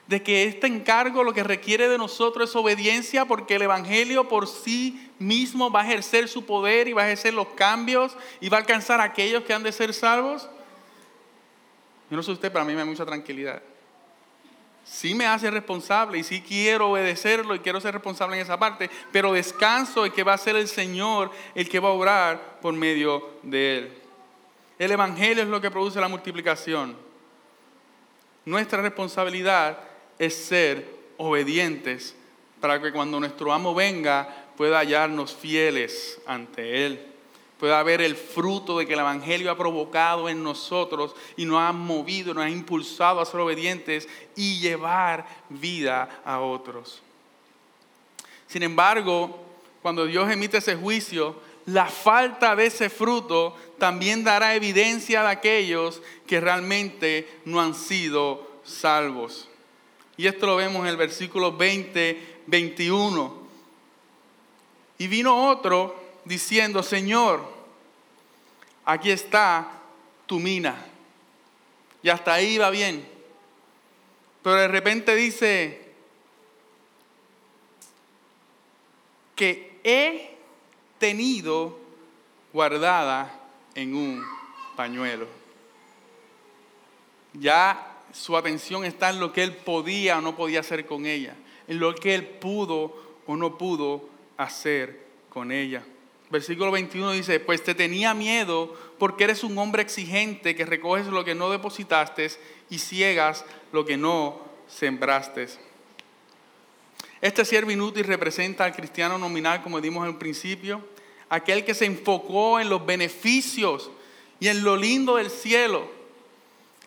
De 0.07 0.23
que 0.23 0.45
este 0.45 0.65
encargo 0.65 1.23
lo 1.23 1.35
que 1.35 1.43
requiere 1.43 1.87
de 1.87 1.99
nosotros 1.99 2.49
es 2.49 2.55
obediencia 2.55 3.25
porque 3.25 3.57
el 3.57 3.61
Evangelio 3.61 4.27
por 4.27 4.47
sí 4.47 5.11
mismo 5.19 5.69
va 5.69 5.81
a 5.81 5.85
ejercer 5.85 6.27
su 6.27 6.47
poder 6.47 6.87
y 6.87 6.93
va 6.93 7.03
a 7.03 7.05
ejercer 7.05 7.35
los 7.35 7.49
cambios 7.49 8.17
y 8.41 8.49
va 8.49 8.57
a 8.57 8.61
alcanzar 8.61 8.99
a 9.01 9.03
aquellos 9.03 9.43
que 9.43 9.53
han 9.53 9.61
de 9.61 9.71
ser 9.71 9.93
salvos. 9.93 10.49
Yo 12.09 12.17
no 12.17 12.23
sé 12.23 12.31
usted, 12.31 12.51
pero 12.51 12.63
a 12.63 12.65
mí 12.65 12.73
me 12.73 12.79
da 12.79 12.85
mucha 12.85 13.05
tranquilidad 13.05 13.61
sí 14.89 15.13
me 15.13 15.25
hace 15.25 15.51
responsable 15.51 16.17
y 16.17 16.23
sí 16.23 16.41
quiero 16.41 16.91
obedecerlo 16.91 17.53
y 17.55 17.59
quiero 17.59 17.79
ser 17.79 17.93
responsable 17.93 18.35
en 18.35 18.41
esa 18.41 18.57
parte, 18.57 18.89
pero 19.11 19.33
descanso 19.33 20.05
en 20.05 20.11
que 20.11 20.23
va 20.23 20.33
a 20.33 20.37
ser 20.37 20.55
el 20.55 20.67
Señor 20.67 21.31
el 21.53 21.69
que 21.69 21.79
va 21.79 21.89
a 21.89 21.93
obrar 21.93 22.59
por 22.61 22.73
medio 22.73 23.29
de 23.43 23.77
Él. 23.77 23.93
El 24.79 24.91
Evangelio 24.91 25.43
es 25.43 25.49
lo 25.49 25.61
que 25.61 25.69
produce 25.69 26.01
la 26.01 26.07
multiplicación. 26.07 26.97
Nuestra 28.45 28.81
responsabilidad 28.81 29.77
es 30.17 30.35
ser 30.35 30.87
obedientes 31.17 32.15
para 32.59 32.81
que 32.81 32.91
cuando 32.91 33.19
nuestro 33.19 33.53
amo 33.53 33.75
venga 33.75 34.47
pueda 34.57 34.79
hallarnos 34.79 35.35
fieles 35.35 36.19
ante 36.25 36.85
Él 36.85 37.08
pueda 37.59 37.79
haber 37.79 38.01
el 38.01 38.15
fruto 38.15 38.77
de 38.77 38.87
que 38.87 38.93
el 38.93 38.99
Evangelio 38.99 39.51
ha 39.51 39.57
provocado 39.57 40.29
en 40.29 40.41
nosotros 40.41 41.13
y 41.35 41.43
nos 41.43 41.59
ha 41.59 41.73
movido, 41.73 42.33
nos 42.33 42.45
ha 42.45 42.49
impulsado 42.49 43.19
a 43.19 43.25
ser 43.25 43.41
obedientes 43.41 44.07
y 44.35 44.59
llevar 44.59 45.27
vida 45.49 46.21
a 46.23 46.39
otros. 46.39 47.01
Sin 48.47 48.63
embargo, 48.63 49.37
cuando 49.81 50.05
Dios 50.05 50.31
emite 50.31 50.57
ese 50.57 50.75
juicio, 50.75 51.35
la 51.65 51.87
falta 51.87 52.55
de 52.55 52.67
ese 52.67 52.89
fruto 52.89 53.55
también 53.77 54.23
dará 54.23 54.55
evidencia 54.55 55.21
de 55.21 55.27
aquellos 55.27 56.01
que 56.25 56.39
realmente 56.39 57.41
no 57.43 57.59
han 57.59 57.75
sido 57.75 58.49
salvos. 58.63 59.49
Y 60.15 60.27
esto 60.27 60.45
lo 60.45 60.55
vemos 60.55 60.81
en 60.81 60.87
el 60.87 60.97
versículo 60.97 61.51
20, 61.55 62.41
21. 62.47 63.37
Y 64.97 65.07
vino 65.07 65.49
otro 65.49 66.08
diciendo, 66.29 66.83
Señor, 66.83 67.41
aquí 68.85 69.09
está 69.09 69.67
tu 70.27 70.39
mina. 70.39 70.85
Y 72.03 72.09
hasta 72.09 72.33
ahí 72.35 72.59
va 72.59 72.69
bien. 72.69 73.05
Pero 74.43 74.55
de 74.55 74.67
repente 74.67 75.15
dice 75.15 75.89
que 79.35 79.79
he 79.83 80.37
tenido 80.99 81.79
guardada 82.53 83.33
en 83.73 83.95
un 83.95 84.23
pañuelo. 84.75 85.25
Ya 87.33 87.97
su 88.13 88.37
atención 88.37 88.85
está 88.85 89.09
en 89.09 89.19
lo 89.19 89.33
que 89.33 89.41
él 89.41 89.55
podía 89.55 90.19
o 90.19 90.21
no 90.21 90.35
podía 90.35 90.59
hacer 90.59 90.85
con 90.85 91.07
ella, 91.07 91.35
en 91.67 91.79
lo 91.79 91.95
que 91.95 92.13
él 92.13 92.23
pudo 92.23 93.19
o 93.25 93.35
no 93.35 93.57
pudo 93.57 94.07
hacer 94.37 95.07
con 95.29 95.51
ella. 95.51 95.83
Versículo 96.31 96.71
21 96.71 97.13
dice, 97.13 97.39
pues 97.39 97.63
te 97.63 97.73
tenía 97.73 98.13
miedo 98.13 98.75
porque 98.99 99.23
eres 99.23 99.43
un 99.43 99.57
hombre 99.57 99.81
exigente 99.81 100.55
que 100.55 100.65
recoges 100.65 101.07
lo 101.07 101.25
que 101.25 101.33
no 101.33 101.49
depositaste 101.49 102.29
y 102.69 102.77
ciegas 102.77 103.45
lo 103.71 103.83
que 103.83 103.97
no 103.97 104.39
sembraste. 104.67 105.47
Este 107.19 107.43
siervo 107.45 107.71
inútil 107.71 108.03
representa 108.03 108.65
al 108.65 108.75
cristiano 108.75 109.17
nominal, 109.17 109.63
como 109.63 109.81
dimos 109.81 110.07
en 110.07 110.19
principio, 110.19 110.85
aquel 111.29 111.65
que 111.65 111.73
se 111.73 111.85
enfocó 111.85 112.59
en 112.59 112.69
los 112.69 112.85
beneficios 112.85 113.89
y 114.39 114.49
en 114.49 114.63
lo 114.63 114.77
lindo 114.77 115.15
del 115.15 115.31
cielo. 115.31 115.89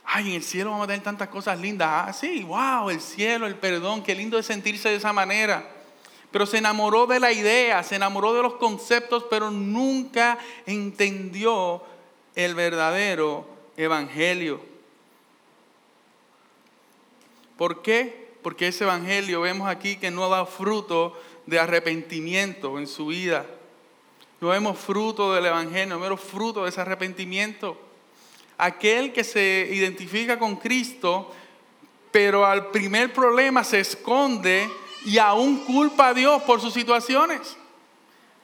Ay, 0.05 0.29
en 0.29 0.35
el 0.37 0.43
cielo 0.45 0.71
vamos 0.71 0.85
a 0.85 0.89
tener 0.89 1.03
tantas 1.03 1.29
cosas 1.29 1.59
lindas. 1.59 1.89
Ah, 1.91 2.13
sí, 2.13 2.45
wow, 2.45 2.91
el 2.91 3.01
cielo, 3.01 3.49
el 3.49 3.57
perdón, 3.57 4.05
qué 4.05 4.15
lindo 4.15 4.39
es 4.39 4.47
sentirse 4.47 4.89
de 4.89 4.97
esa 4.97 5.13
manera 5.13 5.82
pero 6.33 6.47
se 6.47 6.59
enamoró 6.59 7.07
de 7.07 7.21
la 7.21 7.31
idea, 7.31 7.83
se 7.83 7.97
enamoró 7.97 8.33
de 8.33 8.43
los 8.43 8.55
conceptos, 8.55 9.27
pero 9.29 9.51
nunca 9.51 10.39
entendió 10.65 11.83
el 12.35 12.55
verdadero 12.55 13.47
evangelio. 13.77 14.61
¿Por 17.59 17.83
qué? 17.83 18.33
Porque 18.43 18.69
ese 18.69 18.85
evangelio 18.85 19.43
vemos 19.43 19.69
aquí 19.69 19.97
que 19.97 20.11
no 20.11 20.29
da 20.31 20.47
fruto 20.47 21.21
de 21.47 21.61
arrepentimiento 21.61 22.79
en 22.79 22.87
su 22.87 23.07
vida. 23.07 23.47
No 24.41 24.49
vemos 24.49 24.79
fruto 24.79 25.35
del 25.35 25.47
evangelio, 25.47 25.95
no 25.95 26.01
vemos 26.01 26.21
fruto 26.21 26.65
de 26.65 26.71
ese 26.71 26.81
arrepentimiento. 26.81 27.79
Aquel 28.57 29.13
que 29.13 29.23
se 29.23 29.69
identifica 29.71 30.39
con 30.39 30.57
Cristo, 30.57 31.31
pero 32.11 32.47
al 32.47 32.69
primer 32.69 33.13
problema 33.13 33.63
se 33.65 33.81
esconde 33.81 34.69
y 35.05 35.19
aún 35.19 35.65
culpa 35.65 36.09
a 36.09 36.15
Dios 36.15 36.43
por 36.43 36.61
sus 36.61 36.73
situaciones. 36.73 37.57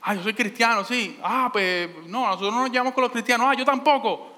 Ah, 0.03 0.15
yo 0.15 0.23
soy 0.23 0.35
cristiano, 0.35 0.85
sí. 0.85 1.19
Ah, 1.23 1.51
pues 1.53 1.89
no, 2.07 2.27
nosotros 2.27 2.53
no 2.53 2.63
nos 2.63 2.71
llevamos 2.71 2.95
con 2.95 3.03
los 3.03 3.13
cristianos. 3.13 3.47
Ah, 3.51 3.55
yo 3.55 3.65
tampoco. 3.65 4.33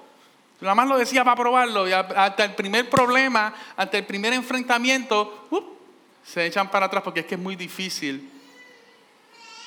Nada 0.59 0.75
más 0.75 0.87
lo 0.87 0.97
decía 0.97 1.23
para 1.23 1.35
probarlo. 1.35 1.87
Y 1.87 1.93
hasta 1.93 2.43
el 2.43 2.55
primer 2.55 2.89
problema, 2.89 3.53
ante 3.75 3.99
el 3.99 4.05
primer 4.05 4.33
enfrentamiento, 4.33 5.47
se 6.23 6.45
echan 6.45 6.69
para 6.69 6.85
atrás 6.85 7.03
porque 7.03 7.21
es 7.21 7.25
que 7.25 7.35
es 7.35 7.41
muy 7.41 7.55
difícil. 7.55 8.29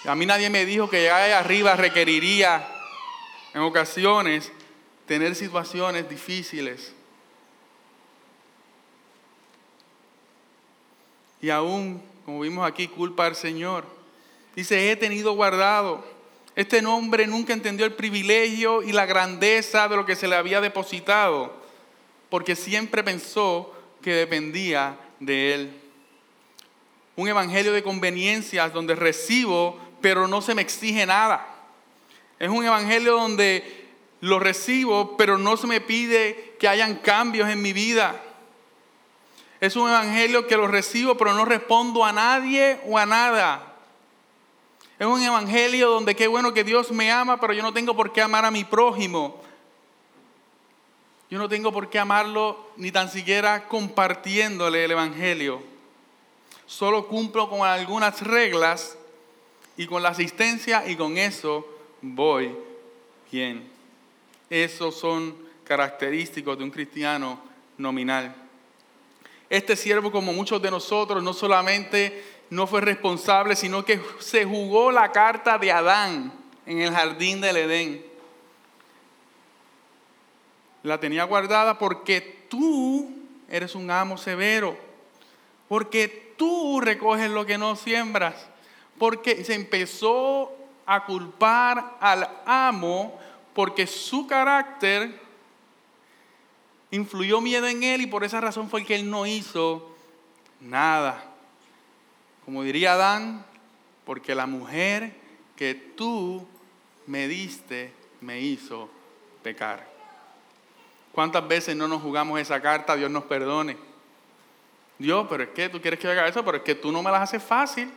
A 0.06 0.14
mí 0.14 0.26
nadie 0.26 0.50
me 0.50 0.64
dijo 0.64 0.88
que 0.88 1.00
llegar 1.00 1.30
arriba 1.32 1.74
requeriría 1.74 2.68
en 3.54 3.62
ocasiones 3.62 4.52
tener 5.06 5.34
situaciones 5.34 6.08
difíciles. 6.08 6.92
Y 11.40 11.50
aún, 11.50 12.02
como 12.24 12.40
vimos 12.40 12.66
aquí, 12.66 12.88
culpa 12.88 13.26
al 13.26 13.36
Señor. 13.36 13.84
Dice, 14.56 14.90
he 14.90 14.96
tenido 14.96 15.32
guardado. 15.32 16.04
Este 16.56 16.80
nombre 16.80 17.26
nunca 17.26 17.52
entendió 17.52 17.84
el 17.84 17.94
privilegio 17.94 18.82
y 18.82 18.92
la 18.92 19.06
grandeza 19.06 19.88
de 19.88 19.96
lo 19.96 20.06
que 20.06 20.16
se 20.16 20.28
le 20.28 20.36
había 20.36 20.60
depositado, 20.60 21.52
porque 22.30 22.54
siempre 22.54 23.02
pensó 23.02 23.74
que 24.00 24.12
dependía 24.12 24.96
de 25.20 25.54
él. 25.54 25.80
Un 27.16 27.28
evangelio 27.28 27.72
de 27.72 27.82
conveniencias 27.82 28.72
donde 28.72 28.94
recibo, 28.94 29.78
pero 30.00 30.28
no 30.28 30.40
se 30.40 30.54
me 30.54 30.62
exige 30.62 31.06
nada. 31.06 31.46
Es 32.38 32.48
un 32.48 32.64
evangelio 32.64 33.14
donde 33.14 33.84
lo 34.20 34.38
recibo, 34.38 35.16
pero 35.16 35.36
no 35.36 35.56
se 35.56 35.66
me 35.66 35.80
pide 35.80 36.54
que 36.58 36.68
hayan 36.68 36.96
cambios 36.96 37.48
en 37.48 37.60
mi 37.60 37.72
vida. 37.72 38.20
Es 39.64 39.76
un 39.76 39.88
evangelio 39.88 40.46
que 40.46 40.58
lo 40.58 40.66
recibo, 40.66 41.16
pero 41.16 41.32
no 41.32 41.46
respondo 41.46 42.04
a 42.04 42.12
nadie 42.12 42.78
o 42.84 42.98
a 42.98 43.06
nada. 43.06 43.74
Es 44.98 45.06
un 45.06 45.22
evangelio 45.22 45.88
donde 45.88 46.14
qué 46.14 46.26
bueno 46.26 46.52
que 46.52 46.64
Dios 46.64 46.90
me 46.90 47.10
ama, 47.10 47.40
pero 47.40 47.54
yo 47.54 47.62
no 47.62 47.72
tengo 47.72 47.96
por 47.96 48.12
qué 48.12 48.20
amar 48.20 48.44
a 48.44 48.50
mi 48.50 48.64
prójimo. 48.64 49.40
Yo 51.30 51.38
no 51.38 51.48
tengo 51.48 51.72
por 51.72 51.88
qué 51.88 51.98
amarlo 51.98 52.72
ni 52.76 52.92
tan 52.92 53.10
siquiera 53.10 53.66
compartiéndole 53.66 54.84
el 54.84 54.90
evangelio. 54.90 55.62
Solo 56.66 57.08
cumplo 57.08 57.48
con 57.48 57.66
algunas 57.66 58.20
reglas 58.20 58.98
y 59.78 59.86
con 59.86 60.02
la 60.02 60.10
asistencia 60.10 60.86
y 60.86 60.94
con 60.94 61.16
eso 61.16 61.66
voy 62.02 62.54
bien. 63.32 63.66
Esos 64.50 64.94
son 64.94 65.34
característicos 65.64 66.58
de 66.58 66.64
un 66.64 66.70
cristiano 66.70 67.40
nominal. 67.78 68.43
Este 69.54 69.76
siervo, 69.76 70.10
como 70.10 70.32
muchos 70.32 70.60
de 70.60 70.68
nosotros, 70.68 71.22
no 71.22 71.32
solamente 71.32 72.24
no 72.50 72.66
fue 72.66 72.80
responsable, 72.80 73.54
sino 73.54 73.84
que 73.84 74.00
se 74.18 74.44
jugó 74.44 74.90
la 74.90 75.12
carta 75.12 75.58
de 75.58 75.70
Adán 75.70 76.32
en 76.66 76.80
el 76.80 76.92
jardín 76.92 77.40
del 77.40 77.58
Edén. 77.58 78.04
La 80.82 80.98
tenía 80.98 81.22
guardada 81.22 81.78
porque 81.78 82.46
tú 82.48 83.12
eres 83.48 83.76
un 83.76 83.92
amo 83.92 84.18
severo, 84.18 84.76
porque 85.68 86.34
tú 86.36 86.80
recoges 86.80 87.30
lo 87.30 87.46
que 87.46 87.56
no 87.56 87.76
siembras, 87.76 88.34
porque 88.98 89.44
se 89.44 89.54
empezó 89.54 90.50
a 90.84 91.04
culpar 91.04 91.96
al 92.00 92.28
amo 92.44 93.20
porque 93.54 93.86
su 93.86 94.26
carácter 94.26 95.23
influyó 96.94 97.40
miedo 97.40 97.66
en 97.66 97.82
él 97.82 98.02
y 98.02 98.06
por 98.06 98.24
esa 98.24 98.40
razón 98.40 98.70
fue 98.70 98.84
que 98.84 98.94
él 98.94 99.10
no 99.10 99.26
hizo 99.26 99.90
nada. 100.60 101.24
Como 102.44 102.62
diría 102.62 102.94
Adán, 102.94 103.44
porque 104.04 104.34
la 104.34 104.46
mujer 104.46 105.14
que 105.56 105.74
tú 105.74 106.46
me 107.06 107.26
diste 107.26 107.92
me 108.20 108.40
hizo 108.40 108.88
pecar. 109.42 109.92
¿Cuántas 111.12 111.46
veces 111.46 111.76
no 111.76 111.88
nos 111.88 112.02
jugamos 112.02 112.40
esa 112.40 112.60
carta? 112.60 112.96
Dios 112.96 113.10
nos 113.10 113.24
perdone. 113.24 113.76
Dios, 114.98 115.26
pero 115.28 115.44
es 115.44 115.50
que 115.50 115.68
tú 115.68 115.80
quieres 115.80 115.98
que 115.98 116.08
haga 116.08 116.28
eso, 116.28 116.44
pero 116.44 116.58
es 116.58 116.62
que 116.62 116.74
tú 116.74 116.92
no 116.92 117.02
me 117.02 117.10
las 117.10 117.22
haces 117.22 117.42
fácil. 117.42 117.90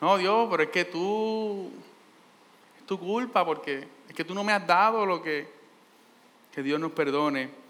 No, 0.00 0.18
Dios, 0.18 0.48
pero 0.50 0.62
es 0.62 0.70
que 0.70 0.84
tú, 0.84 1.70
es 2.78 2.86
tu 2.86 2.98
culpa, 2.98 3.44
porque 3.44 3.88
es 4.08 4.14
que 4.14 4.24
tú 4.24 4.34
no 4.34 4.44
me 4.44 4.52
has 4.52 4.66
dado 4.66 5.06
lo 5.06 5.22
que, 5.22 5.48
que 6.52 6.62
Dios 6.62 6.78
nos 6.78 6.92
perdone 6.92 7.65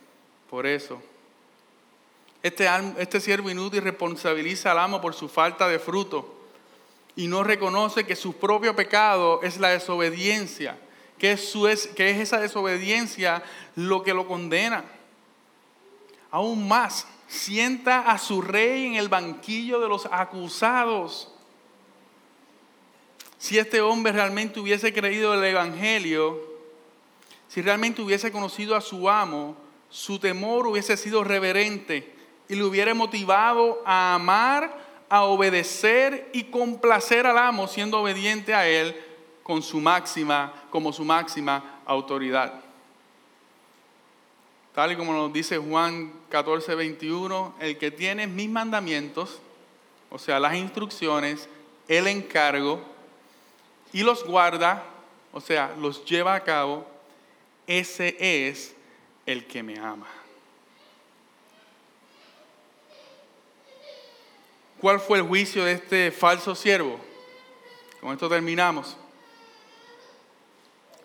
por 0.50 0.66
eso. 0.66 1.00
Este, 2.42 2.68
este 2.98 3.20
siervo 3.20 3.50
inútil 3.50 3.82
responsabiliza 3.82 4.70
al 4.70 4.78
amo 4.78 5.00
por 5.00 5.14
su 5.14 5.28
falta 5.28 5.68
de 5.68 5.78
fruto 5.78 6.34
y 7.16 7.26
no 7.26 7.42
reconoce 7.42 8.06
que 8.06 8.14
su 8.14 8.34
propio 8.34 8.76
pecado 8.76 9.40
es 9.42 9.58
la 9.58 9.70
desobediencia, 9.70 10.78
que 11.18 11.32
es, 11.32 11.88
que 11.96 12.10
es 12.10 12.18
esa 12.18 12.38
desobediencia 12.38 13.42
lo 13.74 14.02
que 14.02 14.14
lo 14.14 14.28
condena. 14.28 14.84
Aún 16.30 16.68
más, 16.68 17.06
sienta 17.26 18.02
a 18.02 18.18
su 18.18 18.42
rey 18.42 18.86
en 18.86 18.94
el 18.94 19.08
banquillo 19.08 19.80
de 19.80 19.88
los 19.88 20.06
acusados. 20.12 21.32
Si 23.38 23.58
este 23.58 23.80
hombre 23.80 24.12
realmente 24.12 24.60
hubiese 24.60 24.92
creído 24.92 25.34
el 25.34 25.42
Evangelio, 25.44 26.40
si 27.48 27.62
realmente 27.62 28.02
hubiese 28.02 28.30
conocido 28.30 28.76
a 28.76 28.80
su 28.80 29.08
amo, 29.08 29.56
su 29.96 30.18
temor 30.18 30.66
hubiese 30.66 30.94
sido 30.98 31.24
reverente 31.24 32.12
y 32.50 32.54
le 32.54 32.64
hubiera 32.64 32.92
motivado 32.92 33.82
a 33.86 34.14
amar, 34.14 34.76
a 35.08 35.22
obedecer 35.22 36.28
y 36.34 36.44
complacer 36.44 37.26
al 37.26 37.38
amo 37.38 37.66
siendo 37.66 38.02
obediente 38.02 38.52
a 38.52 38.68
él 38.68 38.94
con 39.42 39.62
su 39.62 39.80
máxima, 39.80 40.52
como 40.68 40.92
su 40.92 41.02
máxima 41.02 41.80
autoridad. 41.86 42.60
Tal 44.74 44.92
y 44.92 44.96
como 44.96 45.14
nos 45.14 45.32
dice 45.32 45.56
Juan 45.56 46.12
14, 46.28 46.74
21, 46.74 47.54
el 47.58 47.78
que 47.78 47.90
tiene 47.90 48.26
mis 48.26 48.50
mandamientos, 48.50 49.40
o 50.10 50.18
sea, 50.18 50.38
las 50.38 50.56
instrucciones, 50.56 51.48
el 51.88 52.06
encargo, 52.06 52.82
y 53.94 54.02
los 54.02 54.26
guarda, 54.26 54.84
o 55.32 55.40
sea, 55.40 55.74
los 55.78 56.04
lleva 56.04 56.34
a 56.34 56.44
cabo, 56.44 56.86
ese 57.66 58.14
es 58.20 58.75
el 59.26 59.46
que 59.46 59.62
me 59.62 59.78
ama. 59.78 60.06
¿Cuál 64.80 65.00
fue 65.00 65.18
el 65.18 65.24
juicio 65.24 65.64
de 65.64 65.72
este 65.72 66.12
falso 66.12 66.54
siervo? 66.54 67.00
Con 68.00 68.12
esto 68.12 68.28
terminamos. 68.28 68.96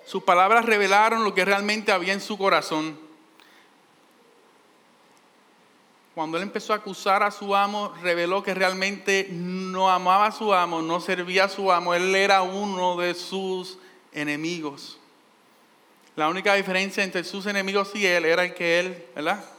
Sus 0.06 0.24
palabras 0.24 0.66
revelaron 0.66 1.24
lo 1.24 1.34
que 1.34 1.46
realmente 1.46 1.92
había 1.92 2.14
en 2.14 2.22
su 2.22 2.38
corazón. 2.38 3.00
Cuando 6.14 6.38
él 6.38 6.44
empezó 6.44 6.74
a 6.74 6.76
acusar 6.76 7.24
a 7.24 7.32
su 7.32 7.56
amo, 7.56 7.94
reveló 8.02 8.44
que 8.44 8.54
realmente 8.54 9.30
no 9.32 9.90
amaba 9.90 10.28
a 10.28 10.32
su 10.32 10.54
amo, 10.54 10.82
no 10.82 11.00
servía 11.00 11.46
a 11.46 11.50
su 11.50 11.72
amo, 11.72 11.94
él 11.94 12.14
era 12.14 12.42
uno 12.42 12.98
de 12.98 13.14
sus 13.14 13.80
enemigos. 14.12 15.01
La 16.16 16.30
única 16.30 16.54
diferencia 16.56 17.04
entre 17.04 17.24
sus 17.24 17.46
enemigos 17.46 17.92
y 17.96 18.06
él 18.06 18.26
era 18.26 18.54
que 18.54 18.80
él 18.80 19.06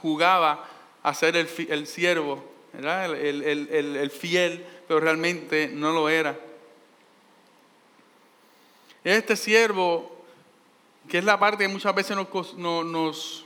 jugaba 0.01 0.69
a 1.03 1.15
ser 1.15 1.37
el, 1.37 1.49
el 1.71 1.87
siervo 1.87 2.53
el, 2.75 4.11
fiel, 4.11 4.65
pero 4.89 5.01
realmente 5.01 5.69
no 5.73 5.93
lo 5.93 6.09
era. 6.09 6.39
Este 9.05 9.37
siervo, 9.37 10.25
que 11.09 11.19
es 11.19 11.25
la 11.25 11.39
parte 11.39 11.65
que 11.65 11.69
muchas 11.69 11.95
veces 11.95 12.17
nos, 12.17 12.55
nos 12.57 13.45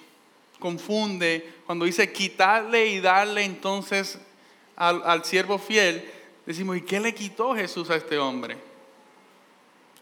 confunde, 0.59 1.55
cuando 1.67 1.85
dice 1.85 2.13
quitarle 2.13 2.87
y 2.87 3.01
darle 3.01 3.45
entonces 3.45 4.19
al, 4.77 5.03
al 5.05 5.25
siervo 5.25 5.59
fiel, 5.59 6.09
decimos, 6.45 6.77
¿y 6.77 6.83
qué 6.83 7.01
le 7.01 7.15
quitó 7.15 7.55
Jesús 7.55 7.91
a 7.91 7.97
este 7.97 8.19
hombre? 8.19 8.57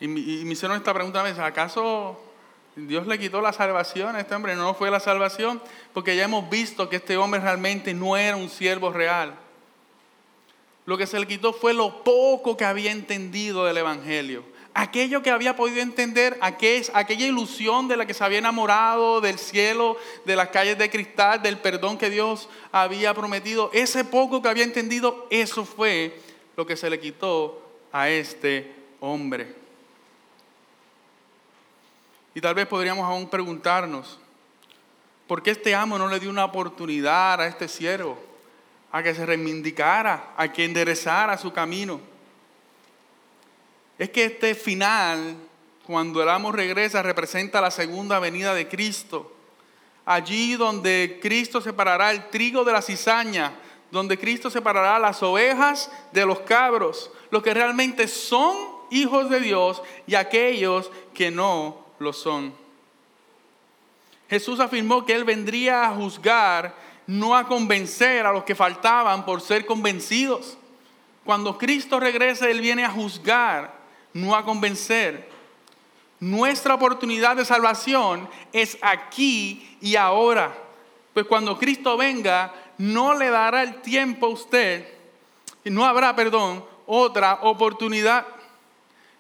Y, 0.01 0.07
y 0.07 0.45
me 0.45 0.53
hicieron 0.53 0.77
esta 0.77 0.93
pregunta 0.93 1.21
a 1.21 1.25
veces, 1.25 1.39
¿acaso 1.39 2.21
Dios 2.77 3.07
le 3.07 3.19
quitó 3.19 3.41
la 3.41 3.53
salvación 3.53 4.17
a 4.17 4.21
este 4.21 4.35
hombre, 4.35 4.57
no 4.57 4.75
fue 4.75 4.91
la 4.91 4.99
salvación, 4.99 5.63
porque 5.93 6.17
ya 6.17 6.25
hemos 6.25 6.51
visto 6.51 6.89
que 6.89 6.97
este 6.97 7.17
hombre 7.17 7.41
realmente 7.41 7.95
no 7.95 8.17
era 8.17 8.37
un 8.37 8.49
siervo 8.49 8.93
real. 8.93 9.35
Lo 10.85 10.99
que 10.99 11.07
se 11.07 11.19
le 11.19 11.27
quitó 11.27 11.53
fue 11.53 11.73
lo 11.73 12.03
poco 12.03 12.57
que 12.57 12.65
había 12.65 12.91
entendido 12.91 13.65
del 13.65 13.77
Evangelio. 13.79 14.45
aquello 14.77 15.23
que 15.23 15.31
había 15.31 15.55
podido 15.55 15.81
entender, 15.81 16.37
aquella 16.41 17.27
ilusión 17.27 17.87
de 17.87 17.97
la 17.97 18.07
que 18.07 18.13
se 18.13 18.25
había 18.25 18.39
enamorado, 18.39 19.21
del 19.21 19.39
cielo, 19.39 19.97
de 20.25 20.35
las 20.35 20.49
calles 20.49 20.77
de 20.77 20.91
cristal, 20.91 21.41
del 21.41 21.59
perdón 21.59 21.97
que 21.97 22.11
Dios 22.11 22.49
había 22.73 23.15
prometido, 23.15 23.71
ese 23.73 24.05
poco 24.05 24.43
que 24.43 24.49
había 24.49 24.65
entendido, 24.65 25.29
eso 25.31 25.65
fue 25.65 26.21
lo 26.57 26.67
que 26.67 26.77
se 26.77 26.91
le 26.91 26.99
quitó 26.99 27.63
a 27.93 28.11
este 28.11 28.75
hombre. 28.99 29.64
Y 32.35 32.41
tal 32.41 32.55
vez 32.55 32.67
podríamos 32.67 33.05
aún 33.05 33.29
preguntarnos, 33.29 34.19
¿por 35.27 35.43
qué 35.43 35.53
este 35.53 35.75
amo 35.75 35.99
no 35.99 36.09
le 36.09 36.21
dio 36.21 36.31
una 36.31 36.45
oportunidad 36.45 37.41
a 37.41 37.47
este 37.47 37.69
siervo 37.69 38.19
a 38.91 39.03
que 39.03 39.15
se 39.15 39.25
reivindicara, 39.25 40.35
a 40.37 40.53
que 40.53 40.65
enderezara 40.65 41.39
su 41.39 41.53
camino? 41.53 42.01
es 43.99 44.11
que 44.11 44.25
este 44.25 44.55
final, 44.55 45.37
cuando 45.87 46.23
el 46.23 46.29
amo 46.29 46.51
regresa, 46.53 47.03
representa 47.03 47.61
la 47.61 47.71
segunda 47.71 48.19
venida 48.19 48.55
de 48.55 48.69
Cristo. 48.69 49.33
Allí 50.05 50.57
donde 50.57 51.19
Cristo 51.23 51.61
separará 51.61 52.11
el 52.11 52.29
trigo 52.29 52.65
de 52.65 52.73
la 52.73 52.83
cizaña, 52.83 53.55
donde 53.91 54.19
Cristo 54.19 54.51
separará 54.51 54.99
las 54.99 55.23
ovejas 55.23 55.91
de 56.13 56.27
los 56.27 56.41
cabros, 56.41 57.11
los 57.31 57.43
que 57.43 57.55
realmente 57.55 58.09
son 58.09 58.57
hijos 58.91 59.31
de 59.31 59.41
Dios 59.41 59.81
y 60.07 60.15
aquellos 60.15 60.91
que 61.15 61.31
no 61.31 61.84
lo 62.05 62.13
son. 62.13 62.55
Jesús 64.31 64.61
afirmó 64.61 65.05
que 65.05 65.15
Él 65.15 65.25
vendría 65.25 65.87
a 65.87 65.95
juzgar, 65.95 66.75
no 67.07 67.37
a 67.37 67.47
convencer 67.49 68.25
a 68.27 68.33
los 68.33 68.45
que 68.45 68.55
faltaban 68.55 69.25
por 69.25 69.41
ser 69.41 69.67
convencidos. 69.67 70.57
Cuando 71.25 71.59
Cristo 71.59 71.99
regrese, 71.99 72.51
Él 72.51 72.61
viene 72.61 72.85
a 72.85 72.91
juzgar 72.91 73.85
no 74.15 74.35
a 74.35 74.45
convencer. 74.45 75.29
Nuestra 76.21 76.75
oportunidad 76.75 77.37
de 77.37 77.45
salvación 77.45 78.29
es 78.53 78.79
aquí 78.81 79.77
y 79.81 79.97
ahora. 79.97 80.57
Pues 81.13 81.27
cuando 81.27 81.59
Cristo 81.59 81.97
venga, 81.97 82.55
no 82.79 83.15
le 83.15 83.29
dará 83.29 83.63
el 83.63 83.83
tiempo 83.83 84.27
a 84.27 84.31
usted, 84.31 84.89
no 85.65 85.85
habrá, 85.85 86.17
perdón, 86.17 86.65
otra 86.87 87.41
oportunidad. 87.43 88.27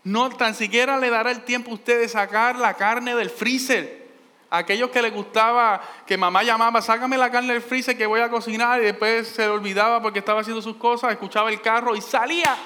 No 0.05 0.31
tan 0.31 0.55
siquiera 0.55 0.99
le 0.99 1.11
dará 1.11 1.31
el 1.31 1.45
tiempo 1.45 1.71
a 1.71 1.75
usted 1.75 2.01
de 2.01 2.09
sacar 2.09 2.57
la 2.57 2.75
carne 2.75 3.15
del 3.15 3.31
freezer. 3.31 4.05
Aquellos 4.51 4.91
que 4.91 5.03
les 5.03 5.13
gustaba, 5.13 5.83
que 6.07 6.17
mamá 6.17 6.45
llamaba, 6.45 6.81
sácame 6.81 7.17
la 7.17 7.31
carne 7.31 7.55
del 7.55 7.63
freezer 7.63 7.97
que 7.97 8.07
voy 8.07 8.21
a 8.21 8.31
cocinar 8.31 8.81
y 8.81 8.85
después 8.85 9.29
se 9.29 9.43
le 9.43 9.49
olvidaba 9.49 10.01
porque 10.01 10.21
estaba 10.21 10.43
haciendo 10.43 10.63
sus 10.63 10.77
cosas, 10.77 11.11
escuchaba 11.11 11.51
el 11.51 11.61
carro 11.61 11.97
y 11.97 12.01
salía 12.01 12.57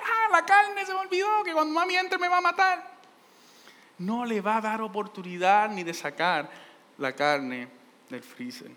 ah, 0.00 0.28
la 0.30 0.44
carne 0.44 0.84
se 0.84 0.92
me 0.92 1.00
olvidó, 1.00 1.42
que 1.44 1.52
cuando 1.52 1.74
mami 1.74 1.96
entre 1.96 2.18
me 2.18 2.28
va 2.28 2.38
a 2.38 2.42
matar. 2.42 2.98
No 3.98 4.24
le 4.24 4.40
va 4.40 4.58
a 4.58 4.60
dar 4.60 4.80
oportunidad 4.80 5.70
ni 5.70 5.82
de 5.82 5.94
sacar 5.94 6.48
la 6.98 7.14
carne 7.14 7.68
del 8.08 8.22
freezer. 8.22 8.70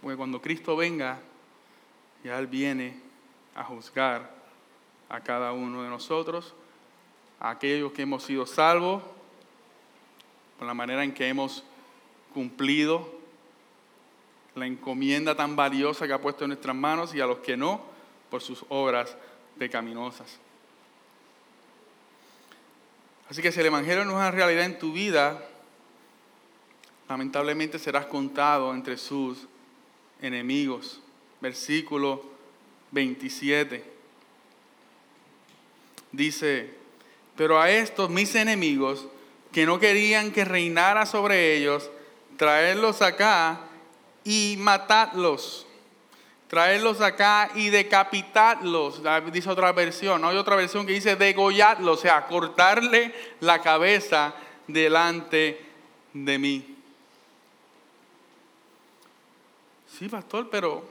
Porque 0.00 0.16
cuando 0.16 0.40
Cristo 0.40 0.76
venga, 0.76 1.18
ya 2.24 2.38
Él 2.38 2.46
viene 2.46 3.00
a 3.54 3.64
juzgar 3.64 4.30
a 5.08 5.20
cada 5.20 5.52
uno 5.52 5.82
de 5.82 5.88
nosotros, 5.88 6.54
a 7.40 7.50
aquellos 7.50 7.92
que 7.92 8.02
hemos 8.02 8.22
sido 8.22 8.46
salvos, 8.46 9.02
por 10.58 10.66
la 10.66 10.74
manera 10.74 11.02
en 11.02 11.12
que 11.12 11.26
hemos 11.26 11.64
cumplido 12.34 13.18
la 14.54 14.66
encomienda 14.66 15.34
tan 15.34 15.56
valiosa 15.56 16.06
que 16.06 16.12
ha 16.12 16.20
puesto 16.20 16.44
en 16.44 16.50
nuestras 16.50 16.76
manos 16.76 17.14
y 17.14 17.20
a 17.20 17.26
los 17.26 17.38
que 17.38 17.56
no, 17.56 17.80
por 18.30 18.42
sus 18.42 18.64
obras 18.68 19.16
pecaminosas. 19.58 20.38
Así 23.28 23.40
que 23.40 23.52
si 23.52 23.60
el 23.60 23.66
Evangelio 23.66 24.04
no 24.04 24.10
es 24.10 24.16
una 24.16 24.30
realidad 24.30 24.64
en 24.64 24.78
tu 24.78 24.92
vida, 24.92 25.46
lamentablemente 27.08 27.78
serás 27.78 28.06
contado 28.06 28.74
entre 28.74 28.98
sus 28.98 29.46
enemigos. 30.20 31.00
Versículo 31.40 32.24
27. 32.90 33.84
Dice, 36.12 36.79
pero 37.40 37.58
a 37.58 37.70
estos 37.70 38.10
mis 38.10 38.34
enemigos, 38.34 39.06
que 39.50 39.64
no 39.64 39.80
querían 39.80 40.30
que 40.30 40.44
reinara 40.44 41.06
sobre 41.06 41.56
ellos, 41.56 41.88
traerlos 42.36 43.00
acá 43.00 43.60
y 44.24 44.56
matarlos 44.58 45.66
traerlos 46.48 47.00
acá 47.00 47.50
y 47.54 47.70
decapitarlos, 47.70 49.00
dice 49.32 49.48
otra 49.48 49.72
versión. 49.72 50.22
Hay 50.24 50.36
otra 50.36 50.54
versión 50.54 50.84
que 50.84 50.92
dice 50.92 51.16
degollarlos, 51.16 51.98
o 51.98 52.02
sea, 52.02 52.26
cortarle 52.26 53.14
la 53.40 53.62
cabeza 53.62 54.34
delante 54.66 55.64
de 56.12 56.38
mí. 56.38 56.76
Sí, 59.98 60.10
pastor, 60.10 60.50
pero 60.50 60.84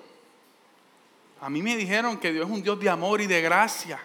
a 1.41 1.49
mí 1.49 1.61
me 1.61 1.77
dijeron 1.77 2.17
que 2.17 2.31
Dios 2.31 2.47
es 2.47 2.51
un 2.51 2.63
Dios 2.63 2.79
de 2.79 2.89
amor 2.89 3.21
y 3.21 3.27
de 3.27 3.39
gracia. 3.39 3.99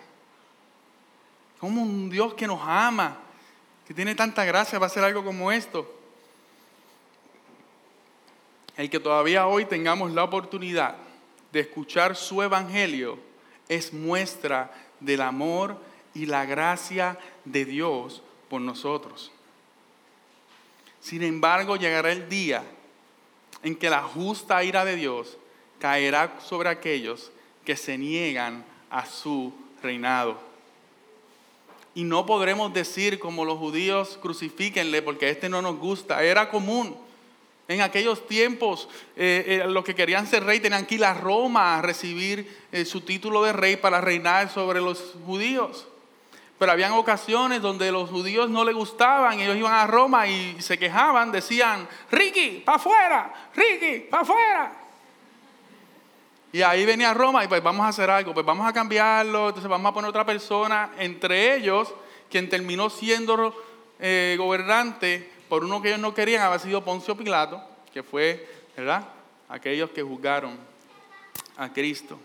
Como 1.65 1.81
un 1.81 2.11
Dios 2.11 2.35
que 2.35 2.47
nos 2.47 2.61
ama, 2.62 3.17
que 3.87 3.95
tiene 3.95 4.15
tanta 4.15 4.45
gracia 4.45 4.79
para 4.79 4.89
hacer 4.89 5.03
algo 5.03 5.25
como 5.25 5.51
esto. 5.51 5.91
El 8.77 8.91
que 8.91 9.01
todavía 9.01 9.47
hoy 9.47 9.65
tengamos 9.65 10.12
la 10.12 10.25
oportunidad 10.25 10.97
de 11.53 11.61
escuchar 11.61 12.17
su 12.17 12.43
evangelio 12.43 13.19
es 13.67 13.95
muestra 13.95 14.75
del 15.01 15.23
amor 15.23 15.79
y 16.12 16.27
la 16.27 16.45
gracia 16.45 17.19
de 17.47 17.65
Dios 17.65 18.23
por 18.51 18.61
nosotros. 18.61 19.33
Sin 21.01 21.23
embargo, 21.23 21.77
llegará 21.77 22.12
el 22.12 22.29
día 22.29 22.62
en 23.62 23.75
que 23.75 23.89
la 23.89 24.03
justa 24.03 24.62
ira 24.65 24.85
de 24.85 24.97
Dios 24.97 25.39
caerá 25.79 26.41
sobre 26.41 26.69
aquellos 26.69 27.33
que 27.65 27.75
se 27.75 27.97
niegan 27.97 28.67
a 28.91 29.07
su 29.07 29.51
reinado. 29.83 30.53
Y 31.95 32.05
no 32.05 32.26
podremos 32.26 32.72
decir 32.74 33.18
como 33.18 33.45
los 33.45 33.59
judíos, 33.59 34.18
crucifíquenle 34.20 35.03
porque 35.03 35.30
este 35.30 35.49
no 35.49 35.62
nos 35.62 35.78
gusta. 35.78 36.22
Era 36.24 36.51
común 36.51 36.97
en 37.66 37.80
aquellos 37.80 38.26
tiempos, 38.26 38.88
eh, 39.16 39.62
eh, 39.64 39.68
los 39.68 39.84
que 39.84 39.95
querían 39.95 40.26
ser 40.26 40.45
rey 40.45 40.61
tenían 40.61 40.84
que 40.84 40.97
ir 40.97 41.05
a 41.05 41.14
Roma 41.14 41.78
a 41.78 41.82
recibir 41.82 42.66
eh, 42.70 42.84
su 42.84 43.01
título 43.01 43.42
de 43.42 43.55
rey 43.55 43.76
para 43.76 44.03
reinar 44.03 44.51
sobre 44.51 44.82
los 44.82 45.14
judíos. 45.24 45.86
Pero 46.59 46.72
habían 46.72 46.92
ocasiones 46.92 47.62
donde 47.62 47.90
los 47.90 48.11
judíos 48.11 48.51
no 48.51 48.64
les 48.64 48.74
gustaban, 48.74 49.40
ellos 49.40 49.57
iban 49.57 49.72
a 49.72 49.86
Roma 49.86 50.26
y 50.26 50.61
se 50.61 50.78
quejaban, 50.78 51.32
decían, 51.32 51.88
Ricky, 52.11 52.62
para 52.64 52.76
afuera, 52.76 53.51
Ricky, 53.55 54.01
para 54.11 54.22
afuera. 54.22 54.84
Y 56.55 56.63
ahí 56.63 56.87
venía 56.87 57.13
Roma 57.13 57.43
y 57.43 57.49
pues 57.49 57.61
vamos 57.65 57.85
a 57.85 57.89
hacer 57.89 58.09
algo, 58.09 58.33
pues 58.33 58.47
vamos 58.47 58.65
a 58.65 58.73
cambiarlo, 58.73 59.49
entonces 59.49 59.69
vamos 59.69 59.91
a 59.91 59.93
poner 59.93 60.09
otra 60.09 60.25
persona, 60.25 60.93
entre 60.99 61.57
ellos, 61.57 61.93
quien 62.31 62.49
terminó 62.49 62.89
siendo 62.91 63.53
gobernante 64.39 65.33
por 65.49 65.65
uno 65.65 65.83
que 65.83 65.89
ellos 65.89 66.01
no 66.01 66.15
querían 66.15 66.43
había 66.43 66.61
sido 66.61 66.85
Poncio 66.85 67.17
Pilato, 67.17 67.61
que 67.93 68.05
fue, 68.05 68.49
¿verdad? 68.77 69.05
Aquellos 69.49 69.91
que 69.91 70.05
juzgaron 70.05 70.57
a 71.57 71.73
Cristo. 71.73 72.21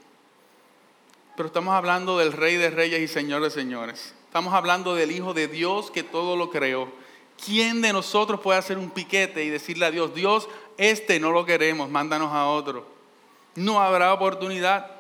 Pero 1.36 1.48
estamos 1.48 1.74
hablando 1.74 2.20
del 2.20 2.32
Rey 2.32 2.58
de 2.58 2.70
Reyes 2.70 3.02
y 3.02 3.08
Señor 3.08 3.42
de 3.42 3.50
Señores. 3.50 4.14
Estamos 4.26 4.54
hablando 4.54 4.94
del 4.94 5.10
Hijo 5.10 5.34
de 5.34 5.48
Dios 5.48 5.90
que 5.90 6.04
todo 6.04 6.36
lo 6.36 6.52
creó. 6.52 6.88
¿Quién 7.44 7.82
de 7.82 7.92
nosotros 7.94 8.42
puede 8.42 8.60
hacer 8.60 8.78
un 8.78 8.92
piquete 8.92 9.44
y 9.44 9.50
decirle 9.50 9.88
a 9.88 9.92
Dios, 9.92 10.14
Dios, 10.14 10.48
este 10.78 11.20
no 11.20 11.32
lo 11.32 11.48
queremos, 11.48 11.90
mándanos 11.90 12.32
a 12.32 12.46
otro? 12.46 12.99
No 13.56 13.80
habrá 13.82 14.14
oportunidad. 14.14 14.92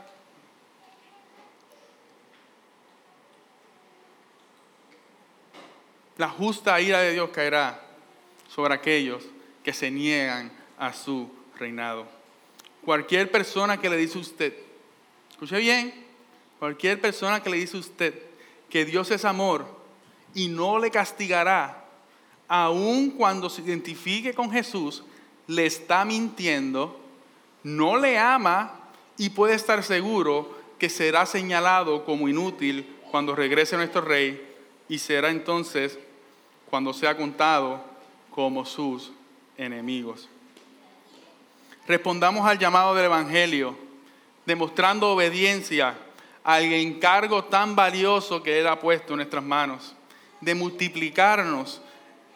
La 6.17 6.29
justa 6.29 6.79
ira 6.81 6.99
de 6.99 7.13
Dios 7.13 7.29
caerá 7.29 7.81
sobre 8.49 8.73
aquellos 8.73 9.23
que 9.63 9.71
se 9.71 9.89
niegan 9.89 10.51
a 10.77 10.91
su 10.91 11.29
reinado. 11.57 12.07
Cualquier 12.83 13.31
persona 13.31 13.79
que 13.79 13.89
le 13.89 13.97
dice 13.97 14.17
a 14.17 14.21
usted, 14.21 14.53
escuche 15.31 15.57
bien, 15.57 15.93
cualquier 16.57 16.99
persona 16.99 17.41
que 17.41 17.49
le 17.49 17.57
dice 17.57 17.77
a 17.77 17.81
usted 17.81 18.13
que 18.69 18.83
Dios 18.83 19.11
es 19.11 19.25
amor 19.25 19.65
y 20.33 20.47
no 20.47 20.79
le 20.79 20.91
castigará, 20.91 21.85
aun 22.47 23.11
cuando 23.11 23.49
se 23.49 23.61
identifique 23.61 24.33
con 24.33 24.51
Jesús, 24.51 25.03
le 25.47 25.65
está 25.65 26.03
mintiendo, 26.03 26.99
no 27.63 27.97
le 27.97 28.17
ama 28.17 28.73
y 29.17 29.29
puede 29.29 29.55
estar 29.55 29.83
seguro 29.83 30.57
que 30.77 30.89
será 30.89 31.25
señalado 31.25 32.05
como 32.05 32.29
inútil 32.29 32.95
cuando 33.11 33.35
regrese 33.35 33.75
nuestro 33.75 34.01
rey 34.01 34.45
y 34.87 34.99
será 34.99 35.29
entonces, 35.29 35.99
cuando 36.69 36.93
sea 36.93 37.15
contado, 37.15 37.83
como 38.31 38.65
sus 38.65 39.11
enemigos. 39.57 40.29
Respondamos 41.87 42.47
al 42.47 42.57
llamado 42.57 42.95
del 42.95 43.05
Evangelio, 43.05 43.75
demostrando 44.45 45.11
obediencia 45.11 45.95
al 46.43 46.63
encargo 46.63 47.43
tan 47.43 47.75
valioso 47.75 48.41
que 48.41 48.59
Él 48.59 48.67
ha 48.67 48.79
puesto 48.79 49.13
en 49.13 49.17
nuestras 49.17 49.43
manos. 49.43 49.95
de 50.41 50.55
multiplicarnos, 50.55 51.81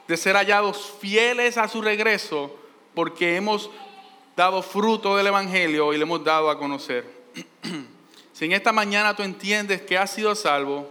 de 0.10 0.18
ser 0.18 0.36
hallados 0.36 0.94
fieles 1.00 1.58
a 1.58 1.70
su 1.70 1.82
regreso, 1.82 2.54
porque 2.94 3.38
hemos 3.38 3.70
dado 4.36 4.62
fruto 4.62 5.16
del 5.16 5.28
Evangelio 5.28 5.94
y 5.94 5.98
le 5.98 6.04
hemos 6.04 6.24
dado 6.24 6.50
a 6.50 6.58
conocer. 6.58 7.06
si 8.34 8.46
en 8.46 8.54
esta 8.54 8.72
mañana 8.72 9.16
tú 9.16 9.24
entiendes 9.24 9.82
que 9.82 9.98
has 9.98 10.12
sido 10.12 10.36
salvo, 10.36 10.90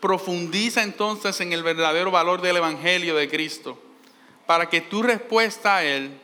profundiza 0.00 0.82
entonces 0.82 1.40
en 1.40 1.52
el 1.52 1.62
verdadero 1.62 2.10
valor 2.10 2.40
del 2.40 2.58
Evangelio 2.58 3.16
de 3.16 3.28
Cristo, 3.28 3.78
para 4.46 4.68
que 4.68 4.80
tu 4.80 5.02
respuesta 5.02 5.76
a 5.76 5.84
Él 5.84 6.20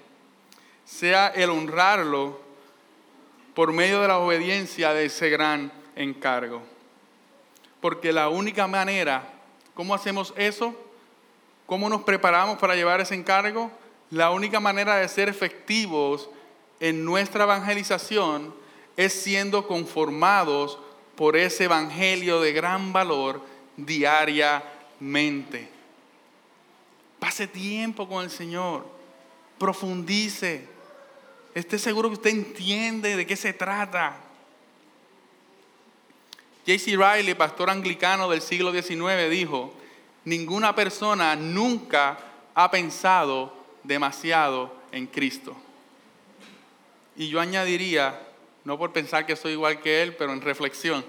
sea 0.85 1.29
el 1.29 1.51
honrarlo 1.51 2.41
por 3.55 3.73
medio 3.73 4.01
de 4.01 4.09
la 4.09 4.19
obediencia 4.19 4.93
de 4.93 5.07
ese 5.07 5.31
gran 5.31 5.73
encargo. 5.97 6.63
Porque 7.81 8.13
la 8.13 8.29
única 8.29 8.67
manera, 8.67 9.31
¿cómo 9.75 9.95
hacemos 9.95 10.33
eso? 10.37 10.75
¿Cómo 11.67 11.89
nos 11.89 12.03
preparamos 12.03 12.59
para 12.59 12.75
llevar 12.75 13.01
ese 13.01 13.15
encargo? 13.15 13.71
La 14.11 14.31
única 14.31 14.61
manera 14.61 14.97
de 14.97 15.09
ser 15.09 15.29
efectivos 15.29 16.29
en 16.85 17.03
nuestra 17.03 17.45
evangelización 17.45 18.55
es 18.95 19.15
siendo 19.15 19.67
conformados 19.67 20.79
por 21.17 21.35
ese 21.35 21.65
evangelio 21.65 22.43
de 22.43 22.53
gran 22.53 22.93
valor 22.93 23.41
diariamente. 23.79 25.67
Pase 27.19 27.47
tiempo 27.47 28.07
con 28.07 28.23
el 28.23 28.31
Señor, 28.31 28.87
profundice, 29.59 30.69
esté 31.55 31.79
seguro 31.79 32.11
que 32.11 32.17
usted 32.17 32.31
entiende 32.31 33.17
de 33.17 33.27
qué 33.27 33.37
se 33.37 33.55
trata. 33.55 34.19
J.C. 36.67 36.99
Riley, 36.99 37.33
pastor 37.33 37.71
anglicano 37.71 38.29
del 38.29 38.43
siglo 38.43 38.73
XIX, 38.73 39.31
dijo, 39.31 39.73
ninguna 40.27 40.75
persona 40.75 41.35
nunca 41.35 42.19
ha 42.55 42.71
pensado 42.71 43.55
demasiado 43.85 44.71
en 44.93 45.07
Cristo. 45.07 45.57
Y 47.17 47.29
yo 47.29 47.41
añadiría, 47.41 48.21
no 48.65 48.79
por 48.79 48.93
pensar 48.93 49.27
que 49.27 49.37
soy 49.37 49.53
igual 49.53 49.81
que 49.81 50.03
Él, 50.03 50.17
pero 50.17 50.33
en 50.33 50.41
reflexión, 50.41 51.05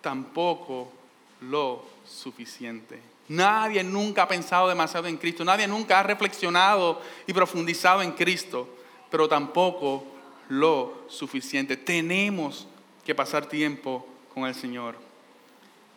tampoco 0.00 0.92
lo 1.40 1.84
suficiente. 2.04 3.00
Nadie 3.28 3.82
nunca 3.82 4.22
ha 4.22 4.28
pensado 4.28 4.68
demasiado 4.68 5.08
en 5.08 5.16
Cristo, 5.16 5.44
nadie 5.44 5.66
nunca 5.66 5.98
ha 5.98 6.02
reflexionado 6.02 7.02
y 7.26 7.32
profundizado 7.32 8.02
en 8.02 8.12
Cristo, 8.12 8.68
pero 9.10 9.28
tampoco 9.28 10.04
lo 10.48 11.06
suficiente. 11.08 11.76
Tenemos 11.76 12.68
que 13.04 13.14
pasar 13.14 13.46
tiempo 13.46 14.06
con 14.32 14.44
el 14.46 14.54
Señor. 14.54 14.96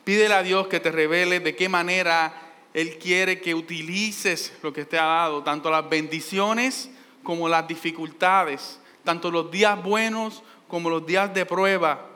Pídele 0.04 0.34
a 0.34 0.42
Dios 0.42 0.66
que 0.66 0.80
te 0.80 0.90
revele 0.90 1.40
de 1.40 1.54
qué 1.54 1.68
manera 1.68 2.32
Él 2.74 2.98
quiere 2.98 3.40
que 3.40 3.54
utilices 3.54 4.52
lo 4.62 4.72
que 4.72 4.84
te 4.84 4.98
ha 4.98 5.04
dado, 5.04 5.44
tanto 5.44 5.70
las 5.70 5.88
bendiciones 5.88 6.90
como 7.22 7.48
las 7.48 7.66
dificultades, 7.66 8.80
tanto 9.04 9.30
los 9.30 9.50
días 9.50 9.82
buenos 9.82 10.42
como 10.68 10.90
los 10.90 11.06
días 11.06 11.32
de 11.34 11.46
prueba. 11.46 12.06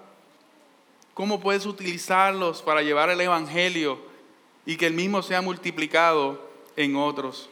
¿Cómo 1.15 1.41
puedes 1.41 1.67
utilizarlos 1.67 2.63
para 2.63 2.83
llevar 2.83 3.11
el 3.11 3.21
Evangelio? 3.21 4.15
y 4.67 4.77
que 4.77 4.87
el 4.87 4.95
mismo 4.95 5.23
sea 5.23 5.43
multiplicado 5.43 6.41
en 6.77 6.97
otros. 6.97 7.49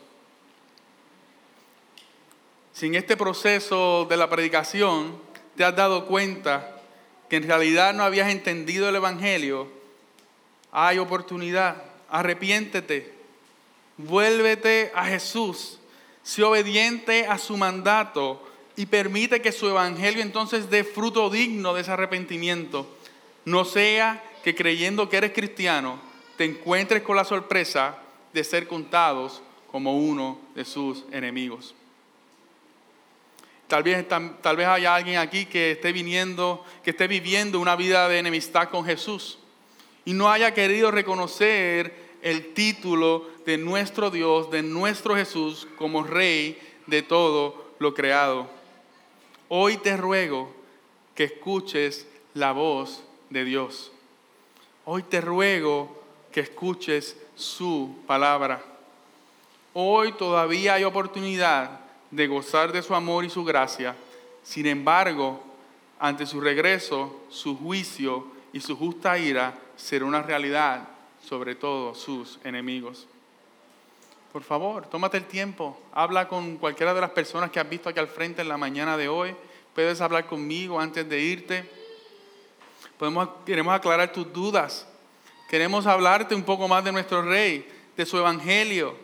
Si 2.73 2.87
en 2.87 2.95
este 2.95 3.17
proceso 3.17 4.07
de 4.09 4.17
la 4.17 4.31
predicación 4.31 5.21
te 5.57 5.65
has 5.65 5.77
dado 5.77 6.07
cuenta 6.07 6.81
que 7.29 7.37
en 7.37 7.45
realidad 7.45 7.93
no 7.93 8.03
habías 8.03 8.31
entendido 8.31 8.89
el 8.89 8.97
Evangelio, 8.97 9.69
hay 10.71 10.99
oportunidad. 10.99 11.83
Arrepiéntete, 12.09 13.13
vuélvete 13.99 14.91
a 14.95 15.05
Jesús, 15.05 15.79
sé 16.23 16.43
obediente 16.43 17.27
a 17.27 17.39
su 17.39 17.57
mandato 17.57 18.43
y 18.77 18.87
permite 18.87 19.43
que 19.43 19.53
su 19.53 19.69
Evangelio 19.69 20.23
entonces 20.23 20.71
dé 20.71 20.85
fruto 20.85 21.31
digno 21.31 21.75
de 21.75 21.83
ese 21.83 21.91
arrepentimiento. 21.91 22.87
No 23.45 23.65
sea 23.65 24.23
que 24.43 24.55
creyendo 24.55 25.09
que 25.09 25.19
eres 25.19 25.33
cristiano, 25.33 26.01
te 26.37 26.45
encuentres 26.45 27.03
con 27.03 27.17
la 27.17 27.25
sorpresa 27.25 27.99
de 28.33 28.45
ser 28.45 28.67
contados 28.67 29.43
como 29.71 29.97
uno 29.97 30.39
de 30.55 30.65
sus 30.65 31.05
enemigos. 31.13 31.75
Tal 33.69 33.83
vez, 33.83 34.07
tal 34.07 34.57
vez 34.57 34.67
haya 34.67 34.95
alguien 34.95 35.17
aquí 35.17 35.47
que 35.47 35.73
esté 35.73 35.93
viniendo, 35.93 36.65
que 36.85 36.91
esté 36.91 37.09
viviendo 37.09 37.59
una 37.59 37.75
vida 37.75 38.09
de 38.09 38.19
enemistad 38.19 38.69
con 38.69 38.85
Jesús 38.85 39.39
y 40.05 40.13
no 40.13 40.31
haya 40.31 40.53
querido 40.53 40.91
reconocer 40.91 42.02
el 42.23 42.55
título 42.55 43.27
de 43.45 43.59
nuestro 43.59 44.11
Dios, 44.11 44.51
de 44.51 44.63
nuestro 44.63 45.17
Jesús 45.17 45.67
como 45.77 46.05
Rey 46.05 46.57
de 46.87 47.03
todo 47.03 47.73
lo 47.79 47.93
creado. 47.93 48.49
Hoy 49.49 49.77
te 49.77 49.97
ruego 49.97 50.51
que 51.15 51.25
escuches 51.25 52.07
la 52.33 52.53
voz 52.53 53.03
de 53.29 53.45
Dios. 53.45 53.93
Hoy 54.85 55.03
te 55.03 55.21
ruego 55.21 56.01
que 56.31 56.41
escuches 56.41 57.17
su 57.35 57.97
palabra. 58.07 58.63
Hoy 59.75 60.13
todavía 60.13 60.75
hay 60.75 60.85
oportunidad 60.85 61.81
de 62.11 62.27
gozar 62.29 62.73
de 62.73 62.83
su 62.83 62.95
amor 62.95 63.25
y 63.25 63.31
su 63.31 63.45
gracia. 63.45 63.97
Sin 64.43 64.67
embargo, 64.67 65.43
ante 65.99 66.27
su 66.27 66.41
regreso, 66.41 67.21
su 67.31 67.57
juicio 67.57 68.27
y 68.53 68.61
su 68.61 68.77
justa 68.77 69.19
ira 69.19 69.59
será 69.77 70.05
una 70.05 70.23
realidad 70.23 70.92
sobre 71.27 71.55
todos 71.55 71.99
sus 71.99 72.39
enemigos. 72.45 73.07
Por 74.33 74.43
favor, 74.43 74.87
tómate 74.87 75.19
el 75.19 75.27
tiempo, 75.27 75.79
habla 75.93 76.29
con 76.29 76.57
cualquiera 76.57 76.95
de 76.95 77.01
las 77.01 77.11
personas 77.11 77.51
que 77.51 77.61
has 77.61 77.69
visto 77.69 77.89
aquí 77.89 77.99
al 77.99 78.09
frente 78.09 78.43
en 78.43 78.49
la 78.49 78.57
mañana 78.57 78.97
de 78.97 79.09
hoy. 79.09 79.35
Puedes 79.75 80.01
hablar 80.01 80.27
conmigo 80.27 80.81
antes 80.81 81.09
de 81.09 81.21
irte. 81.21 81.71
Podemos, 82.99 83.29
queremos 83.45 83.75
aclarar 83.75 84.13
tus 84.13 84.33
dudas 84.33 84.87
Queremos 85.53 85.87
hablarte 85.87 86.35
un 86.35 86.45
poco 86.45 86.67
más 86.67 86.83
de 86.83 86.93
nuestro 86.93 87.21
Rey, 87.21 87.71
de 87.95 88.07
su 88.07 88.17
Evangelio, 88.17 88.97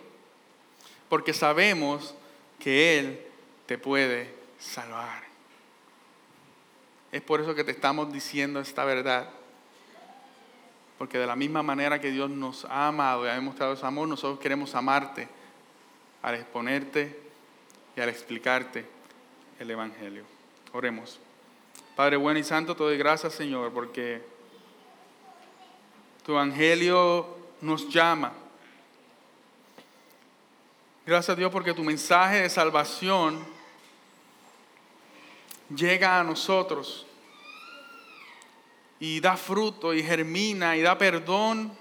porque 1.10 1.34
sabemos 1.34 2.14
que 2.58 2.98
Él 2.98 3.20
te 3.66 3.76
puede 3.76 4.34
salvar. 4.58 5.24
Es 7.12 7.20
por 7.20 7.42
eso 7.42 7.54
que 7.54 7.64
te 7.64 7.72
estamos 7.72 8.10
diciendo 8.10 8.60
esta 8.60 8.86
verdad. 8.86 9.28
Porque 10.98 11.16
de 11.16 11.26
la 11.26 11.36
misma 11.36 11.62
manera 11.62 12.00
que 12.00 12.10
Dios 12.10 12.28
nos 12.28 12.64
ha 12.64 12.88
amado 12.88 13.24
y 13.24 13.28
ha 13.28 13.34
demostrado 13.34 13.76
su 13.76 13.86
amor, 13.86 14.08
nosotros 14.08 14.40
queremos 14.40 14.74
amarte 14.74 15.28
al 16.22 16.34
exponerte 16.34 17.18
y 17.96 18.00
al 18.00 18.08
explicarte 18.08 18.84
el 19.58 19.70
Evangelio. 19.70 20.24
Oremos. 20.72 21.20
Padre 21.98 22.16
bueno 22.16 22.38
y 22.38 22.44
santo, 22.44 22.76
te 22.76 22.84
doy 22.84 22.96
gracias, 22.96 23.32
Señor, 23.34 23.72
porque 23.72 24.22
tu 26.24 26.30
evangelio 26.30 27.26
nos 27.60 27.88
llama. 27.88 28.32
Gracias 31.04 31.30
a 31.30 31.36
Dios 31.36 31.50
porque 31.50 31.74
tu 31.74 31.82
mensaje 31.82 32.42
de 32.42 32.50
salvación 32.50 33.44
llega 35.74 36.20
a 36.20 36.22
nosotros 36.22 37.07
y 39.00 39.20
da 39.20 39.36
fruto 39.36 39.94
y 39.94 40.02
germina 40.02 40.76
y 40.76 40.82
da 40.82 40.98
perdón 40.98 41.72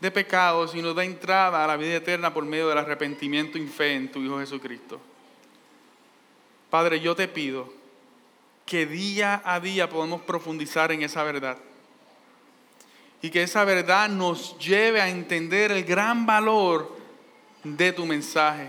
de 0.00 0.10
pecados 0.10 0.74
y 0.74 0.82
nos 0.82 0.94
da 0.94 1.04
entrada 1.04 1.64
a 1.64 1.66
la 1.66 1.76
vida 1.76 1.96
eterna 1.96 2.32
por 2.32 2.44
medio 2.44 2.68
del 2.68 2.78
arrepentimiento 2.78 3.58
y 3.58 3.66
fe 3.66 3.94
en 3.94 4.10
tu 4.10 4.20
Hijo 4.20 4.38
Jesucristo. 4.38 5.00
Padre, 6.70 7.00
yo 7.00 7.14
te 7.14 7.28
pido 7.28 7.72
que 8.66 8.84
día 8.84 9.40
a 9.44 9.60
día 9.60 9.88
podamos 9.88 10.20
profundizar 10.22 10.92
en 10.92 11.02
esa 11.02 11.22
verdad 11.22 11.56
y 13.22 13.30
que 13.30 13.42
esa 13.42 13.64
verdad 13.64 14.08
nos 14.08 14.58
lleve 14.58 15.00
a 15.00 15.08
entender 15.08 15.72
el 15.72 15.84
gran 15.84 16.26
valor 16.26 16.96
de 17.64 17.92
tu 17.92 18.04
mensaje 18.04 18.68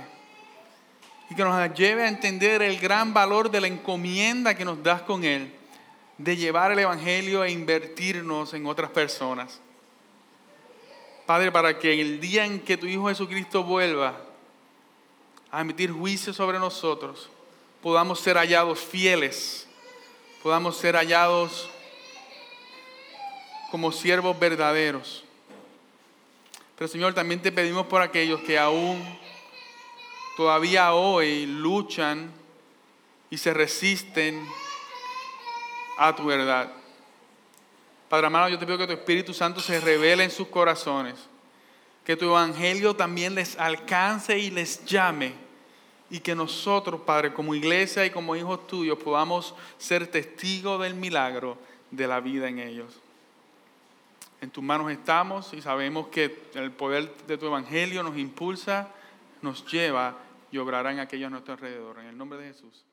y 1.29 1.35
que 1.35 1.43
nos 1.43 1.73
lleve 1.73 2.03
a 2.03 2.07
entender 2.07 2.61
el 2.61 2.79
gran 2.79 3.13
valor 3.13 3.51
de 3.51 3.61
la 3.61 3.67
encomienda 3.67 4.55
que 4.55 4.63
nos 4.63 4.81
das 4.81 5.01
con 5.01 5.23
Él, 5.23 5.53
de 6.17 6.35
llevar 6.35 6.71
el 6.71 6.79
Evangelio 6.79 7.43
e 7.43 7.51
invertirnos 7.51 8.53
en 8.53 8.65
otras 8.65 8.89
personas. 8.89 9.59
Padre, 11.25 11.51
para 11.51 11.77
que 11.77 11.99
el 11.99 12.19
día 12.19 12.45
en 12.45 12.59
que 12.59 12.77
tu 12.77 12.87
Hijo 12.87 13.09
Jesucristo 13.09 13.63
vuelva 13.63 14.17
a 15.51 15.61
emitir 15.61 15.91
juicio 15.91 16.33
sobre 16.33 16.57
nosotros, 16.57 17.29
podamos 17.81 18.19
ser 18.19 18.37
hallados 18.37 18.79
fieles, 18.79 19.67
podamos 20.41 20.77
ser 20.77 20.95
hallados 20.95 21.69
como 23.69 23.91
siervos 23.91 24.39
verdaderos. 24.39 25.23
Pero 26.77 26.87
Señor, 26.87 27.13
también 27.13 27.41
te 27.41 27.51
pedimos 27.51 27.87
por 27.87 28.01
aquellos 28.01 28.39
que 28.41 28.57
aún 28.57 29.03
todavía 30.37 30.93
hoy 30.93 31.45
luchan 31.45 32.31
y 33.29 33.37
se 33.37 33.53
resisten 33.53 34.47
a 35.97 36.15
tu 36.15 36.25
verdad. 36.25 36.71
Padre 38.09 38.27
amado, 38.27 38.49
yo 38.49 38.57
te 38.57 38.65
pido 38.65 38.77
que 38.77 38.87
tu 38.87 38.93
Espíritu 38.93 39.33
Santo 39.33 39.59
se 39.59 39.81
revele 39.81 40.23
en 40.23 40.31
sus 40.31 40.47
corazones, 40.47 41.15
que 42.05 42.15
tu 42.15 42.25
Evangelio 42.25 42.95
también 42.95 43.35
les 43.35 43.57
alcance 43.59 44.37
y 44.37 44.49
les 44.49 44.85
llame, 44.85 45.33
y 46.09 46.19
que 46.19 46.33
nosotros, 46.33 47.01
Padre, 47.01 47.33
como 47.33 47.53
iglesia 47.53 48.05
y 48.05 48.11
como 48.11 48.35
hijos 48.35 48.65
tuyos, 48.67 48.97
podamos 48.97 49.53
ser 49.77 50.07
testigos 50.07 50.81
del 50.81 50.93
milagro 50.93 51.57
de 51.91 52.07
la 52.07 52.21
vida 52.21 52.47
en 52.47 52.59
ellos. 52.59 53.01
En 54.39 54.51
tus 54.51 54.63
manos 54.63 54.89
estamos 54.91 55.53
y 55.53 55.61
sabemos 55.61 56.07
que 56.07 56.49
el 56.53 56.71
poder 56.71 57.13
de 57.25 57.37
tu 57.37 57.47
Evangelio 57.47 58.03
nos 58.03 58.17
impulsa, 58.17 58.89
nos 59.41 59.65
lleva 59.69 60.15
y 60.51 60.59
obrará 60.59 60.91
en 60.91 60.99
aquellos 60.99 61.27
a 61.27 61.31
nuestro 61.31 61.55
alrededor. 61.55 61.99
En 61.99 62.05
el 62.05 62.17
nombre 62.17 62.39
de 62.39 62.53
Jesús. 62.53 62.85